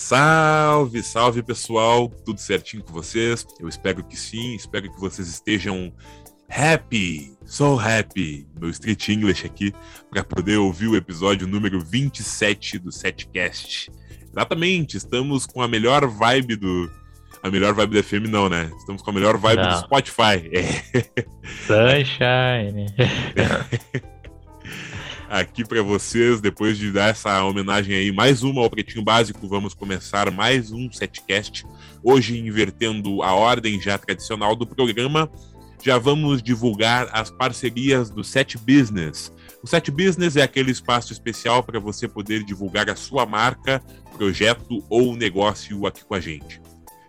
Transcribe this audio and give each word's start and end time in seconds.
Salve, 0.00 1.02
salve 1.02 1.42
pessoal, 1.42 2.08
tudo 2.24 2.40
certinho 2.40 2.82
com 2.82 2.90
vocês? 2.90 3.46
Eu 3.60 3.68
espero 3.68 4.02
que 4.02 4.16
sim, 4.16 4.54
espero 4.54 4.90
que 4.90 4.98
vocês 4.98 5.28
estejam 5.28 5.92
happy, 6.48 7.36
so 7.44 7.78
happy, 7.78 8.48
meu 8.58 8.70
Street 8.70 9.10
English 9.10 9.44
aqui, 9.44 9.74
para 10.10 10.24
poder 10.24 10.56
ouvir 10.56 10.88
o 10.88 10.96
episódio 10.96 11.46
número 11.46 11.78
27 11.84 12.78
do 12.78 12.90
Setcast. 12.90 13.92
Exatamente, 14.32 14.96
estamos 14.96 15.44
com 15.44 15.60
a 15.60 15.68
melhor 15.68 16.06
vibe 16.06 16.56
do. 16.56 16.90
A 17.42 17.50
melhor 17.50 17.74
vibe 17.74 17.96
da 17.96 18.02
FM, 18.02 18.30
não, 18.30 18.48
né? 18.48 18.72
Estamos 18.78 19.02
com 19.02 19.10
a 19.10 19.12
melhor 19.12 19.36
vibe 19.36 19.62
não. 19.62 19.68
do 19.68 19.80
Spotify. 19.80 20.50
É. 20.50 20.64
Sunshine. 21.68 22.86
aqui 25.30 25.64
para 25.64 25.80
vocês, 25.80 26.40
depois 26.40 26.76
de 26.76 26.90
dar 26.90 27.10
essa 27.10 27.44
homenagem 27.44 27.94
aí, 27.94 28.10
mais 28.10 28.42
uma 28.42 28.62
ao 28.62 28.68
Pretinho 28.68 29.04
Básico, 29.04 29.46
vamos 29.46 29.72
começar 29.72 30.28
mais 30.28 30.72
um 30.72 30.90
setcast. 30.90 31.64
Hoje, 32.02 32.36
invertendo 32.36 33.22
a 33.22 33.32
ordem 33.32 33.80
já 33.80 33.96
tradicional 33.96 34.56
do 34.56 34.66
programa, 34.66 35.30
já 35.80 35.98
vamos 35.98 36.42
divulgar 36.42 37.08
as 37.12 37.30
parcerias 37.30 38.10
do 38.10 38.24
Set 38.24 38.58
Business. 38.58 39.32
O 39.62 39.68
Set 39.68 39.88
Business 39.92 40.34
é 40.34 40.42
aquele 40.42 40.72
espaço 40.72 41.12
especial 41.12 41.62
para 41.62 41.78
você 41.78 42.08
poder 42.08 42.42
divulgar 42.42 42.90
a 42.90 42.96
sua 42.96 43.24
marca, 43.24 43.80
projeto 44.16 44.84
ou 44.90 45.14
negócio 45.14 45.86
aqui 45.86 46.04
com 46.04 46.14
a 46.14 46.20
gente. 46.20 46.60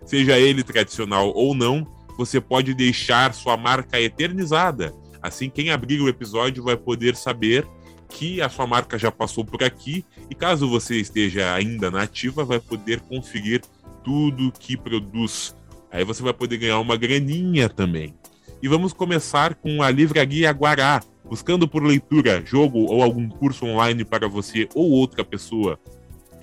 Seja 0.06 0.38
ele 0.38 0.62
tradicional 0.62 1.34
ou 1.34 1.56
não, 1.56 1.88
você 2.20 2.40
pode 2.40 2.76
deixar 2.76 3.34
sua 3.34 3.58
marca 3.58 4.00
eternizada. 4.00 4.94
Assim, 5.24 5.50
quem 5.50 5.72
abrir 5.72 6.00
o 6.02 6.08
episódio 6.08 6.64
vai 6.64 6.78
poder 6.78 7.16
saber 7.16 7.68
que 8.12 8.42
a 8.42 8.50
sua 8.50 8.68
marca 8.68 8.98
já 8.98 9.12
passou 9.12 9.44
por 9.44 9.64
aqui 9.64 10.06
e 10.30 10.36
caso 10.36 10.70
você 10.70 10.98
esteja 10.98 11.54
ainda 11.54 11.90
na 11.90 12.04
ativa, 12.04 12.46
vai 12.46 12.60
poder 12.60 13.00
conferir 13.02 13.62
tudo 14.04 14.52
que 14.52 14.78
produz. 14.78 15.56
Aí 15.92 16.04
você 16.04 16.22
vai 16.22 16.34
poder 16.34 16.58
ganhar 16.58 16.80
uma 16.80 16.98
graninha 16.98 17.68
também. 17.68 18.14
E 18.62 18.68
vamos 18.68 18.94
começar 18.94 19.56
com 19.56 19.82
a 19.82 19.90
Livraria 19.90 20.52
Guará, 20.52 21.02
buscando 21.26 21.68
por 21.68 21.84
leitura, 21.84 22.44
jogo 22.46 22.80
ou 22.80 23.02
algum 23.02 23.28
curso 23.28 23.66
online 23.66 24.06
para 24.06 24.28
você 24.28 24.70
ou 24.76 24.92
outra 24.92 25.24
pessoa 25.24 25.80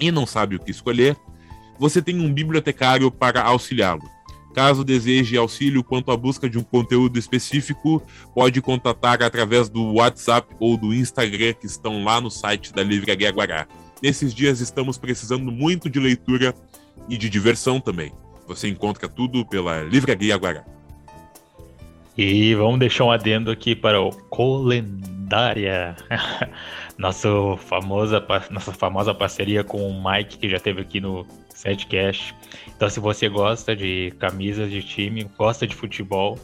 e 0.01 0.11
não 0.11 0.27
sabe 0.27 0.57
o 0.57 0.61
que 0.61 0.71
escolher, 0.71 1.17
você 1.79 2.01
tem 2.01 2.21
um 2.21 2.33
bibliotecário 2.33 3.11
para 3.11 3.43
auxiliá-lo. 3.43 4.03
Caso 4.55 4.83
deseje 4.83 5.37
auxílio 5.37 5.85
quanto 5.85 6.11
à 6.11 6.17
busca 6.17 6.49
de 6.49 6.59
um 6.59 6.63
conteúdo 6.63 7.19
específico, 7.19 8.03
pode 8.35 8.61
contatar 8.61 9.23
através 9.23 9.69
do 9.69 9.95
WhatsApp 9.95 10.55
ou 10.59 10.77
do 10.77 10.93
Instagram 10.95 11.55
que 11.55 11.67
estão 11.67 12.03
lá 12.03 12.21
no 12.21 12.31
site 12.31 12.73
da 12.73 12.83
Livraria 12.83 13.31
Guará. 13.31 13.67
Nesses 14.03 14.35
dias 14.35 14.61
estamos 14.61 14.97
precisando 14.97 15.51
muito 15.51 15.91
de 15.91 16.01
leitura 16.01 16.55
e 17.09 17.17
de 17.17 17.29
diversão 17.29 17.81
também. 17.81 18.13
Você 18.47 18.69
encontra 18.69 19.09
tudo 19.09 19.45
pela 19.45 19.83
Livraria 19.83 20.37
Guará. 20.37 20.65
E 22.19 22.53
vamos 22.57 22.81
deixar 22.81 23.05
um 23.05 23.13
adendo 23.13 23.49
aqui 23.49 23.77
para 23.77 24.01
o 24.01 24.11
Colendária. 24.11 25.95
Nosso 26.99 27.57
famosa, 27.59 28.21
nossa 28.51 28.73
famosa 28.73 29.15
parceria 29.15 29.63
com 29.63 29.89
o 29.89 30.03
Mike, 30.03 30.37
que 30.37 30.49
já 30.49 30.57
esteve 30.57 30.81
aqui 30.81 31.01
no 31.01 31.25
Setcast. 31.51 32.35
Então, 32.75 32.91
se 32.91 32.99
você 32.99 33.29
gosta 33.29 33.77
de 33.77 34.13
camisas 34.19 34.69
de 34.69 34.83
time, 34.83 35.31
gosta 35.39 35.65
de 35.65 35.77
futebol 35.77 36.37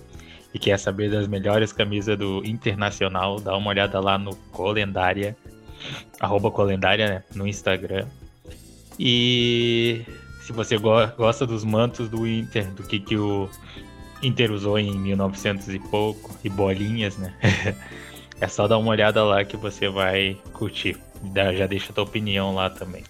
e 0.55 0.61
quer 0.61 0.79
saber 0.79 1.11
das 1.11 1.27
melhores 1.27 1.73
camisas 1.73 2.17
do 2.17 2.41
Internacional, 2.47 3.41
dá 3.41 3.57
uma 3.57 3.71
olhada 3.71 3.99
lá 3.99 4.17
no 4.17 4.37
Colendária, 4.53 5.37
arroba 6.21 6.53
Colendária 6.53 7.09
né, 7.09 7.25
no 7.35 7.49
Instagram. 7.49 8.07
E 8.97 10.03
se 10.41 10.53
você 10.53 10.79
go 10.79 11.05
gosta 11.17 11.45
dos 11.45 11.65
mantos 11.65 12.09
do 12.09 12.29
Inter, 12.29 12.71
do 12.75 12.85
que, 12.85 13.01
que 13.01 13.17
o 13.17 13.51
Inter 14.25 14.51
usou 14.51 14.79
em 14.79 14.97
1900 14.99 15.69
e 15.69 15.79
pouco, 15.79 16.37
e 16.43 16.49
bolinhas, 16.49 17.17
né? 17.17 17.35
é 18.41 18.49
só 18.49 18.67
dar 18.67 18.79
uma 18.79 18.91
olhada 18.91 19.23
lá 19.23 19.45
que 19.45 19.57
você 19.57 19.89
vai 19.89 20.37
curtir. 20.53 20.97
Já 21.57 21.67
deixa 21.67 21.91
a 21.91 21.95
tua 21.95 22.05
opinião 22.05 22.55
lá 22.55 22.69
também. 22.69 23.05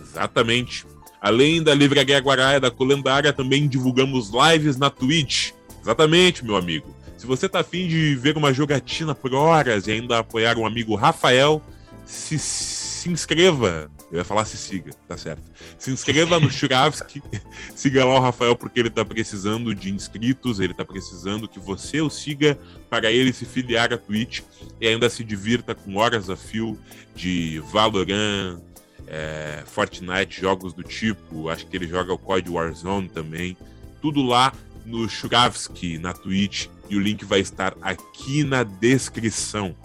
Exatamente. 0.00 0.86
Além 1.20 1.62
da 1.62 1.74
Livraria 1.74 2.18
Guaraia 2.18 2.60
da 2.60 2.70
Colendária, 2.70 3.32
também 3.32 3.66
divulgamos 3.66 4.30
lives 4.30 4.76
na 4.76 4.88
Twitch. 4.88 5.50
Exatamente, 5.80 6.44
meu 6.44 6.56
amigo. 6.56 6.94
Se 7.16 7.26
você 7.26 7.48
tá 7.48 7.60
afim 7.60 7.88
de 7.88 8.14
ver 8.14 8.36
uma 8.36 8.52
jogatina 8.52 9.14
por 9.14 9.34
horas 9.34 9.88
e 9.88 9.92
ainda 9.92 10.18
apoiar 10.18 10.56
um 10.56 10.64
amigo 10.64 10.94
Rafael, 10.94 11.60
se, 12.06 12.38
se 12.38 13.10
inscreva. 13.10 13.90
Eu 14.10 14.18
ia 14.18 14.24
falar 14.24 14.46
se 14.46 14.56
siga, 14.56 14.90
tá 15.06 15.18
certo. 15.18 15.42
Se 15.78 15.90
inscreva 15.90 16.40
no 16.40 16.50
Churavski, 16.50 17.22
siga 17.76 18.04
lá 18.04 18.14
o 18.14 18.20
Rafael 18.20 18.56
porque 18.56 18.80
ele 18.80 18.88
tá 18.88 19.04
precisando 19.04 19.74
de 19.74 19.90
inscritos, 19.90 20.60
ele 20.60 20.72
tá 20.72 20.84
precisando 20.84 21.46
que 21.46 21.60
você 21.60 22.00
o 22.00 22.08
siga 22.08 22.58
para 22.88 23.12
ele 23.12 23.32
se 23.34 23.44
filiar 23.44 23.92
à 23.92 23.98
Twitch 23.98 24.40
e 24.80 24.88
ainda 24.88 25.10
se 25.10 25.22
divirta 25.22 25.74
com 25.74 25.96
horas 25.96 26.30
a 26.30 26.36
fio 26.36 26.78
de 27.14 27.62
Valorant, 27.70 28.60
é, 29.06 29.62
Fortnite, 29.66 30.40
jogos 30.40 30.72
do 30.72 30.82
tipo. 30.82 31.48
Acho 31.48 31.66
que 31.66 31.76
ele 31.76 31.86
joga 31.86 32.12
o 32.12 32.18
Code 32.18 32.48
Warzone 32.48 33.08
também. 33.08 33.56
Tudo 34.00 34.22
lá 34.22 34.52
no 34.86 35.08
Churavski, 35.08 35.98
na 35.98 36.12
Twitch. 36.12 36.68
E 36.88 36.96
o 36.96 37.00
link 37.00 37.24
vai 37.24 37.40
estar 37.40 37.76
aqui 37.82 38.44
na 38.44 38.62
descrição. 38.62 39.76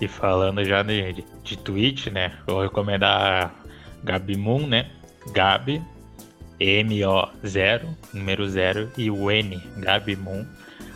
E 0.00 0.08
falando 0.08 0.64
já 0.64 0.82
de, 0.82 1.24
de 1.42 1.56
Twitch, 1.56 2.08
né? 2.08 2.36
Vou 2.46 2.62
recomendar 2.62 3.54
Gabi 4.02 4.36
Moon, 4.36 4.66
né? 4.66 4.90
Gabi, 5.32 5.80
M-O-0, 6.60 7.96
número 8.12 8.48
0, 8.48 8.90
e 8.96 9.10
o 9.10 9.30
N, 9.30 9.60
Gabi 9.78 10.16
Moon. 10.16 10.44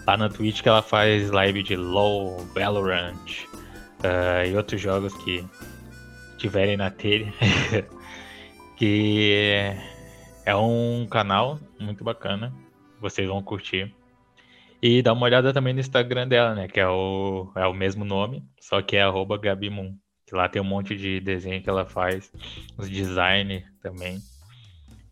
Lá 0.07 0.17
na 0.17 0.29
Twitch 0.29 0.63
que 0.63 0.69
ela 0.69 0.83
faz 0.83 1.31
live 1.31 1.63
de 1.63 1.77
LoL, 1.77 2.39
Valorant 2.55 3.47
uh, 4.01 4.47
e 4.47 4.57
outros 4.57 4.81
jogos 4.81 5.15
que 5.23 5.45
tiverem 6.39 6.77
na 6.77 6.91
telha, 6.91 7.33
que 8.77 9.75
é 10.47 10.57
um 10.57 11.07
canal 11.11 11.59
muito 11.79 12.03
bacana, 12.03 12.53
vocês 13.01 13.29
vão 13.29 13.43
curtir. 13.43 13.93
E 14.81 15.03
dá 15.03 15.13
uma 15.13 15.27
olhada 15.27 15.53
também 15.53 15.75
no 15.75 15.81
Instagram 15.81 16.29
dela, 16.29 16.55
né? 16.55 16.69
Que 16.69 16.79
é 16.79 16.89
o, 16.89 17.51
é 17.57 17.67
o 17.67 17.75
mesmo 17.75 18.05
nome, 18.05 18.45
só 18.61 18.81
que 18.81 18.97
é 18.97 19.03
arroba. 19.03 19.39
Que 19.39 20.35
lá 20.35 20.49
tem 20.49 20.61
um 20.63 20.65
monte 20.65 20.95
de 20.95 21.21
desenho 21.21 21.63
que 21.63 21.71
ela 21.71 21.87
faz, 21.87 22.31
os 22.77 22.89
design 22.89 23.65
também. 23.83 24.21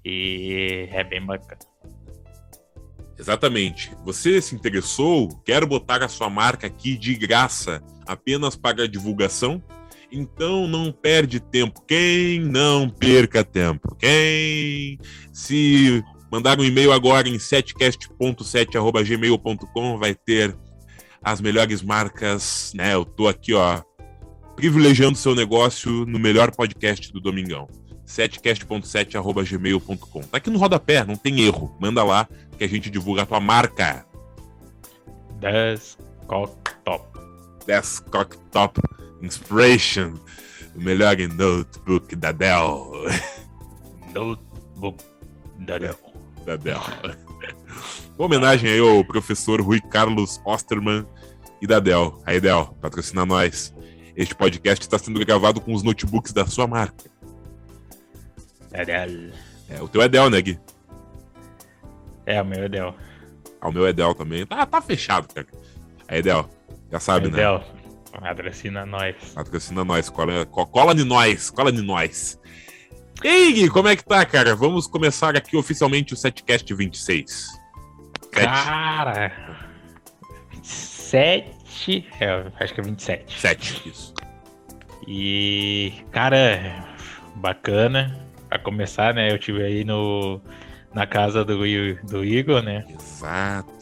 E 0.04 0.88
é 0.92 1.02
bem 1.02 1.24
bacana. 1.24 1.60
Exatamente. 3.18 3.90
Você 4.04 4.40
se 4.40 4.54
interessou? 4.54 5.28
Quer 5.44 5.64
botar 5.64 6.02
a 6.02 6.08
sua 6.08 6.28
marca 6.28 6.66
aqui 6.66 6.96
de 6.96 7.14
graça 7.14 7.82
apenas 8.06 8.54
para 8.54 8.86
divulgação? 8.86 9.62
Então 10.12 10.68
não 10.68 10.92
perde 10.92 11.40
tempo. 11.40 11.82
Quem 11.82 12.38
não 12.40 12.88
perca 12.88 13.42
tempo? 13.42 13.96
Quem 13.96 14.98
se 15.32 16.04
mandar 16.30 16.58
um 16.58 16.64
e-mail 16.64 16.90
agora 16.92 17.28
em 17.28 17.38
setcast.7@gmail.com 17.38 19.98
vai 19.98 20.14
ter 20.14 20.56
as 21.22 21.38
melhores 21.40 21.82
marcas, 21.82 22.72
né? 22.74 22.94
Eu 22.94 23.04
tô 23.04 23.28
aqui, 23.28 23.52
ó, 23.52 23.82
privilegiando 24.54 25.18
seu 25.18 25.34
negócio 25.34 26.06
no 26.06 26.18
melhor 26.18 26.50
podcast 26.54 27.12
do 27.12 27.20
Domingão. 27.20 27.68
setcast.7@gmail.com. 28.04 30.20
Tá 30.22 30.38
aqui 30.38 30.48
no 30.50 30.58
rodapé, 30.58 31.04
não 31.04 31.16
tem 31.16 31.40
erro. 31.40 31.76
Manda 31.80 32.04
lá 32.04 32.28
que 32.56 32.64
a 32.64 32.68
gente 32.68 32.88
divulga 32.88 33.22
a 33.22 33.26
tua 33.26 33.40
marca. 33.40 34.06
Desktop. 35.40 36.54
Desktop. 37.66 38.80
Inspiration, 39.22 40.14
o 40.74 40.80
melhor 40.80 41.16
notebook 41.16 42.14
da 42.14 42.32
Dell. 42.32 42.92
Notebook 44.14 45.02
da 45.58 45.78
Dell. 45.78 46.05
Da 46.46 46.54
Dell. 46.54 46.80
Uma 48.16 48.26
homenagem 48.26 48.70
aí 48.70 48.78
ao 48.78 49.04
professor 49.04 49.60
Rui 49.60 49.80
Carlos 49.80 50.40
Osterman 50.44 51.04
e 51.60 51.66
da 51.66 51.80
Dell. 51.80 52.22
Aí, 52.24 52.40
Dell, 52.40 52.66
patrocina 52.80 53.26
nós. 53.26 53.74
Este 54.16 54.32
podcast 54.32 54.80
está 54.80 54.96
sendo 54.96 55.18
gravado 55.18 55.60
com 55.60 55.74
os 55.74 55.82
notebooks 55.82 56.32
da 56.32 56.46
sua 56.46 56.68
marca. 56.68 57.10
É 58.72 58.84
Dell. 58.84 59.32
É, 59.68 59.82
o 59.82 59.88
teu 59.88 60.00
é 60.00 60.08
Dell, 60.08 60.30
né, 60.30 60.40
Gui? 60.40 60.58
É, 62.24 62.40
o 62.40 62.44
meu 62.44 62.62
é 62.62 62.68
Dell. 62.68 62.94
Ah, 63.60 63.68
o 63.68 63.72
meu 63.72 63.84
é 63.84 63.92
Dell 63.92 64.14
também. 64.14 64.46
Tá, 64.46 64.64
tá 64.64 64.80
fechado, 64.80 65.34
cara. 65.34 65.48
Aí, 66.06 66.22
Dell, 66.22 66.48
já 66.92 67.00
sabe, 67.00 67.26
é 67.26 67.30
né? 67.30 67.36
Dell, 67.38 67.64
Patrocina 68.20 68.86
nós. 68.86 69.16
Patrocina 69.34 69.84
nós. 69.84 70.08
Cola, 70.08 70.46
cola 70.46 70.94
de 70.94 71.02
nós. 71.02 71.50
Cola 71.50 71.72
de 71.72 71.82
nós. 71.82 72.38
Ei, 73.24 73.52
Gui, 73.52 73.68
como 73.70 73.88
é 73.88 73.96
que 73.96 74.04
tá, 74.04 74.24
cara? 74.24 74.54
Vamos 74.54 74.86
começar 74.86 75.36
aqui 75.36 75.56
oficialmente 75.56 76.12
o 76.12 76.16
Setcast 76.16 76.72
26. 76.72 77.60
Cara. 78.30 79.32
27. 80.50 82.06
É, 82.20 82.46
acho 82.60 82.74
que 82.74 82.80
é 82.80 82.84
27. 82.84 83.40
7, 83.40 83.88
isso. 83.88 84.14
E, 85.06 85.92
cara, 86.10 86.84
bacana. 87.36 88.28
pra 88.48 88.58
começar, 88.58 89.14
né? 89.14 89.30
Eu 89.30 89.38
tive 89.38 89.62
aí 89.62 89.84
no, 89.84 90.40
na 90.94 91.06
casa 91.06 91.44
do, 91.44 91.58
do 92.04 92.24
Igor, 92.24 92.62
né? 92.62 92.84
Exato. 92.88 93.76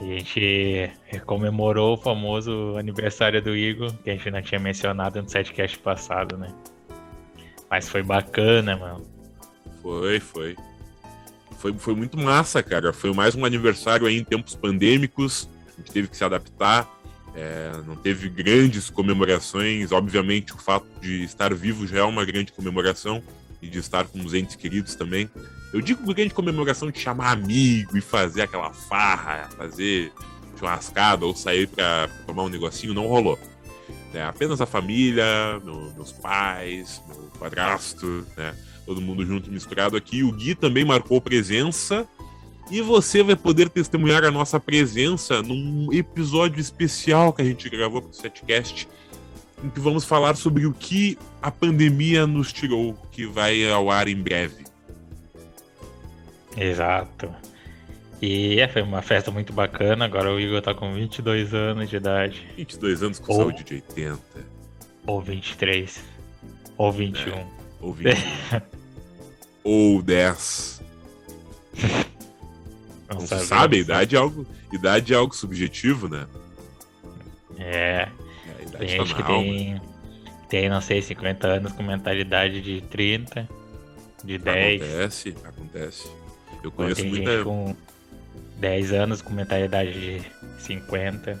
E 0.00 0.16
a 0.16 0.18
gente 0.18 0.90
comemorou 1.26 1.94
o 1.94 1.96
famoso 1.96 2.76
aniversário 2.76 3.40
do 3.40 3.56
Igor, 3.56 3.92
que 4.02 4.10
a 4.10 4.14
gente 4.14 4.30
não 4.30 4.42
tinha 4.42 4.58
mencionado 4.58 5.22
no 5.22 5.28
setcast 5.28 5.78
passado, 5.78 6.36
né? 6.36 6.48
Mas 7.72 7.88
foi 7.88 8.02
bacana, 8.02 8.76
mano. 8.76 9.06
Foi, 9.80 10.20
foi. 10.20 10.56
Foi, 11.56 11.72
foi 11.72 11.94
muito 11.94 12.18
massa, 12.18 12.62
cara. 12.62 12.92
Foi 12.92 13.14
mais 13.14 13.34
um 13.34 13.46
aniversário 13.46 14.06
aí 14.06 14.18
em 14.18 14.24
tempos 14.24 14.54
pandêmicos. 14.54 15.48
A 15.68 15.80
gente 15.80 15.90
teve 15.90 16.08
que 16.08 16.14
se 16.14 16.22
adaptar. 16.22 16.86
É, 17.34 17.72
não 17.86 17.96
teve 17.96 18.28
grandes 18.28 18.90
comemorações. 18.90 19.90
Obviamente, 19.90 20.52
o 20.52 20.58
fato 20.58 20.86
de 21.00 21.24
estar 21.24 21.54
vivo 21.54 21.86
já 21.86 22.00
é 22.00 22.02
uma 22.02 22.26
grande 22.26 22.52
comemoração 22.52 23.22
e 23.62 23.68
de 23.68 23.78
estar 23.78 24.04
com 24.04 24.20
os 24.20 24.34
entes 24.34 24.54
queridos 24.54 24.94
também. 24.94 25.30
Eu 25.72 25.80
digo 25.80 26.04
grande 26.12 26.34
comemoração 26.34 26.90
de 26.90 26.98
chamar 26.98 27.32
amigo 27.32 27.96
e 27.96 28.02
fazer 28.02 28.42
aquela 28.42 28.70
farra, 28.74 29.48
fazer 29.56 30.12
churrascada 30.58 31.24
ou 31.24 31.34
sair 31.34 31.66
para 31.68 32.10
tomar 32.26 32.42
um 32.42 32.50
negocinho, 32.50 32.92
não 32.92 33.06
rolou. 33.06 33.38
É, 34.14 34.22
apenas 34.22 34.60
a 34.60 34.66
família, 34.66 35.24
meu, 35.64 35.92
meus 35.94 36.12
pais, 36.12 37.02
meu 37.08 37.30
padrasto, 37.38 38.26
né? 38.36 38.54
Todo 38.84 39.00
mundo 39.00 39.24
junto 39.24 39.50
misturado 39.50 39.96
aqui. 39.96 40.22
O 40.22 40.32
Gui 40.32 40.54
também 40.54 40.84
marcou 40.84 41.20
presença 41.20 42.06
e 42.70 42.80
você 42.80 43.22
vai 43.22 43.36
poder 43.36 43.68
testemunhar 43.68 44.24
a 44.24 44.30
nossa 44.30 44.58
presença 44.58 45.42
num 45.42 45.92
episódio 45.92 46.60
especial 46.60 47.32
que 47.32 47.42
a 47.42 47.44
gente 47.44 47.68
gravou 47.68 48.02
para 48.02 48.10
o 48.10 48.14
Setcast, 48.14 48.88
em 49.62 49.70
que 49.70 49.80
vamos 49.80 50.04
falar 50.04 50.36
sobre 50.36 50.66
o 50.66 50.72
que 50.72 51.18
a 51.40 51.50
pandemia 51.50 52.26
nos 52.26 52.52
tirou, 52.52 52.94
que 53.10 53.26
vai 53.26 53.68
ao 53.70 53.90
ar 53.90 54.08
em 54.08 54.16
breve. 54.16 54.64
Exato. 56.56 57.30
E 58.22 58.60
é, 58.60 58.68
foi 58.68 58.82
uma 58.82 59.02
festa 59.02 59.32
muito 59.32 59.52
bacana. 59.52 60.04
Agora 60.04 60.32
o 60.32 60.38
Igor 60.38 60.62
tá 60.62 60.72
com 60.72 60.94
22 60.94 61.52
anos 61.52 61.90
de 61.90 61.96
idade. 61.96 62.46
22 62.56 63.02
anos 63.02 63.18
com 63.18 63.32
ou, 63.32 63.38
saúde 63.40 63.64
de 63.64 63.74
80. 63.74 64.20
Ou 65.04 65.20
23. 65.20 66.04
Ou 66.78 66.92
21. 66.92 67.32
É, 67.32 67.46
ou 67.80 67.92
21. 67.92 68.62
ou 69.64 70.02
10. 70.02 70.82
Não, 73.10 73.20
não 73.20 73.26
sabe, 73.26 73.44
sabe, 73.44 73.78
idade 73.80 74.16
é, 74.16 74.18
algo, 74.18 74.46
idade 74.72 75.12
é 75.12 75.16
algo 75.18 75.36
subjetivo, 75.36 76.08
né? 76.08 76.26
É. 77.58 78.08
é 78.48 78.64
tem 78.64 78.70
tá 78.70 78.86
gente 78.86 79.14
que 79.14 79.22
tem, 79.22 79.82
tem, 80.48 80.68
não 80.70 80.80
sei, 80.80 81.02
50 81.02 81.46
anos 81.46 81.72
com 81.72 81.82
mentalidade 81.82 82.62
de 82.62 82.80
30, 82.80 83.46
de 84.24 84.38
10. 84.38 84.82
Acontece, 84.82 85.36
acontece. 85.44 86.10
Eu 86.64 86.72
conheço 86.72 87.04
muita. 87.04 87.32
Gente 87.32 87.44
com 87.44 87.76
10 88.62 88.92
anos 88.92 89.20
com 89.20 89.32
mentalidade 89.34 89.92
de 89.92 90.22
50. 90.60 91.32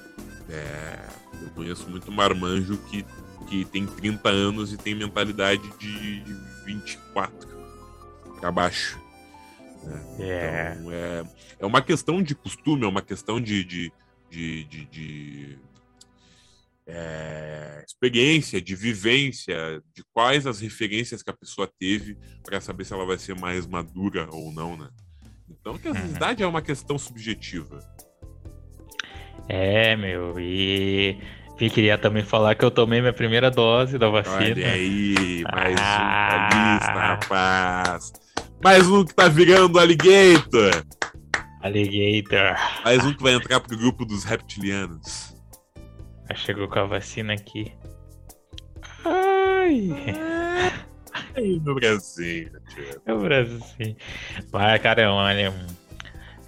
É. 0.50 0.98
Eu 1.40 1.50
conheço 1.50 1.88
muito 1.88 2.10
marmanjo 2.10 2.76
que, 2.90 3.06
que 3.46 3.64
tem 3.64 3.86
30 3.86 4.28
anos 4.28 4.72
e 4.72 4.76
tem 4.76 4.92
mentalidade 4.92 5.62
de, 5.78 6.20
de 6.20 6.34
24 6.66 7.48
para 8.40 8.50
baixo. 8.50 9.00
Né? 9.84 10.02
É. 10.18 10.76
Então, 10.76 10.92
é, 10.92 11.24
é 11.60 11.66
uma 11.66 11.80
questão 11.80 12.20
de 12.20 12.34
costume, 12.34 12.84
é 12.84 12.88
uma 12.88 13.02
questão 13.02 13.40
de, 13.40 13.62
de, 13.62 13.92
de, 14.28 14.64
de, 14.64 14.84
de 14.86 15.58
é, 16.88 17.84
experiência, 17.86 18.60
de 18.60 18.74
vivência, 18.74 19.80
de 19.94 20.02
quais 20.12 20.44
as 20.44 20.58
referências 20.58 21.22
que 21.22 21.30
a 21.30 21.36
pessoa 21.36 21.70
teve 21.78 22.18
para 22.42 22.60
saber 22.60 22.84
se 22.84 22.92
ela 22.92 23.06
vai 23.06 23.16
ser 23.16 23.38
mais 23.38 23.64
madura 23.64 24.28
ou 24.32 24.52
não, 24.52 24.76
né? 24.76 24.90
Então, 25.48 25.78
que 25.78 25.88
a 25.88 25.92
uhum. 25.92 25.98
idade 25.98 26.42
é 26.42 26.46
uma 26.46 26.62
questão 26.62 26.98
subjetiva. 26.98 27.78
É, 29.48 29.96
meu, 29.96 30.38
e 30.38 31.18
e 31.62 31.70
queria 31.70 31.96
também 31.96 32.24
falar 32.24 32.56
que 32.56 32.64
eu 32.64 32.72
tomei 32.72 33.00
minha 33.00 33.12
primeira 33.12 33.48
dose 33.48 33.96
da 33.96 34.08
vacina. 34.08 34.36
Olha 34.36 34.72
aí, 34.72 35.44
mais 35.52 35.76
ah. 35.80 36.48
um 36.52 36.74
lista, 36.74 36.92
rapaz. 36.92 38.12
Mais 38.64 38.88
um 38.88 39.04
que 39.04 39.14
tá 39.14 39.28
virando 39.28 39.78
alligator. 39.78 40.84
Alligator. 41.62 42.56
Mais 42.84 43.04
um 43.04 43.14
que 43.14 43.22
vai 43.22 43.34
entrar 43.34 43.60
pro 43.60 43.78
grupo 43.78 44.04
dos 44.04 44.24
reptilianos. 44.24 45.36
Já 46.28 46.34
chegou 46.34 46.66
com 46.66 46.80
a 46.80 46.84
vacina 46.84 47.34
aqui. 47.34 47.72
Ai. 49.04 50.41
No 51.64 51.74
Brasil. 51.74 52.50
No 53.06 53.20
Brasil. 53.20 53.96
Mas, 54.52 54.82
cara, 54.82 55.12
olha, 55.12 55.52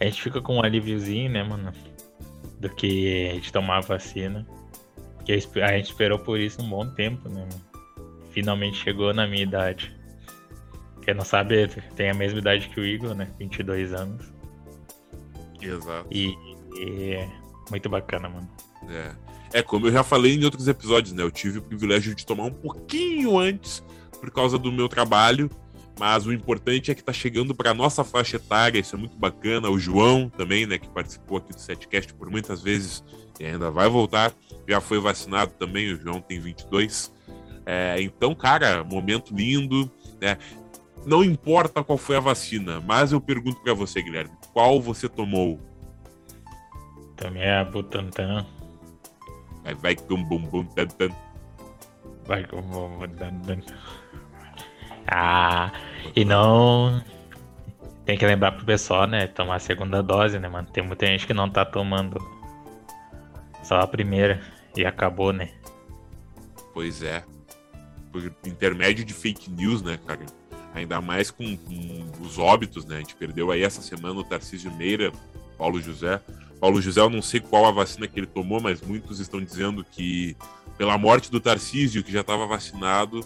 a 0.00 0.04
gente 0.04 0.22
fica 0.22 0.40
com 0.40 0.56
um 0.56 0.62
alíviozinho, 0.62 1.31
né, 1.31 1.42
mano? 1.42 1.72
Do 2.60 2.69
que 2.69 3.31
a 3.31 3.34
gente 3.34 3.52
tomar 3.52 3.78
a 3.78 3.81
vacina. 3.81 4.46
Porque 5.16 5.32
a 5.60 5.76
gente 5.76 5.86
esperou 5.86 6.19
por 6.19 6.38
isso 6.38 6.60
um 6.62 6.69
bom 6.69 6.86
tempo, 6.86 7.28
né, 7.28 7.40
mano? 7.40 7.64
Finalmente 8.31 8.76
chegou 8.76 9.14
na 9.14 9.26
minha 9.26 9.42
idade. 9.42 9.94
Quem 11.02 11.14
não 11.14 11.25
sabe, 11.25 11.69
tem 11.96 12.10
a 12.10 12.14
mesma 12.14 12.38
idade 12.38 12.69
que 12.69 12.81
o 12.81 12.84
Igor, 12.84 13.14
né? 13.14 13.28
22 13.38 13.92
anos. 13.92 14.32
Exato. 15.60 16.06
E, 16.10 16.36
e 16.76 17.28
muito 17.70 17.88
bacana, 17.88 18.28
mano. 18.28 18.50
É. 18.88 19.58
é, 19.58 19.62
como 19.62 19.86
eu 19.86 19.92
já 19.92 20.02
falei 20.02 20.34
em 20.34 20.44
outros 20.44 20.69
episódios, 20.69 21.14
né? 21.14 21.22
Eu 21.22 21.31
tive 21.31 21.58
o 21.58 21.62
privilégio 21.62 22.14
de 22.14 22.26
tomar 22.26 22.44
um 22.44 22.52
pouquinho 22.52 23.38
antes 23.38 23.82
por 24.25 24.31
causa 24.31 24.59
do 24.59 24.73
meu 24.73 24.88
trabalho. 24.88 25.50
Mas 25.99 26.26
o 26.26 26.32
importante 26.32 26.91
é 26.91 26.94
que 26.94 27.05
tá 27.05 27.12
chegando 27.12 27.55
para 27.55 27.73
nossa 27.73 28.03
faixa 28.03 28.37
etária, 28.37 28.81
isso 28.81 28.97
é 28.97 28.99
muito 28.99 29.17
bacana. 29.17 29.71
O 29.71 29.79
João 29.79 30.29
também, 30.29 30.67
né, 30.67 30.79
que 30.79 30.88
participou 30.88 31.38
aqui 31.38 31.53
do 31.53 31.61
Setcast 31.61 32.12
por 32.15 32.31
muitas 32.31 32.62
vezes 32.62 33.05
e 33.38 33.44
ainda 33.44 33.71
vai 33.71 33.88
voltar, 33.88 34.32
já 34.69 34.81
foi 34.81 34.99
vacinado 34.99 35.53
também. 35.53 35.93
O 35.93 36.00
João 36.00 36.21
tem 36.21 36.41
22. 36.41 37.12
É, 37.67 37.97
então, 38.00 38.35
cara, 38.35 38.82
momento 38.82 39.35
lindo, 39.35 39.91
né? 40.21 40.38
Não 41.06 41.23
importa 41.23 41.85
qual 41.85 41.99
foi 41.99 42.17
a 42.17 42.20
vacina, 42.20 42.81
mas 42.81 43.12
eu 43.12 43.20
pergunto 43.20 43.61
para 43.61 43.75
você, 43.75 44.03
Guilherme, 44.03 44.32
qual 44.53 44.81
você 44.81 45.09
tomou? 45.09 45.61
Também 47.15 47.43
é 47.43 47.59
a 47.59 47.65
Butantan. 47.65 48.47
Vai, 49.62 49.75
vai 49.75 49.97
com 49.97 50.25
bumbum 50.25 50.65
tantan. 50.65 51.11
Vai 52.27 52.44
com 52.47 52.61
bumbum 52.62 53.09
tantan. 53.09 53.61
Ah, 55.06 55.73
e 56.15 56.25
não. 56.25 57.03
Tem 58.05 58.19
que 58.19 58.27
lembrar 58.27 58.53
pro 58.53 58.65
pessoal, 58.65 59.06
né? 59.06 59.27
Tomar 59.27 59.56
a 59.56 59.58
segunda 59.61 60.03
dose, 60.03 60.39
né, 60.39 60.49
mano? 60.49 60.69
Tem 60.73 60.84
muita 60.84 61.06
gente 61.06 61.27
que 61.27 61.34
não 61.34 61.49
tá 61.49 61.65
tomando 61.65 62.19
só 63.63 63.81
a 63.81 63.87
primeira 63.87 64.41
e 64.77 64.84
acabou, 64.84 65.32
né? 65.32 65.51
Pois 66.73 67.03
é. 67.03 67.25
Por 68.13 68.32
intermédio 68.44 69.05
de 69.05 69.15
fake 69.15 69.51
news, 69.51 69.82
né, 69.82 69.99
cara? 70.06 70.25
ainda 70.75 71.01
mais 71.01 71.31
com, 71.31 71.56
com, 71.56 72.11
os 72.20 72.39
óbitos, 72.39 72.84
né? 72.84 72.96
A 72.96 72.99
gente 72.99 73.15
perdeu 73.15 73.51
aí 73.51 73.63
essa 73.63 73.81
semana 73.81 74.20
o 74.20 74.25
Tarcísio 74.25 74.73
Meira, 74.73 75.13
Paulo 75.56 75.81
José. 75.81 76.20
Paulo 76.61 76.82
José, 76.82 77.01
eu 77.01 77.11
não 77.11 77.23
sei 77.23 77.41
qual 77.41 77.65
a 77.67 77.70
vacina 77.70 78.08
que 78.08 78.19
ele 78.19 78.27
tomou, 78.27 78.61
mas 78.61 78.81
muitos 78.81 79.20
estão 79.20 79.41
dizendo 79.41 79.84
que 79.84 80.37
pela 80.77 80.99
morte 80.99 81.31
do 81.31 81.41
Tarcísio, 81.41 82.03
que 82.03 82.13
já 82.13 82.23
estava 82.23 82.46
vacinado, 82.46 83.20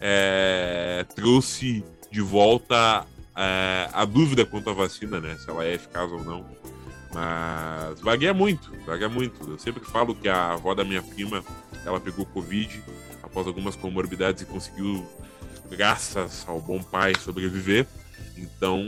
é, 0.00 1.04
trouxe 1.14 1.84
de 2.10 2.20
volta 2.20 3.06
é, 3.36 3.88
a 3.92 4.04
dúvida 4.04 4.44
quanto 4.46 4.70
à 4.70 4.72
vacina, 4.72 5.20
né? 5.20 5.36
Se 5.36 5.50
ela 5.50 5.64
é 5.64 5.74
eficaz 5.74 6.10
ou 6.10 6.24
não. 6.24 6.44
Mas 7.12 8.00
vagueia 8.00 8.32
muito, 8.32 8.72
vagueia 8.86 9.08
muito. 9.08 9.50
Eu 9.50 9.58
sempre 9.58 9.84
falo 9.84 10.14
que 10.14 10.28
a 10.28 10.52
avó 10.52 10.74
da 10.74 10.84
minha 10.84 11.02
prima, 11.02 11.44
ela 11.84 12.00
pegou 12.00 12.24
Covid 12.24 12.82
após 13.22 13.46
algumas 13.46 13.76
comorbidades 13.76 14.42
e 14.42 14.46
conseguiu 14.46 15.06
graças 15.70 16.44
ao 16.48 16.60
bom 16.60 16.82
pai, 16.82 17.12
sobreviver. 17.18 17.86
Então 18.36 18.80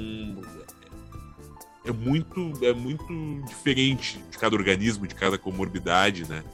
é 1.85 1.93
muito, 1.93 2.53
é 2.63 2.73
muito 2.73 3.43
diferente 3.47 4.23
de 4.31 4.39
cada 4.39 4.55
organismo, 4.55 5.07
de 5.07 5.15
cada 5.15 5.37
comorbidade, 5.37 6.29
né? 6.29 6.45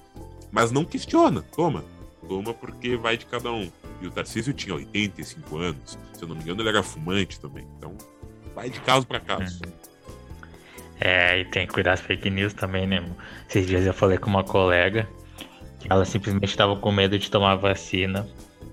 Mas 0.51 0.71
não 0.71 0.85
questiona, 0.85 1.43
toma. 1.43 1.85
Toma 2.27 2.55
porque 2.55 2.97
vai 2.97 3.17
de 3.17 3.27
cada 3.27 3.53
um. 3.53 3.71
E 4.01 4.07
o 4.07 4.11
Tarcísio 4.11 4.53
tinha 4.53 4.75
85 4.75 5.57
anos, 5.57 5.99
se 6.13 6.23
eu 6.23 6.29
não 6.29 6.37
me 6.37 6.43
engano, 6.43 6.63
ele 6.63 6.69
era 6.69 6.83
fumante 6.83 7.41
também. 7.41 7.67
Então, 7.77 7.97
vai 8.55 8.71
de 8.71 8.81
caso 8.81 9.07
para 9.07 9.21
caso. 9.21 9.61
É, 11.01 11.41
e 11.41 11.45
tem 11.47 11.67
que 11.67 11.73
cuidar 11.73 11.93
das 11.93 12.01
fake 12.01 12.29
news 12.29 12.53
também, 12.53 12.87
né? 12.87 13.05
Esses 13.49 13.67
dias 13.67 13.87
eu 13.87 13.95
falei 13.95 14.19
com 14.19 14.29
uma 14.29 14.45
colega 14.45 15.09
que 15.79 15.91
ela 15.91 16.05
simplesmente 16.05 16.51
estava 16.51 16.77
com 16.77 16.91
medo 16.91 17.19
de 17.19 17.31
tomar 17.31 17.55
vacina 17.57 18.27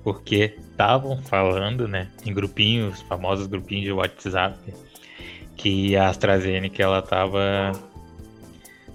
porque 0.04 0.56
estavam 0.60 1.22
falando, 1.24 1.88
né, 1.88 2.10
em 2.24 2.34
grupinhos, 2.34 3.02
famosos 3.02 3.48
grupinhos 3.48 3.86
de 3.86 3.92
WhatsApp, 3.92 4.74
que 5.58 5.96
a 5.96 6.10
AstraZeneca 6.10 6.84
ela 6.84 7.02
tava 7.02 7.72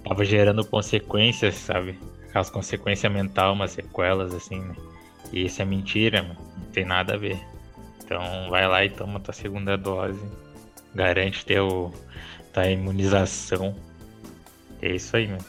tava 0.04 0.24
gerando 0.24 0.64
consequências, 0.64 1.56
sabe? 1.56 1.98
Aquelas 2.28 2.48
consequências 2.48 3.12
mentais, 3.12 3.52
umas 3.52 3.72
sequelas 3.72 4.32
assim, 4.34 4.60
né? 4.60 4.74
E 5.32 5.44
isso 5.46 5.62
é 5.62 5.64
mentira, 5.64 6.22
mano. 6.22 6.40
Não 6.56 6.66
tem 6.72 6.84
nada 6.84 7.14
a 7.14 7.16
ver. 7.16 7.40
Então 8.04 8.48
vai 8.50 8.66
lá 8.66 8.84
e 8.84 8.90
toma 8.90 9.20
tua 9.20 9.34
segunda 9.34 9.76
dose. 9.76 10.20
Garante 10.94 11.44
teu, 11.44 11.94
tua 12.52 12.66
imunização. 12.68 13.76
É 14.82 14.94
isso 14.94 15.16
aí, 15.16 15.28
mano. 15.28 15.44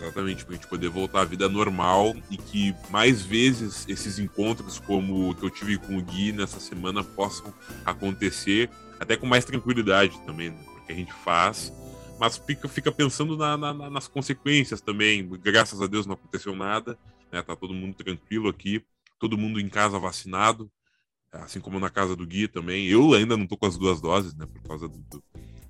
Exatamente, 0.00 0.44
pra 0.44 0.54
gente 0.54 0.66
poder 0.66 0.88
voltar 0.88 1.22
à 1.22 1.24
vida 1.24 1.48
normal 1.48 2.14
e 2.30 2.36
que 2.36 2.74
mais 2.90 3.22
vezes 3.22 3.86
esses 3.88 4.18
encontros 4.18 4.78
como 4.78 5.30
o 5.30 5.34
que 5.34 5.44
eu 5.44 5.50
tive 5.50 5.78
com 5.78 5.96
o 5.96 6.02
Gui 6.02 6.32
nessa 6.32 6.60
semana 6.60 7.02
possam 7.02 7.52
acontecer, 7.84 8.70
até 9.00 9.16
com 9.16 9.26
mais 9.26 9.44
tranquilidade 9.44 10.18
também, 10.26 10.50
né? 10.50 10.58
porque 10.74 10.92
a 10.92 10.94
gente 10.94 11.12
faz, 11.12 11.72
mas 12.20 12.36
fica, 12.36 12.68
fica 12.68 12.92
pensando 12.92 13.36
na, 13.36 13.56
na, 13.56 13.90
nas 13.90 14.06
consequências 14.06 14.80
também. 14.80 15.26
Graças 15.42 15.80
a 15.80 15.86
Deus 15.86 16.06
não 16.06 16.14
aconteceu 16.14 16.54
nada, 16.54 16.98
né? 17.32 17.42
tá 17.42 17.56
todo 17.56 17.74
mundo 17.74 17.94
tranquilo 17.94 18.48
aqui, 18.48 18.84
todo 19.18 19.38
mundo 19.38 19.60
em 19.60 19.68
casa 19.68 19.98
vacinado, 19.98 20.70
assim 21.32 21.60
como 21.60 21.78
na 21.78 21.90
casa 21.90 22.16
do 22.16 22.26
Gui 22.26 22.48
também. 22.48 22.86
Eu 22.86 23.14
ainda 23.14 23.36
não 23.36 23.46
tô 23.46 23.56
com 23.56 23.66
as 23.66 23.76
duas 23.76 24.00
doses, 24.00 24.34
né, 24.34 24.46
por 24.46 24.62
causa 24.62 24.88
do, 24.88 24.98
do, 24.98 25.22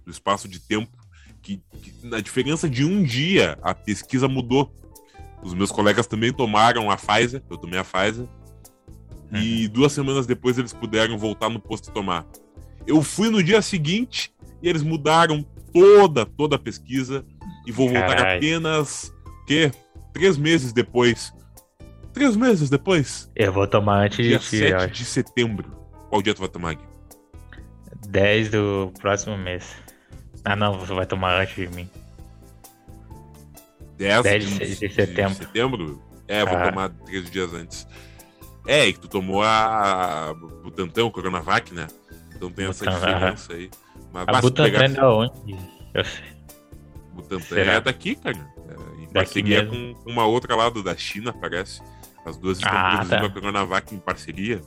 do 0.04 0.10
espaço 0.10 0.48
de 0.48 0.60
tempo 0.60 0.96
que, 1.42 1.62
que, 1.82 2.06
na 2.06 2.20
diferença 2.20 2.68
de 2.68 2.84
um 2.84 3.02
dia 3.02 3.58
a 3.62 3.74
pesquisa 3.74 4.28
mudou. 4.28 4.74
Os 5.42 5.54
meus 5.54 5.70
colegas 5.70 6.06
também 6.06 6.32
tomaram 6.32 6.90
a 6.90 6.96
Pfizer, 6.96 7.42
eu 7.48 7.56
tomei 7.56 7.78
a 7.78 7.84
Pfizer, 7.84 8.26
uhum. 9.30 9.38
e 9.38 9.68
duas 9.68 9.92
semanas 9.92 10.26
depois 10.26 10.58
eles 10.58 10.72
puderam 10.72 11.18
voltar 11.18 11.48
no 11.48 11.60
posto 11.60 11.92
tomar. 11.92 12.26
Eu 12.86 13.02
fui 13.02 13.30
no 13.30 13.42
dia 13.42 13.60
seguinte 13.62 14.34
e 14.62 14.68
eles 14.68 14.82
mudaram 14.82 15.42
toda, 15.72 16.24
toda 16.24 16.56
a 16.56 16.58
pesquisa 16.58 17.24
e 17.66 17.72
vou 17.72 17.88
voltar 17.88 18.16
Carai. 18.16 18.36
apenas, 18.38 19.12
que 19.46 19.70
Três 20.16 20.38
meses 20.38 20.72
depois. 20.72 21.30
Três 22.16 22.34
meses 22.34 22.70
depois? 22.70 23.30
Eu 23.36 23.52
vou 23.52 23.66
tomar 23.66 24.06
antes 24.06 24.24
dia 24.26 24.38
de 24.38 24.44
ti, 24.46 24.56
7 24.56 24.90
de 24.90 25.04
setembro. 25.04 25.70
Qual 26.08 26.22
dia 26.22 26.32
tu 26.32 26.40
vai 26.40 26.48
tomar, 26.48 26.72
Gui? 26.72 26.82
10 28.08 28.48
do 28.52 28.90
próximo 28.98 29.36
mês. 29.36 29.76
Ah, 30.42 30.56
não, 30.56 30.78
você 30.78 30.94
vai 30.94 31.04
tomar 31.04 31.38
antes 31.42 31.54
de 31.54 31.68
mim. 31.76 31.90
10, 33.98 34.22
10 34.22 34.44
de, 34.48 34.76
de, 34.76 34.88
setembro. 34.88 35.34
De 35.34 35.44
setembro? 35.44 36.02
É, 36.26 36.42
vou 36.42 36.56
ah. 36.56 36.70
tomar 36.70 36.88
13 36.88 37.30
dias 37.30 37.52
antes. 37.52 37.86
É, 38.66 38.86
e 38.86 38.94
que 38.94 39.00
tu 39.00 39.08
tomou 39.08 39.42
a 39.42 40.34
Butantan, 40.62 41.04
o 41.04 41.10
Coronavac, 41.10 41.74
né? 41.74 41.86
Então 42.34 42.50
tem 42.50 42.66
essa 42.66 42.82
Butantan, 42.82 43.12
diferença 43.12 43.52
aí. 43.52 43.70
Mas, 44.10 44.26
a 44.26 44.40
Butantan 44.40 44.64
pegar... 44.64 44.84
é 44.84 44.88
da 44.88 45.12
onde? 45.12 45.56
Eu 45.92 46.02
sei. 46.02 46.24
Butantan 47.12 47.40
Será? 47.44 47.72
é 47.74 47.80
daqui, 47.82 48.14
cara. 48.14 48.38
É, 48.70 49.02
em 49.02 49.08
parceria 49.08 49.66
com 49.66 49.94
uma 50.06 50.24
outra 50.24 50.56
lá 50.56 50.70
da 50.70 50.96
China, 50.96 51.30
parece. 51.34 51.82
As 52.26 52.36
duas 52.36 52.58
estão 52.58 52.72
ah, 52.74 52.96
produzindo 52.96 53.20
tá. 53.20 53.26
a 53.26 53.30
Coronavac 53.30 53.94
em 53.94 53.98
parceria. 53.98 54.60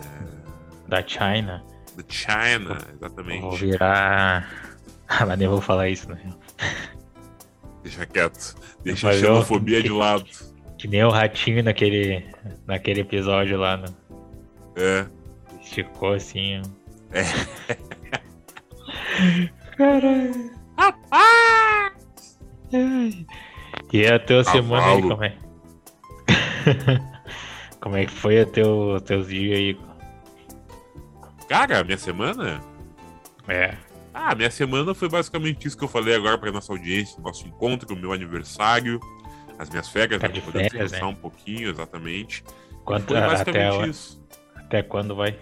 É... 0.00 0.88
Da 0.88 1.06
China. 1.06 1.62
Da 1.96 2.04
China, 2.08 2.78
exatamente. 2.94 3.42
Vou 3.42 3.56
virar 3.56 4.66
ah, 5.08 5.24
mas 5.24 5.38
nem 5.38 5.48
vou 5.48 5.60
falar 5.60 5.88
isso, 5.88 6.10
né? 6.10 6.18
Deixa 7.82 8.04
quieto. 8.06 8.56
Deixa 8.82 9.10
a 9.10 9.12
xenofobia 9.12 9.82
de 9.82 9.90
lado. 9.90 10.24
Que 10.78 10.88
nem 10.88 11.04
o 11.04 11.10
ratinho 11.10 11.62
naquele, 11.62 12.26
naquele 12.66 13.00
episódio 13.00 13.56
lá, 13.56 13.76
né? 13.76 13.86
É. 14.76 15.06
Esticou 15.62 16.14
assim. 16.14 16.60
É. 17.12 17.22
Caralho. 19.76 20.50
Rapaz! 20.76 21.92
E 23.92 24.06
a 24.06 24.18
tua 24.18 24.42
semana 24.44 24.86
aí, 24.86 25.02
como 25.02 25.24
é? 25.24 25.36
como 27.80 27.96
é 27.96 28.06
que 28.06 28.12
foi 28.12 28.40
a 28.40 28.46
teu, 28.46 29.00
teus 29.04 29.28
dias 29.28 29.58
aí? 29.58 29.80
Cara, 31.48 31.84
minha 31.84 31.98
semana? 31.98 32.60
É. 33.48 33.76
Ah, 34.12 34.34
minha 34.34 34.50
semana 34.50 34.94
foi 34.94 35.08
basicamente 35.08 35.68
isso 35.68 35.76
que 35.76 35.84
eu 35.84 35.88
falei 35.88 36.14
agora 36.14 36.38
para 36.38 36.50
nossa 36.50 36.72
audiência, 36.72 37.20
nosso 37.20 37.46
encontro, 37.46 37.94
o 37.94 37.98
meu 37.98 38.12
aniversário, 38.12 38.98
as 39.58 39.68
minhas 39.68 39.88
férias, 39.88 40.20
tá 40.20 40.28
né, 40.28 40.40
poder 40.40 40.62
descansar 40.62 41.00
né? 41.00 41.06
um 41.06 41.14
pouquinho, 41.14 41.68
exatamente. 41.68 42.42
Quanto, 42.84 43.08
foi 43.08 43.20
basicamente 43.20 43.76
até, 43.76 43.86
isso. 43.88 44.24
Até 44.54 44.82
quando 44.82 45.14
vai? 45.14 45.38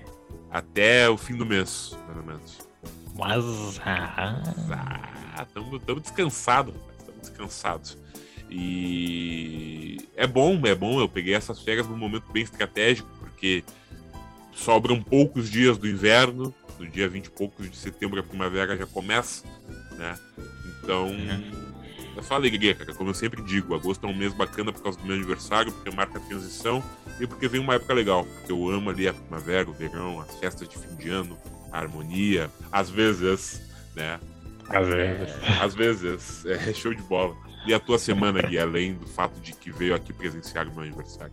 Até 0.51 1.09
o 1.09 1.17
fim 1.17 1.37
do 1.37 1.47
mês, 1.47 1.97
mais 2.07 2.19
ou 2.19 2.25
menos. 2.25 2.59
Mas. 3.17 3.81
Ah, 3.85 4.43
estamos 5.43 6.03
descansados, 6.03 6.75
estamos 6.99 7.21
descansados. 7.21 8.04
E 8.57 9.99
é 10.15 10.29
bom, 10.29 10.61
é 10.65 10.75
bom. 10.77 11.01
Eu 11.01 11.09
peguei 11.09 11.35
essas 11.35 11.61
férias 11.61 11.89
num 11.89 11.97
momento 11.97 12.31
bem 12.33 12.45
estratégico, 12.45 13.09
porque 13.19 13.65
sobram 14.53 15.03
poucos 15.03 15.51
dias 15.51 15.77
do 15.77 15.89
inverno, 15.89 16.55
do 16.79 16.87
dia 16.87 17.09
20 17.09 17.27
e 17.27 17.31
poucos 17.31 17.69
de 17.69 17.77
setembro 17.77 18.21
a 18.21 18.23
primavera 18.23 18.77
já 18.77 18.87
começa, 18.87 19.45
né? 19.99 20.17
Então, 20.79 21.11
é 22.17 22.23
só 22.23 22.35
alegria, 22.35 22.77
cara. 22.77 22.95
Como 22.95 23.11
eu 23.11 23.15
sempre 23.15 23.43
digo, 23.43 23.75
agosto 23.75 24.07
é 24.07 24.09
um 24.09 24.17
mês 24.17 24.33
bacana 24.33 24.73
por 24.73 24.83
causa 24.85 24.99
do 25.01 25.05
meu 25.05 25.17
aniversário, 25.17 25.73
porque 25.73 25.91
marca 25.91 26.19
a 26.19 26.21
transição 26.21 26.81
e 27.19 27.27
porque 27.27 27.49
vem 27.49 27.61
uma 27.61 27.75
época 27.75 27.93
legal. 27.93 28.25
Porque 28.25 28.53
eu 28.53 28.69
amo 28.71 28.91
ali 28.91 29.09
a 29.09 29.15
primavera, 29.15 29.69
o 29.69 29.73
verão, 29.73 30.21
as 30.21 30.33
festas 30.39 30.69
de 30.69 30.79
fim 30.79 30.95
de 30.95 31.09
ano, 31.09 31.37
a 31.73 31.79
harmonia, 31.81 32.49
às 32.71 32.89
vezes, 32.89 33.61
né? 33.97 34.21
Às 34.69 34.87
vezes. 34.87 35.35
Às 35.61 35.75
vezes, 35.75 36.47
é 36.47 36.73
show 36.73 36.95
de 36.95 37.03
bola. 37.03 37.37
E 37.67 37.73
a 37.73 37.81
tua 37.81 37.99
semana, 37.99 38.43
Gui, 38.43 38.59
além 38.59 38.95
do 38.95 39.07
fato 39.07 39.41
de 39.41 39.53
que 39.53 39.71
veio 39.71 39.95
aqui 39.95 40.13
presenciar 40.13 40.69
o 40.69 40.73
meu 40.73 40.83
aniversário? 40.83 41.33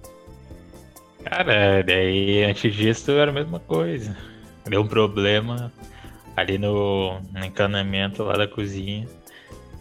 Cara, 1.24 1.84
daí 1.84 2.44
antes 2.44 2.74
disso 2.74 3.12
era 3.12 3.32
a 3.32 3.34
mesma 3.34 3.60
coisa 3.60 4.16
deu 4.70 4.82
um 4.82 4.88
problema 4.88 5.72
ali 6.36 6.58
no, 6.58 7.20
no 7.20 7.46
encanamento 7.46 8.24
lá 8.24 8.34
da 8.34 8.48
cozinha. 8.48 9.08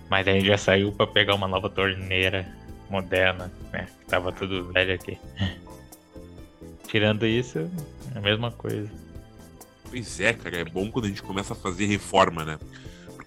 Mas 0.08 0.26
a 0.26 0.32
gente 0.32 0.46
já 0.46 0.58
saiu 0.58 0.92
para 0.92 1.06
pegar 1.06 1.34
uma 1.34 1.46
nova 1.46 1.70
torneira 1.70 2.46
moderna, 2.88 3.52
né? 3.72 3.86
Que 4.00 4.06
tava 4.06 4.32
tudo 4.32 4.72
velho 4.72 4.94
aqui. 4.94 5.18
Tirando 6.88 7.24
isso, 7.24 7.58
é 8.14 8.18
a 8.18 8.20
mesma 8.20 8.50
coisa. 8.50 8.90
Pois 9.88 10.18
é, 10.20 10.32
cara, 10.32 10.58
é 10.58 10.64
bom 10.64 10.90
quando 10.90 11.04
a 11.04 11.08
gente 11.08 11.22
começa 11.22 11.52
a 11.52 11.56
fazer 11.56 11.86
reforma, 11.86 12.44
né? 12.44 12.58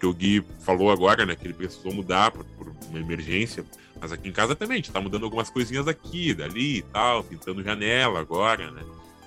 Porque 0.03 0.05
o 0.05 0.13
Gui 0.13 0.45
falou 0.60 0.91
agora, 0.91 1.25
né, 1.25 1.36
que 1.36 1.45
ele 1.45 1.53
precisou 1.53 1.93
mudar 1.93 2.31
por, 2.31 2.43
por 2.57 2.67
uma 2.89 3.00
emergência. 3.00 3.63
Mas 4.01 4.12
aqui 4.12 4.27
em 4.27 4.33
casa 4.33 4.53
também, 4.53 4.75
a 4.75 4.77
gente 4.77 4.91
tá 4.91 5.00
mudando 5.00 5.24
algumas 5.24 5.50
coisinhas 5.50 5.88
aqui, 5.88 6.33
dali 6.33 6.79
e 6.79 6.81
tal, 6.81 7.24
pintando 7.24 7.63
janela 7.63 8.19
agora, 8.19 8.69
né? 8.72 8.83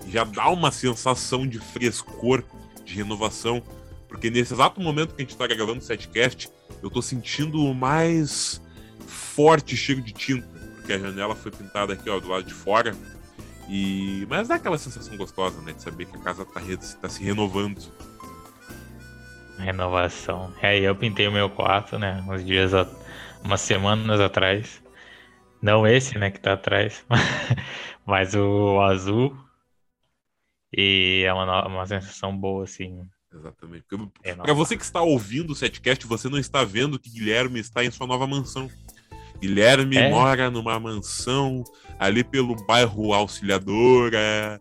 já 0.08 0.24
dá 0.24 0.50
uma 0.50 0.70
sensação 0.70 1.46
de 1.46 1.58
frescor, 1.58 2.44
de 2.84 2.94
renovação, 2.94 3.62
porque 4.06 4.28
nesse 4.28 4.52
exato 4.52 4.80
momento 4.80 5.14
que 5.14 5.22
a 5.22 5.24
gente 5.24 5.32
está 5.32 5.46
gravando 5.46 5.78
o 5.78 5.82
setcast, 5.82 6.50
eu 6.82 6.88
estou 6.88 7.00
sentindo 7.00 7.64
o 7.64 7.74
mais 7.74 8.60
forte 9.06 9.76
cheiro 9.76 10.02
de 10.02 10.12
tinta, 10.12 10.46
porque 10.76 10.92
a 10.92 10.98
janela 10.98 11.34
foi 11.34 11.50
pintada 11.50 11.94
aqui 11.94 12.10
ó, 12.10 12.20
do 12.20 12.28
lado 12.28 12.44
de 12.44 12.52
fora. 12.52 12.94
E 13.68 14.26
mas 14.28 14.46
dá 14.46 14.56
aquela 14.56 14.78
sensação 14.78 15.16
gostosa, 15.16 15.60
né, 15.62 15.72
de 15.72 15.82
saber 15.82 16.04
que 16.04 16.16
a 16.16 16.20
casa 16.20 16.42
está 16.42 16.60
tá 17.00 17.08
se 17.08 17.24
renovando. 17.24 17.80
Renovação. 19.58 20.52
É, 20.60 20.78
eu 20.78 20.94
pintei 20.94 21.26
o 21.26 21.32
meu 21.32 21.48
quarto, 21.50 21.98
né, 21.98 22.24
uns 22.28 22.44
dias, 22.44 22.72
umas 23.42 23.60
semanas 23.60 24.20
atrás. 24.20 24.82
Não 25.60 25.86
esse, 25.86 26.18
né, 26.18 26.30
que 26.30 26.40
tá 26.40 26.52
atrás, 26.52 27.04
mas 28.04 28.34
o 28.34 28.80
azul 28.80 29.36
e 30.76 31.24
é 31.26 31.32
uma, 31.32 31.66
uma 31.66 31.86
sensação 31.86 32.36
boa, 32.36 32.64
assim. 32.64 33.00
Exatamente. 33.32 33.84
É, 34.22 34.34
Para 34.34 34.52
você 34.52 34.76
que 34.76 34.84
está 34.84 35.00
ouvindo 35.00 35.52
o 35.52 35.54
setcast, 35.54 36.06
você 36.06 36.28
não 36.28 36.38
está 36.38 36.64
vendo 36.64 36.98
que 36.98 37.10
Guilherme 37.10 37.60
está 37.60 37.82
em 37.84 37.90
sua 37.90 38.06
nova 38.06 38.26
mansão. 38.26 38.70
Guilherme 39.40 39.96
é. 39.96 40.10
mora 40.10 40.50
numa 40.50 40.78
mansão 40.78 41.62
ali 41.98 42.22
pelo 42.22 42.54
bairro 42.66 43.12
Auxiliadora. 43.12 44.60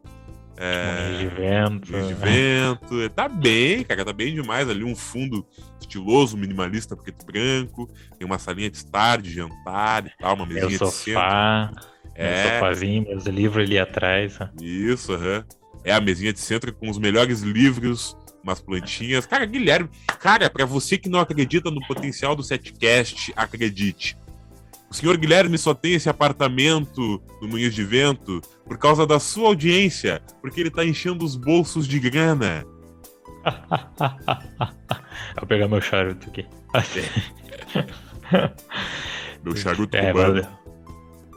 É, 0.57 1.17
de 1.17 1.27
vento. 1.27 1.91
de 1.91 2.13
vento. 2.13 3.09
Tá 3.09 3.27
bem, 3.27 3.83
cara, 3.83 4.05
tá 4.05 4.13
bem 4.13 4.33
demais 4.33 4.69
ali. 4.69 4.83
Um 4.83 4.95
fundo 4.95 5.45
estiloso, 5.79 6.37
minimalista, 6.37 6.95
preto 6.95 7.23
e 7.23 7.25
branco. 7.25 7.89
Tem 8.17 8.25
uma 8.25 8.39
salinha 8.39 8.69
de 8.69 8.77
estar, 8.77 9.21
de 9.21 9.31
jantar 9.31 10.05
e 10.05 10.11
tal, 10.19 10.35
uma 10.35 10.45
mesinha 10.45 10.69
Meu 10.69 10.79
sofá, 10.79 11.71
de 11.73 11.73
centro. 11.73 11.95
É. 12.15 12.53
sofazinho, 12.53 13.03
meus 13.03 13.25
livros 13.25 13.65
ali 13.65 13.77
atrás. 13.77 14.39
Isso, 14.61 15.13
aham. 15.13 15.39
Uhum 15.39 15.65
é 15.85 15.93
a 15.93 16.01
mesinha 16.01 16.33
de 16.33 16.39
centro 16.39 16.73
com 16.73 16.89
os 16.89 16.97
melhores 16.97 17.41
livros, 17.41 18.17
umas 18.43 18.59
plantinhas. 18.59 19.25
Cara, 19.25 19.45
Guilherme, 19.45 19.87
cara, 20.19 20.49
para 20.49 20.65
você 20.65 20.97
que 20.97 21.07
não 21.07 21.19
acredita 21.19 21.69
no 21.69 21.85
potencial 21.87 22.35
do 22.35 22.43
Setcast, 22.43 23.31
acredite. 23.35 24.17
O 24.89 24.93
senhor 24.93 25.15
Guilherme 25.17 25.57
só 25.57 25.73
tem 25.73 25.93
esse 25.93 26.09
apartamento 26.09 27.21
no 27.39 27.47
Moinhos 27.47 27.75
de 27.75 27.83
Vento 27.83 28.41
por 28.65 28.77
causa 28.77 29.05
da 29.05 29.19
sua 29.19 29.47
audiência, 29.47 30.21
porque 30.41 30.61
ele 30.61 30.71
tá 30.71 30.83
enchendo 30.83 31.23
os 31.23 31.35
bolsos 31.35 31.87
de 31.87 31.99
grana. 31.99 32.65
Vou 35.37 35.47
pegar 35.47 35.67
meu 35.67 35.81
charuto 35.81 36.29
aqui. 36.29 36.45
meu 39.43 39.55
charuto 39.55 39.95
é, 39.95 40.11
valeu. 40.11 40.47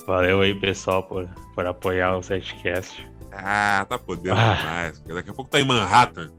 valeu 0.07 0.41
aí, 0.41 0.55
pessoal, 0.55 1.03
por, 1.03 1.29
por 1.55 1.67
apoiar 1.67 2.17
o 2.17 2.23
Setcast. 2.23 3.07
Ah, 3.31 3.85
tá 3.89 3.99
podendo 3.99 4.39
ah. 4.39 4.55
demais. 4.55 5.01
Daqui 5.01 5.31
a 5.31 5.35
pouco 5.35 5.51
tá 5.51 5.61
em 5.61 5.65
Manhattan. 5.65 6.31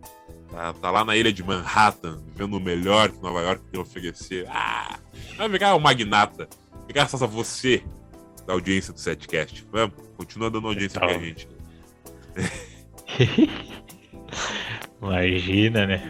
Tá, 0.51 0.73
tá, 0.73 0.89
lá 0.89 1.05
na 1.05 1.15
ilha 1.15 1.31
de 1.31 1.43
Manhattan, 1.43 2.19
vivendo 2.25 2.57
o 2.57 2.59
melhor 2.59 3.09
que 3.09 3.21
Nova 3.21 3.41
York 3.41 3.61
tem 3.71 3.79
a 3.79 3.83
oferecer. 3.83 4.47
Ah, 4.49 4.97
vai 5.37 5.47
virar 5.47 5.75
o 5.75 5.79
magnata. 5.79 6.49
Graças 6.87 7.21
a 7.21 7.27
você, 7.27 7.83
da 8.49 8.53
audiência 8.53 8.91
do 8.91 8.99
Setcast. 8.99 9.63
Vamos, 9.71 9.93
continua 10.17 10.49
dando 10.49 10.67
audiência 10.67 10.99
pra 10.99 11.13
gente. 11.19 11.47
Imagina, 14.99 15.85
né? 15.85 16.01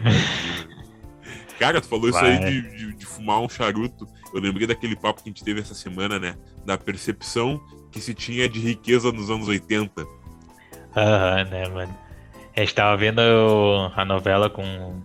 Cara, 1.59 1.81
tu 1.81 1.87
falou 1.87 2.09
Vai. 2.09 2.33
isso 2.33 2.45
aí 2.45 2.49
de, 2.49 2.77
de, 2.77 2.95
de, 2.95 3.05
fumar 3.05 3.41
um 3.41 3.49
charuto. 3.49 4.07
Eu 4.33 4.39
lembrei 4.39 4.65
daquele 4.65 4.95
papo 4.95 5.21
que 5.21 5.29
a 5.29 5.31
gente 5.31 5.43
teve 5.43 5.59
essa 5.59 5.75
semana, 5.75 6.17
né? 6.17 6.37
Da 6.65 6.77
percepção 6.77 7.61
que 7.91 7.99
se 7.99 8.13
tinha 8.13 8.47
de 8.47 8.61
riqueza 8.61 9.11
nos 9.11 9.29
anos 9.29 9.49
80. 9.49 10.05
Aham, 10.95 11.43
né, 11.43 11.67
mano? 11.67 11.97
A 12.55 12.59
gente 12.61 12.73
tava 12.73 12.95
vendo 12.95 13.19
a 13.93 14.05
novela 14.05 14.49
com. 14.49 15.01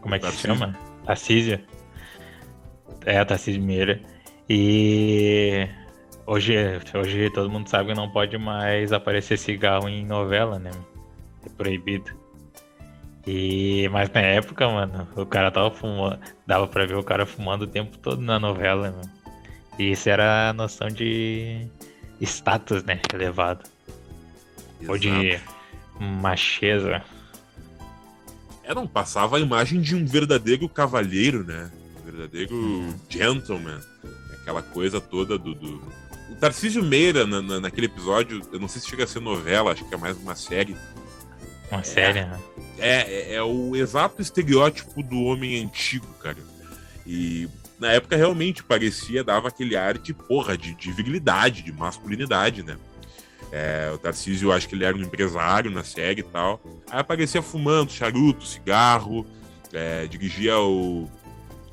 Como 0.00 0.14
é 0.14 0.20
que 0.20 0.24
Tarcísio. 0.24 0.52
se 0.52 0.60
chama? 0.60 0.78
Tarcísio. 1.04 1.60
É, 3.04 3.18
a 3.18 3.24
Tarcísio 3.24 3.60
Meira. 3.60 4.00
E 4.48 5.68
hoje, 6.30 6.54
hoje 6.94 7.30
todo 7.30 7.50
mundo 7.50 7.68
sabe 7.68 7.88
que 7.88 7.94
não 7.94 8.08
pode 8.08 8.38
mais 8.38 8.92
aparecer 8.92 9.36
cigarro 9.36 9.88
em 9.88 10.06
novela, 10.06 10.58
né? 10.58 10.70
É 11.44 11.48
proibido. 11.48 12.12
E, 13.26 13.88
mas 13.90 14.10
na 14.10 14.20
época, 14.20 14.68
mano, 14.68 15.06
o 15.16 15.26
cara 15.26 15.50
tava 15.50 15.70
fumando. 15.70 16.18
Dava 16.46 16.66
pra 16.68 16.86
ver 16.86 16.96
o 16.96 17.02
cara 17.02 17.26
fumando 17.26 17.62
o 17.62 17.66
tempo 17.66 17.98
todo 17.98 18.22
na 18.22 18.38
novela, 18.38 18.90
mano. 18.90 19.10
E 19.78 19.90
isso 19.92 20.08
era 20.08 20.50
a 20.50 20.52
noção 20.52 20.88
de 20.88 21.66
status, 22.20 22.84
né? 22.84 23.00
Elevado. 23.12 23.64
Exato. 24.80 24.92
Ou 24.92 24.98
de 24.98 25.40
macheza. 25.98 27.02
É, 28.62 28.74
não 28.74 28.86
passava 28.86 29.36
a 29.36 29.40
imagem 29.40 29.80
de 29.80 29.96
um 29.96 30.06
verdadeiro 30.06 30.68
cavalheiro, 30.68 31.44
né? 31.44 31.70
Um 32.00 32.04
verdadeiro 32.04 32.54
hum. 32.54 32.94
gentleman. 33.08 33.80
Aquela 34.40 34.62
coisa 34.62 35.00
toda 35.00 35.36
do. 35.36 35.54
do... 35.54 35.99
O 36.30 36.34
Tarcísio 36.36 36.82
Meira, 36.82 37.26
na, 37.26 37.42
na, 37.42 37.60
naquele 37.60 37.86
episódio, 37.86 38.40
eu 38.52 38.58
não 38.58 38.68
sei 38.68 38.80
se 38.80 38.88
chega 38.88 39.04
a 39.04 39.06
ser 39.06 39.20
novela, 39.20 39.72
acho 39.72 39.84
que 39.84 39.94
é 39.94 39.98
mais 39.98 40.16
uma 40.16 40.34
série. 40.34 40.76
Uma 41.70 41.84
série, 41.84 42.24
né? 42.24 42.40
É, 42.78 43.32
é, 43.32 43.34
é 43.34 43.42
o 43.42 43.76
exato 43.76 44.22
estereótipo 44.22 45.02
do 45.02 45.22
homem 45.22 45.62
antigo, 45.62 46.06
cara. 46.22 46.38
E 47.06 47.48
na 47.78 47.92
época 47.92 48.16
realmente 48.16 48.62
parecia, 48.62 49.24
dava 49.24 49.48
aquele 49.48 49.76
ar 49.76 49.98
de 49.98 50.12
porra, 50.12 50.56
de, 50.56 50.74
de 50.74 50.92
virilidade, 50.92 51.62
de 51.62 51.72
masculinidade, 51.72 52.62
né? 52.62 52.76
É, 53.52 53.90
o 53.92 53.98
Tarcísio, 53.98 54.48
eu 54.48 54.52
acho 54.52 54.68
que 54.68 54.74
ele 54.74 54.84
era 54.84 54.96
um 54.96 55.00
empresário 55.00 55.70
na 55.70 55.82
série 55.82 56.20
e 56.20 56.24
tal. 56.24 56.60
Aí 56.90 57.00
aparecia 57.00 57.42
fumando 57.42 57.90
charuto, 57.90 58.46
cigarro, 58.46 59.26
é, 59.72 60.06
dirigia 60.06 60.58
o, 60.58 61.10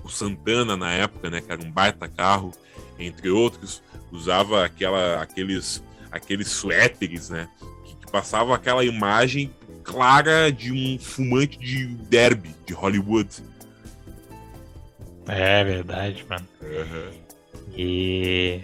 o 0.03 0.09
Santana 0.09 0.75
na 0.75 0.91
época, 0.91 1.29
né? 1.29 1.41
Que 1.41 1.51
era 1.51 1.61
um 1.61 1.71
baita 1.71 2.07
carro, 2.07 2.51
entre 2.97 3.29
outros. 3.29 3.83
Usava 4.11 4.65
aquela, 4.65 5.21
aqueles, 5.21 5.83
aqueles 6.11 6.47
suéteres, 6.47 7.29
né? 7.29 7.47
Que, 7.85 7.95
que 7.95 8.11
passava 8.11 8.55
aquela 8.55 8.83
imagem 8.83 9.51
clara 9.83 10.51
de 10.51 10.71
um 10.71 10.99
fumante 10.99 11.57
de 11.57 11.85
derby, 11.85 12.53
de 12.65 12.73
Hollywood. 12.73 13.29
É 15.27 15.63
verdade, 15.63 16.25
mano. 16.29 16.47
Uhum. 16.61 17.11
E 17.75 18.63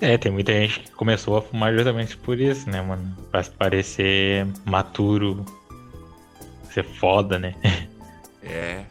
é, 0.00 0.18
tem 0.18 0.30
muita 0.30 0.52
gente 0.52 0.80
que 0.80 0.90
começou 0.90 1.36
a 1.36 1.42
fumar 1.42 1.74
justamente 1.74 2.16
por 2.16 2.38
isso, 2.38 2.68
né, 2.68 2.82
mano? 2.82 3.16
Pra 3.30 3.42
parecer 3.44 4.46
maturo, 4.64 5.44
ser 6.72 6.84
foda, 6.84 7.38
né? 7.38 7.54
É. 8.48 8.84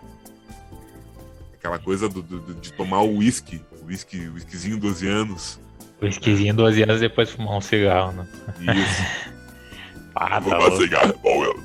Aquela 1.53 1.79
coisa 1.79 2.10
do, 2.10 2.21
do 2.21 2.55
de 2.55 2.73
tomar 2.73 2.99
o 3.03 3.19
uísque, 3.19 3.62
o 3.81 3.86
whisky, 3.86 4.27
whiskyzinho 4.27 4.77
12 4.77 5.08
anos. 5.08 5.62
Whiskyzinho 6.01 6.53
12 6.53 6.84
anos 6.84 6.99
depois 6.99 7.31
fumar 7.31 7.58
um 7.58 7.62
cigarro, 7.62 8.12
né? 8.12 8.27
Isso. 8.60 9.31
ah, 10.15 10.29
tá 10.29 10.41
fumar 10.41 10.71
cigarro 10.73 11.10
é 11.10 11.17
bom, 11.17 11.41
meu. 11.41 11.63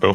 Eu 0.00 0.14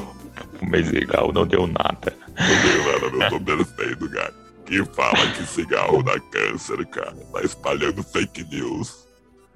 fumei 0.59 0.83
cigarro, 0.83 1.31
não 1.31 1.45
deu 1.45 1.67
nada. 1.67 2.13
Não 2.39 2.61
deu 2.61 2.91
nada, 2.91 3.17
meu. 3.17 3.29
Tô 3.29 3.39
merecendo, 3.39 4.09
cara 4.09 4.47
que 4.67 4.83
fala 4.93 5.31
que 5.31 5.45
cigarro 5.45 6.03
dá 6.03 6.19
câncer, 6.19 6.85
cara. 6.87 7.15
Tá 7.31 7.41
espalhando 7.41 8.03
fake 8.03 8.43
news. 8.43 9.07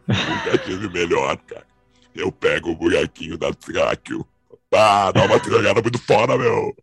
O 0.07 0.49
gatilho 0.49 0.89
melhor, 0.89 1.37
cara. 1.37 1.67
Eu 2.15 2.31
pego 2.31 2.71
o 2.71 2.75
buraquinho 2.75 3.37
da 3.37 3.53
tráqueo. 3.53 4.25
Ah, 4.73 5.11
dá 5.11 5.25
uma 5.25 5.39
tragada 5.39 5.81
muito 5.81 5.99
fora, 5.99 6.37
meu. 6.37 6.75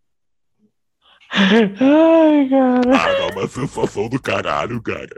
Ai, 1.32 2.48
cara. 2.50 2.96
Ah, 2.96 3.12
dá 3.12 3.26
uma 3.34 3.48
sensação 3.48 4.08
do 4.08 4.20
caralho, 4.20 4.80
cara. 4.82 5.16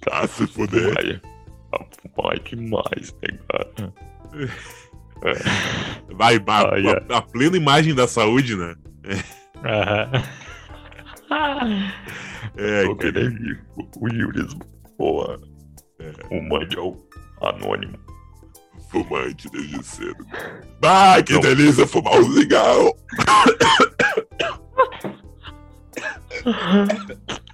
Tá 0.00 0.26
se 0.28 0.46
fuder. 0.46 0.94
Vai, 0.94 1.20
vai 2.16 2.38
demais, 2.40 3.14
né, 3.22 3.38
cara? 3.48 3.92
Vai, 6.10 6.38
vai 6.38 6.86
a, 6.86 7.14
a, 7.14 7.18
a 7.18 7.22
plena 7.22 7.56
imagem 7.56 7.92
da 7.92 8.06
saúde, 8.06 8.54
né? 8.54 8.76
Aham. 9.64 10.12
É, 12.56 12.84
Tô 12.84 12.94
querendo 12.96 13.58
o 14.00 14.08
Yurismo. 14.08 14.60
Boa. 14.96 15.38
É. 15.98 16.12
Fumante 16.28 16.78
ao 16.78 16.96
anônimo. 17.42 17.98
Fumante 18.90 19.50
desde 19.50 19.82
cedo. 19.82 20.24
Ah, 20.82 21.20
que 21.22 21.32
Não. 21.34 21.40
delícia 21.40 21.86
fumar 21.86 22.18
um 22.20 22.32
cigarro! 22.32 22.96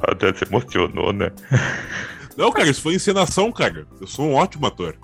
Até 0.00 0.34
se 0.34 0.44
emocionou, 0.44 1.12
né? 1.12 1.30
Não, 2.36 2.52
cara, 2.52 2.68
isso 2.68 2.82
foi 2.82 2.94
encenação, 2.94 3.50
cara. 3.50 3.86
Eu 4.00 4.06
sou 4.06 4.26
um 4.26 4.34
ótimo 4.34 4.66
ator. 4.66 4.96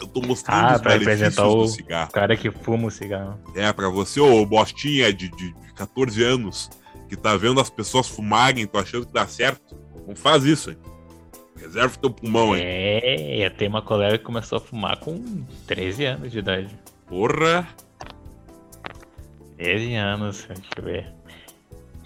Eu 0.00 0.06
tô 0.08 0.20
mostrando 0.20 0.66
ah, 0.66 0.74
os 0.76 0.80
benefícios 0.80 1.38
o 1.38 1.56
do 1.56 1.68
cigarro. 1.68 2.10
cara 2.10 2.36
que 2.36 2.50
fuma 2.50 2.88
o 2.88 2.90
cigarro. 2.90 3.38
É, 3.54 3.72
pra 3.72 3.88
você, 3.88 4.20
ô 4.20 4.44
bostinha 4.44 5.12
de, 5.12 5.28
de 5.30 5.54
14 5.74 6.22
anos, 6.22 6.70
que 7.08 7.16
tá 7.16 7.36
vendo 7.36 7.60
as 7.60 7.70
pessoas 7.70 8.08
fumarem, 8.08 8.66
tô 8.66 8.78
achando 8.78 9.06
que 9.06 9.12
dá 9.12 9.26
certo. 9.26 9.76
Não 10.06 10.16
faz 10.16 10.44
isso, 10.44 10.70
hein? 10.70 10.78
Reserva 11.64 11.94
o 11.94 11.98
teu 11.98 12.10
pulmão, 12.10 12.56
hein? 12.56 12.62
É, 12.64 13.46
eu 13.46 13.50
tenho 13.50 13.70
uma 13.70 13.82
colega 13.82 14.18
que 14.18 14.24
começou 14.24 14.58
a 14.58 14.60
fumar 14.60 14.98
com 14.98 15.44
13 15.66 16.04
anos 16.04 16.32
de 16.32 16.38
idade. 16.38 16.78
Porra! 17.06 17.66
13 19.56 19.94
anos, 19.94 20.46
deixa 20.48 20.70
eu 20.76 20.84
ver. 20.84 21.12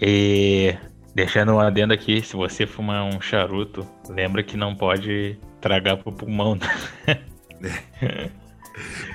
E 0.00 0.76
Deixando 1.18 1.52
um 1.52 1.58
adendo 1.58 1.92
aqui, 1.92 2.22
se 2.22 2.36
você 2.36 2.64
fumar 2.64 3.02
um 3.02 3.20
charuto, 3.20 3.84
lembra 4.08 4.40
que 4.40 4.56
não 4.56 4.72
pode 4.72 5.36
tragar 5.60 5.96
pro 5.96 6.12
pulmão. 6.12 6.54
Né? 6.54 7.20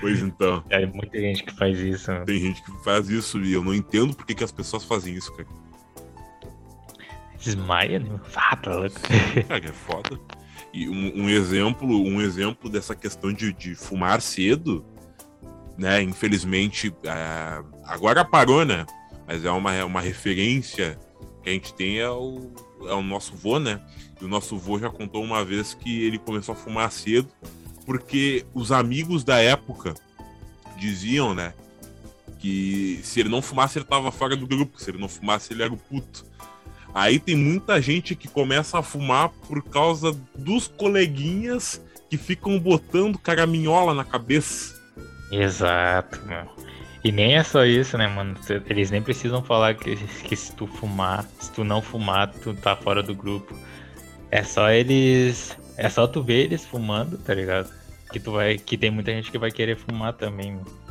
pois 0.01 0.21
então. 0.21 0.61
É 0.69 0.85
muita 0.85 1.17
gente 1.17 1.43
que 1.43 1.53
faz 1.53 1.79
isso. 1.79 2.11
Né? 2.11 2.25
Tem 2.25 2.39
gente 2.39 2.61
que 2.61 2.83
faz 2.83 3.09
isso 3.09 3.39
e 3.39 3.53
eu 3.53 3.63
não 3.63 3.73
entendo 3.73 4.13
por 4.13 4.25
que, 4.25 4.35
que 4.35 4.43
as 4.43 4.51
pessoas 4.51 4.83
fazem 4.83 5.15
isso, 5.15 5.31
cara. 5.31 5.47
Desmaia, 7.43 7.99
né? 7.99 8.19
Tá 8.31 8.57
louco. 8.65 8.99
Cara, 9.47 9.65
é 9.65 9.71
foda. 9.71 10.19
E 10.73 10.87
um, 10.87 11.23
um, 11.23 11.29
exemplo, 11.29 11.87
um 11.87 12.21
exemplo 12.21 12.69
dessa 12.69 12.95
questão 12.95 13.33
de, 13.33 13.51
de 13.53 13.75
fumar 13.75 14.21
cedo, 14.21 14.83
né? 15.77 16.01
Infelizmente, 16.01 16.93
é, 17.03 17.63
agora 17.85 18.23
parou, 18.23 18.63
né? 18.65 18.85
Mas 19.27 19.43
é 19.43 19.51
uma, 19.51 19.73
é 19.73 19.83
uma 19.83 20.01
referência 20.01 20.97
que 21.43 21.49
a 21.49 21.53
gente 21.53 21.73
tem 21.73 21.99
é 21.99 22.09
o, 22.09 22.51
é 22.87 22.93
o 22.93 23.01
nosso 23.01 23.35
vô, 23.35 23.59
né? 23.59 23.81
E 24.19 24.25
o 24.25 24.27
nosso 24.27 24.57
vô 24.57 24.79
já 24.79 24.89
contou 24.89 25.21
uma 25.21 25.43
vez 25.43 25.73
que 25.73 26.03
ele 26.03 26.17
começou 26.17 26.53
a 26.53 26.57
fumar 26.57 26.91
cedo, 26.91 27.27
porque 27.85 28.45
os 28.53 28.71
amigos 28.71 29.23
da 29.23 29.37
época 29.39 29.93
diziam, 30.77 31.33
né? 31.33 31.53
Que 32.39 32.99
se 33.03 33.19
ele 33.19 33.29
não 33.29 33.41
fumasse, 33.41 33.77
ele 33.77 33.85
tava 33.85 34.11
fora 34.11 34.35
do 34.35 34.47
grupo. 34.47 34.79
Se 34.79 34.89
ele 34.89 34.97
não 34.97 35.07
fumasse, 35.09 35.53
ele 35.53 35.63
era 35.63 35.73
o 35.73 35.77
puto. 35.77 36.25
Aí 36.93 37.19
tem 37.19 37.35
muita 37.35 37.81
gente 37.81 38.15
que 38.15 38.27
começa 38.27 38.77
a 38.77 38.83
fumar 38.83 39.29
por 39.47 39.63
causa 39.63 40.15
dos 40.35 40.67
coleguinhas 40.67 41.81
que 42.09 42.17
ficam 42.17 42.59
botando 42.59 43.17
caraminhola 43.17 43.93
na 43.93 44.03
cabeça. 44.03 44.79
Exato, 45.31 46.21
mano. 46.27 46.49
E 47.03 47.11
nem 47.11 47.35
é 47.35 47.43
só 47.43 47.65
isso, 47.65 47.97
né, 47.97 48.07
mano? 48.07 48.35
Eles 48.69 48.91
nem 48.91 49.01
precisam 49.01 49.43
falar 49.43 49.73
que, 49.75 49.95
que 49.95 50.35
se 50.35 50.53
tu 50.53 50.67
fumar, 50.67 51.25
se 51.39 51.51
tu 51.51 51.63
não 51.63 51.81
fumar, 51.81 52.31
tu 52.31 52.53
tá 52.53 52.75
fora 52.75 53.01
do 53.01 53.15
grupo. 53.15 53.57
É 54.29 54.43
só 54.43 54.69
eles. 54.69 55.57
É 55.75 55.89
só 55.89 56.07
tu 56.07 56.21
ver 56.21 56.45
eles 56.45 56.63
fumando, 56.63 57.17
tá 57.17 57.33
ligado? 57.33 57.69
Que 58.11 58.19
tu 58.19 58.31
vai. 58.31 58.57
Que 58.57 58.77
tem 58.77 58.91
muita 58.91 59.11
gente 59.11 59.31
que 59.31 59.37
vai 59.37 59.51
querer 59.51 59.75
fumar 59.75 60.13
também, 60.13 60.51
mano. 60.53 60.82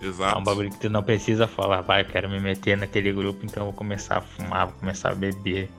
Exato. 0.00 0.36
É 0.36 0.38
um 0.38 0.44
bagulho 0.44 0.70
que 0.70 0.78
tu 0.78 0.90
não 0.90 1.02
precisa 1.02 1.46
falar, 1.46 1.80
vai, 1.80 2.02
eu 2.02 2.04
quero 2.04 2.28
me 2.28 2.38
meter 2.38 2.76
naquele 2.76 3.12
grupo, 3.12 3.44
então 3.44 3.62
eu 3.62 3.70
vou 3.70 3.74
começar 3.74 4.18
a 4.18 4.20
fumar, 4.20 4.66
vou 4.66 4.78
começar 4.78 5.10
a 5.10 5.14
beber. 5.14 5.70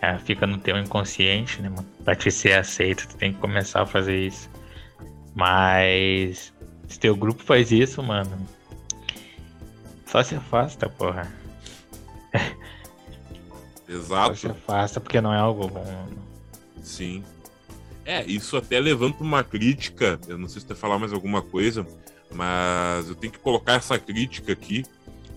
É, 0.00 0.18
fica 0.18 0.46
no 0.46 0.58
teu 0.58 0.76
inconsciente, 0.78 1.62
né, 1.62 1.68
mano? 1.70 1.86
Pra 2.04 2.14
te 2.14 2.30
ser 2.30 2.58
aceito, 2.58 3.08
tu 3.08 3.16
tem 3.16 3.32
que 3.32 3.40
começar 3.40 3.82
a 3.82 3.86
fazer 3.86 4.26
isso. 4.26 4.50
Mas 5.34 6.52
se 6.88 6.98
teu 6.98 7.16
grupo 7.16 7.42
faz 7.42 7.72
isso, 7.72 8.02
mano, 8.02 8.46
só 10.06 10.22
se 10.22 10.34
afasta, 10.34 10.88
porra. 10.88 11.32
Exato. 13.88 14.34
Só 14.34 14.34
se 14.34 14.46
afasta 14.48 15.00
porque 15.00 15.20
não 15.20 15.32
é 15.32 15.38
algo 15.38 15.68
bom. 15.68 16.08
Sim. 16.82 17.24
É, 18.04 18.22
isso 18.24 18.56
até 18.56 18.78
levanta 18.78 19.22
uma 19.22 19.42
crítica. 19.42 20.20
Eu 20.28 20.36
não 20.36 20.48
sei 20.48 20.60
se 20.60 20.66
você 20.66 20.74
falar 20.74 20.98
mais 20.98 21.12
alguma 21.12 21.40
coisa, 21.40 21.86
mas 22.34 23.08
eu 23.08 23.14
tenho 23.14 23.32
que 23.32 23.38
colocar 23.38 23.74
essa 23.74 23.98
crítica 23.98 24.52
aqui. 24.52 24.84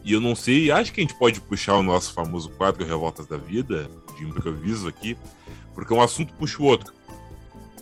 E 0.03 0.13
eu 0.13 0.21
não 0.21 0.35
sei, 0.35 0.71
acho 0.71 0.93
que 0.93 1.01
a 1.01 1.03
gente 1.03 1.15
pode 1.15 1.41
puxar 1.41 1.75
o 1.75 1.83
nosso 1.83 2.13
famoso 2.13 2.49
quadro 2.51 2.85
Revoltas 2.85 3.27
da 3.27 3.37
Vida, 3.37 3.89
de 4.17 4.23
improviso 4.23 4.87
aqui, 4.87 5.17
porque 5.75 5.93
um 5.93 6.01
assunto 6.01 6.33
puxa 6.33 6.61
o 6.61 6.65
outro. 6.65 6.93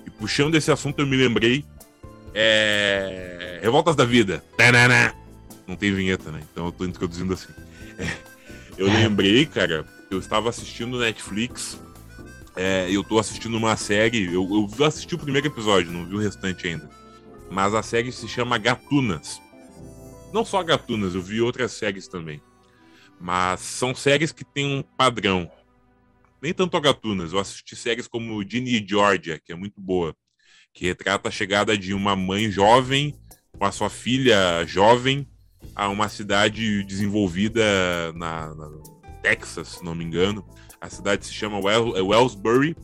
E 0.06 0.10
puxando 0.10 0.56
esse 0.56 0.72
assunto, 0.72 1.00
eu 1.00 1.06
me 1.06 1.16
lembrei. 1.16 1.64
É... 2.34 3.60
Revoltas 3.62 3.96
da 3.96 4.06
Vida. 4.06 4.44
Não 5.68 5.76
tem 5.76 5.94
vinheta, 5.94 6.32
né? 6.32 6.42
Então 6.52 6.66
eu 6.66 6.72
tô 6.72 6.86
introduzindo 6.86 7.34
assim. 7.34 7.54
É... 7.98 8.36
Eu 8.78 8.88
lembrei, 8.88 9.46
cara, 9.46 9.86
eu 10.12 10.20
estava 10.20 10.50
assistindo 10.50 11.00
Netflix. 11.00 11.80
É, 12.56 12.88
eu 12.90 13.04
tô 13.04 13.20
assistindo 13.20 13.56
uma 13.56 13.76
série. 13.78 14.34
Eu, 14.34 14.70
eu 14.78 14.86
assisti 14.86 15.16
o 15.16 15.20
primeiro 15.20 15.48
episódio, 15.48 15.92
não 15.92 16.06
vi 16.06 16.16
o 16.16 16.20
restante 16.20 16.68
ainda. 16.68 16.90
Mas 17.50 17.74
a 17.74 17.84
série 17.84 18.12
se 18.12 18.28
chama 18.28 18.58
Gatunas. 18.58 19.42
Não 20.34 20.44
só 20.44 20.62
Gatunas, 20.64 21.16
eu 21.16 21.22
vi 21.22 21.42
outras 21.42 21.72
séries 21.72 22.08
também. 22.08 22.42
Mas 23.20 23.62
são 23.62 23.96
séries 23.96 24.32
que 24.32 24.44
têm 24.44 24.78
um 24.78 24.82
padrão. 24.82 25.50
Nem 26.42 26.54
tanto 26.54 26.76
a 26.76 26.80
Gatunas, 26.80 27.34
eu 27.34 27.40
assisti 27.40 27.76
séries 27.76 28.08
como 28.08 28.44
Ginny 28.48 28.82
e 28.82 28.88
Georgia, 28.88 29.40
que 29.40 29.54
é 29.54 29.56
muito 29.56 29.80
boa. 29.80 30.16
Que 30.74 30.86
retrata 30.86 31.30
a 31.30 31.32
chegada 31.32 31.78
de 31.78 31.94
uma 31.94 32.16
mãe 32.16 32.52
jovem 32.52 33.18
com 33.58 33.66
a 33.66 33.72
sua 33.72 33.90
filha 33.90 34.66
jovem 34.66 35.28
a 35.76 35.88
uma 35.88 36.10
cidade 36.10 36.84
desenvolvida 36.84 37.64
na, 38.14 38.54
na 38.54 38.70
Texas, 39.22 39.70
se 39.70 39.86
não 39.86 39.96
me 39.96 40.04
engano. 40.04 40.46
A 40.80 40.90
cidade 40.90 41.26
se 41.26 41.34
chama 41.34 41.60
well, 41.60 41.94
Wellsbury 42.06 42.76